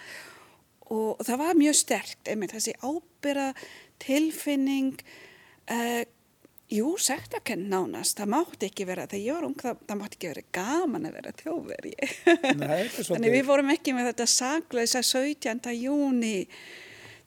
og, 0.87 1.16
og 1.18 1.22
það 1.27 1.40
var 1.42 1.61
mjög 1.61 1.79
sterkt 1.79 2.31
einmitt 2.31 2.55
þessi 2.57 2.77
ábyrra 2.81 3.51
tilfinning 4.03 5.01
uh, 5.72 6.03
Jú, 6.67 6.97
sektakenn 6.99 7.69
nánast, 7.71 8.19
það 8.19 8.31
mátti 8.33 8.67
ekki 8.67 8.87
vera, 8.89 9.05
þegar 9.07 9.23
ég 9.23 9.37
var 9.37 9.45
ung, 9.47 9.61
það, 9.61 9.85
það 9.87 9.99
mátti 10.01 10.19
ekki 10.19 10.31
vera 10.33 10.43
gaman 10.57 11.07
að 11.07 11.15
vera 11.21 11.33
þjóðveri. 11.39 11.93
Þannig 13.13 13.35
við 13.37 13.47
vorum 13.47 13.71
ekki 13.77 13.95
með 13.95 14.09
þetta 14.11 14.27
saglösa 14.33 15.03
17. 15.07 15.71
júni 15.79 16.35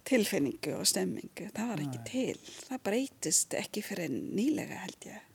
tilfinningu 0.10 0.76
og 0.82 0.90
stemmingu, 0.90 1.48
það 1.56 1.72
var 1.72 1.86
ekki 1.86 2.02
Nei. 2.02 2.10
til, 2.10 2.54
það 2.68 2.84
breytist 2.90 3.56
ekki 3.62 3.86
fyrir 3.86 4.12
nýlega 4.12 4.84
held 4.84 5.08
ég. 5.08 5.26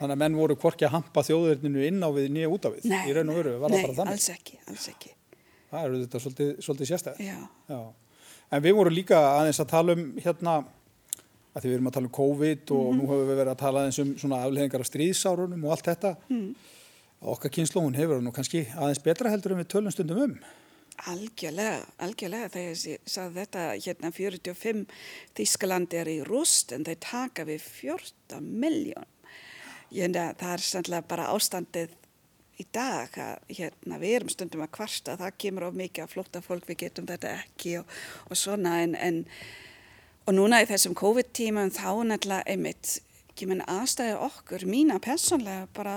Þannig 0.00 0.16
að 0.16 0.22
menn 0.24 0.42
voru 0.42 0.58
hvorki 0.58 0.88
að 0.88 0.96
hampa 0.96 1.22
þjóðverðinu 1.30 1.86
inn 1.86 2.02
á 2.02 2.10
við 2.18 2.30
nýja 2.34 2.50
út 2.50 2.66
á 2.66 2.70
við, 2.74 2.90
nei, 2.90 3.00
í 3.06 3.14
raun 3.14 3.30
og 3.30 3.42
veru, 3.44 3.56
var 3.62 3.70
það 3.70 3.86
bara 3.86 3.98
þannig? 4.00 4.10
Nei, 4.10 4.18
alls 4.18 4.30
ekki, 4.34 4.60
alls 4.72 4.90
ekki. 4.90 5.16
Það 5.70 5.86
eru 5.86 6.00
þetta 6.02 6.26
svolítið, 6.26 6.54
svolítið 6.66 6.90
sérstæð. 6.90 7.20
Já. 7.22 7.38
Já. 7.70 7.80
En 8.52 8.64
við 8.66 8.74
vorum 8.76 8.96
líka 8.96 9.20
aðeins 9.36 9.62
að 9.62 9.70
tala 9.70 9.94
um 9.94 10.08
hérna 10.18 10.56
að 11.52 11.62
því 11.62 11.68
við 11.68 11.76
erum 11.76 11.90
að 11.90 11.96
tala 11.96 12.08
um 12.08 12.16
COVID 12.18 12.70
og 12.70 12.82
mm 12.82 12.88
-hmm. 12.88 13.00
nú 13.00 13.10
höfum 13.10 13.28
við 13.28 13.40
verið 13.40 13.52
að 13.52 13.62
tala 13.64 13.84
eins 13.84 13.98
um 13.98 14.18
svona 14.18 14.42
afleðingar 14.44 14.80
af 14.80 14.90
stríðsárunum 14.90 15.64
og 15.64 15.70
allt 15.70 15.86
þetta. 15.86 16.16
Mm. 16.28 16.54
okkar 17.22 17.50
kynnslóhun 17.50 17.94
hefur 17.94 18.20
nú 18.20 18.32
kannski 18.32 18.66
aðeins 18.74 19.02
betra 19.02 19.30
heldur 19.30 19.52
en 19.52 19.58
við 19.58 19.68
tölum 19.68 19.90
stundum 19.90 20.18
um. 20.18 20.38
Algjörlega, 21.06 21.86
algjörlega. 21.98 22.48
Þegar 22.48 22.86
ég 22.86 22.98
sagði 23.06 23.34
þetta 23.34 23.62
hérna 23.86 24.10
45 24.10 24.86
Þískaland 25.34 25.94
er 25.94 26.08
í 26.08 26.22
rúst 26.24 26.72
en 26.72 26.84
þeir 26.84 26.98
taka 27.00 27.44
við 27.44 27.60
14 27.60 28.42
miljón 28.42 29.06
hérna 29.92 30.32
það 30.38 30.52
er 30.52 30.64
sannlega 30.66 31.08
bara 31.08 31.30
ástandið 31.32 31.96
í 32.60 32.66
dag 32.72 33.12
að 33.20 33.52
hérna 33.56 33.98
við 34.00 34.16
erum 34.18 34.32
stundum 34.32 34.64
að 34.64 34.72
kvarsta 34.76 35.16
það 35.20 35.36
kemur 35.44 35.68
of 35.68 35.76
mikið 35.76 36.04
að 36.04 36.14
flóta 36.14 36.42
fólk 36.44 36.68
við 36.68 36.80
getum 36.84 37.08
þetta 37.08 37.34
ekki 37.40 37.78
og, 37.80 37.98
og 38.28 38.38
svona 38.38 38.78
en, 38.84 38.94
en 38.96 39.22
Og 40.22 40.36
núna 40.36 40.60
í 40.62 40.68
þessum 40.70 40.94
COVID-tíma 40.98 41.66
þá 41.74 41.88
náttúrulega 42.06 42.46
einmitt, 42.46 43.00
menn 43.48 43.64
aðstæði 43.66 44.14
okkur, 44.22 44.66
mína 44.70 45.00
personlega 45.02 45.66
bara 45.74 45.96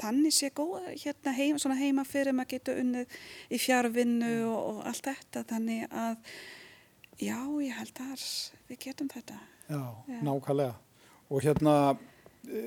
þannig 0.00 0.34
sé 0.34 0.50
góða 0.56 0.94
hérna 0.94 1.34
heima, 1.36 1.60
svona 1.60 1.76
heima 1.78 2.04
fyrir 2.08 2.34
maður 2.36 2.54
getur 2.54 2.80
unnið 2.80 3.16
í 3.52 3.60
fjárvinnu 3.60 4.32
og, 4.48 4.60
og 4.70 4.78
allt 4.88 5.10
þetta 5.10 5.44
þannig 5.52 5.84
að 5.90 6.16
já 7.22 7.36
ég 7.62 7.76
held 7.76 8.02
að 8.06 8.24
við 8.70 8.80
getum 8.86 9.10
þetta. 9.12 9.38
Já, 9.68 9.82
já. 10.08 10.18
nákvæmlega. 10.24 10.74
Og 11.32 11.44
hérna, 11.44 11.74
e, 12.48 12.62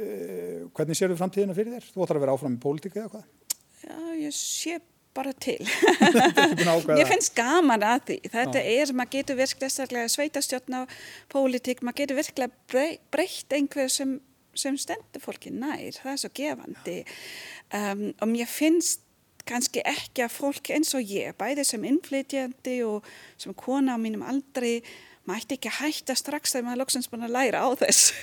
hvernig 0.76 0.98
séu 0.98 1.12
þú 1.12 1.20
framtíðina 1.20 1.58
fyrir 1.58 1.76
þér? 1.76 1.90
Þú 1.94 2.06
ætlar 2.06 2.20
að 2.20 2.26
vera 2.26 2.38
áfram 2.38 2.58
í 2.58 2.62
pólitíka 2.62 3.04
eða 3.04 3.14
hvað? 3.16 3.26
Já, 3.86 3.98
ég 4.22 4.38
sé 4.38 4.80
bara 5.16 5.34
til. 5.42 5.62
Mér 6.98 7.08
finnst 7.10 7.34
gaman 7.38 7.86
að 7.86 8.04
því. 8.10 8.18
Þetta 8.34 8.62
Já. 8.62 8.76
er, 8.76 8.94
maður 8.98 9.14
getur 9.16 9.40
virkilega 9.40 10.12
sveitastjórn 10.12 10.78
á 10.78 10.82
pólitík, 11.32 11.84
maður 11.86 12.04
getur 12.04 12.20
virkilega 12.20 12.92
breytt 13.14 13.56
einhver 13.56 13.92
sem, 13.92 14.18
sem 14.58 14.78
stendur 14.82 15.24
fólki 15.24 15.54
nær. 15.56 15.98
Það 16.02 16.14
er 16.14 16.22
svo 16.24 16.32
gefandi. 16.42 17.00
Um, 17.76 18.08
og 18.20 18.32
mér 18.32 18.52
finnst 18.52 19.04
kannski 19.46 19.84
ekki 19.86 20.26
að 20.26 20.34
fólk 20.34 20.72
eins 20.74 20.94
og 20.98 21.06
ég, 21.06 21.36
bæði 21.38 21.66
sem 21.68 21.86
innflytjandi 21.86 22.80
og 22.88 23.06
sem 23.42 23.54
kona 23.58 23.94
á 23.94 24.02
mínum 24.02 24.26
aldrei, 24.26 24.80
maður 25.26 25.46
ætti 25.46 25.60
ekki 25.60 25.72
að 25.72 25.80
hætta 25.84 26.18
strax 26.18 26.56
þegar 26.56 26.68
maður 26.68 26.78
er 26.78 26.84
loksins 26.84 27.10
búin 27.12 27.28
að 27.28 27.36
læra 27.38 27.62
á 27.62 27.70
þess. 27.82 28.14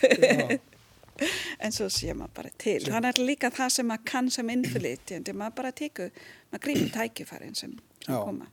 en 1.64 1.74
svo 1.74 1.88
sé 1.92 2.14
maður 2.16 2.34
bara 2.40 2.50
til. 2.56 2.78
Sjö. 2.80 2.94
þannig 2.94 3.12
er 3.12 3.28
líka 3.28 3.52
það 3.54 3.76
sem 3.76 3.88
maður 3.90 4.08
kann 4.12 4.32
sem 4.32 4.50
innflytjandi. 4.56 5.36
Maður 5.36 5.56
bara 5.60 5.76
tekur, 5.82 6.10
maður 6.52 6.64
grýpur 6.66 6.92
tækifærin 6.98 7.56
sem, 7.58 7.78
sem 8.06 8.16
koma. 8.16 8.50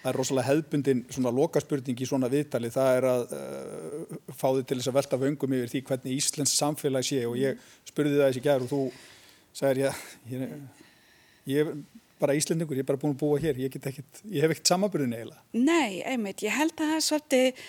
Það 0.00 0.08
er 0.08 0.16
rosalega 0.16 0.48
hefðbundin 0.48 1.00
svona 1.12 1.30
lokaspurning 1.36 1.98
í 2.00 2.06
svona 2.08 2.30
viðtali, 2.32 2.70
það 2.72 2.90
er 2.96 3.06
að 3.10 3.32
uh, 3.36 4.20
fá 4.32 4.46
þið 4.46 4.62
til 4.70 4.78
þess 4.78 4.88
að 4.88 4.96
velta 4.96 5.18
vöngum 5.20 5.56
yfir 5.58 5.72
því 5.74 5.82
hvernig 5.90 6.14
Íslands 6.16 6.54
samfélag 6.56 7.04
sé. 7.04 7.18
Og 7.28 7.36
ég 7.36 7.60
spurði 7.88 8.16
það 8.16 8.30
þessi 8.30 8.44
gæður 8.46 8.64
og 8.64 8.70
þú 8.70 8.80
sagðir 9.60 9.82
ég, 9.82 10.00
ég, 10.32 10.54
ég 11.52 11.74
bara 12.20 12.36
Íslandingur, 12.36 12.76
ég 12.76 12.84
er 12.84 12.88
bara 12.88 13.00
búin 13.00 13.14
að 13.14 13.20
búa 13.22 13.38
hér, 13.40 13.60
ég, 13.60 13.76
ekkit, 13.76 14.24
ég 14.28 14.44
hef 14.44 14.54
ekkert 14.54 14.72
samaburðin 14.72 15.14
eiginlega. 15.16 15.44
Nei, 15.56 16.00
einmitt, 16.08 16.44
ég 16.44 16.56
held 16.56 16.74
að 16.76 16.90
það 16.90 16.96
er 16.96 17.06
svolítið 17.06 17.62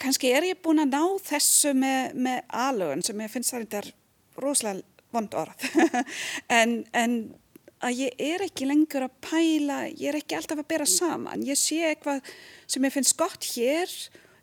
kannski 0.00 0.32
er 0.34 0.46
ég 0.50 0.60
búin 0.64 0.82
að 0.84 0.92
ná 0.94 1.02
þessu 1.26 1.72
með, 1.76 2.18
með 2.26 2.42
alögun 2.66 3.04
sem 3.06 3.24
ég 3.24 3.32
finnst 3.32 3.54
það 3.54 3.80
er 3.80 3.90
rosalega 4.42 4.84
vond 5.14 5.36
orð. 5.38 5.66
En, 6.58 6.78
en 6.92 7.16
að 7.84 8.02
ég 8.02 8.20
er 8.22 8.44
ekki 8.46 8.68
lengur 8.68 9.06
að 9.06 9.16
pæla 9.24 9.80
ég 9.90 10.10
er 10.10 10.20
ekki 10.20 10.38
alltaf 10.38 10.62
að 10.62 10.70
bera 10.72 10.86
saman. 10.88 11.44
Ég 11.46 11.58
sé 11.60 11.82
eitthvað 11.90 12.22
sem 12.66 12.86
ég 12.86 12.94
finnst 12.94 13.16
gott 13.20 13.48
hér 13.54 13.92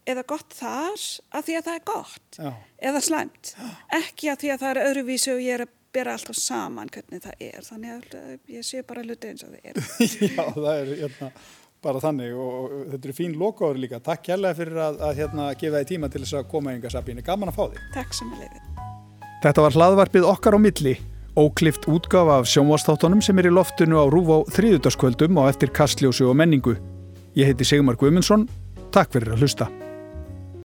eða 0.09 0.25
gott 0.27 0.53
þar 0.57 1.05
að 1.31 1.47
því 1.47 1.55
að 1.57 1.67
það 1.67 1.77
er 1.77 1.85
gott 1.87 2.39
Já. 2.39 2.51
eða 2.89 3.05
slæmt. 3.07 3.53
Ekki 3.95 4.31
að 4.33 4.43
því 4.43 4.53
að 4.53 4.61
það 4.65 4.73
er 4.73 4.89
öðruvísu 4.89 5.33
og 5.35 5.43
ég 5.43 5.57
er 5.57 5.65
að 5.65 5.73
bera 5.93 6.15
alltaf 6.17 6.39
saman 6.41 6.89
hvernig 6.93 7.23
það 7.23 7.43
er. 7.47 7.65
Þannig 7.67 8.15
að 8.19 8.53
ég 8.55 8.67
sé 8.67 8.85
bara 8.87 9.03
hluti 9.05 9.29
eins 9.29 9.45
og 9.45 9.53
það 9.53 9.67
er 9.69 9.83
Já, 10.37 10.45
það 10.57 10.73
er 10.73 10.95
hérna 11.03 11.33
bara 11.83 12.01
þannig 12.03 12.35
og 12.39 12.75
þetta 12.91 13.09
eru 13.09 13.15
fín 13.17 13.35
lokaður 13.39 13.81
líka. 13.83 13.99
Takk 14.03 14.23
kærlega 14.29 14.57
fyrir 14.57 14.79
að, 14.85 15.01
að 15.07 15.19
hérna, 15.21 15.49
gefa 15.59 15.81
þið 15.81 15.89
tíma 15.91 16.09
til 16.11 16.23
þess 16.23 16.37
að 16.39 16.47
koma 16.53 16.75
yngar 16.75 16.93
Sabíni. 16.93 17.25
Gaman 17.25 17.51
að 17.51 17.59
fá 17.59 17.63
þig. 17.65 17.83
Takk 17.97 18.17
sem 18.17 18.31
að 18.33 18.45
leiði. 18.45 18.63
Þetta 19.43 19.65
var 19.65 19.77
hlaðvarpið 19.77 20.29
okkar 20.31 20.57
á 20.57 20.59
milli. 20.63 20.95
Óklift 21.33 21.87
útgafa 21.89 22.39
af 22.39 22.49
sjónvastáttunum 22.51 23.23
sem 23.25 23.39
er 23.41 23.49
í 23.49 23.53
loftinu 23.53 23.97
á 23.99 24.05
Rúf 24.07 24.29
á 24.29 24.37
þrýðutaskvöldum 24.55 25.41
og 25.41 25.49
eftir 25.51 25.73
kastljósu 25.73 26.29
og 26.29 26.37
menningu. 26.39 26.77
Ég 27.35 27.49
heiti 27.49 27.67
Sigmar 27.67 27.97
Guimundsson. 27.99 28.45
Takk 28.93 29.17
fyrir 29.17 29.33
að 29.33 29.43
hlusta. 29.43 29.73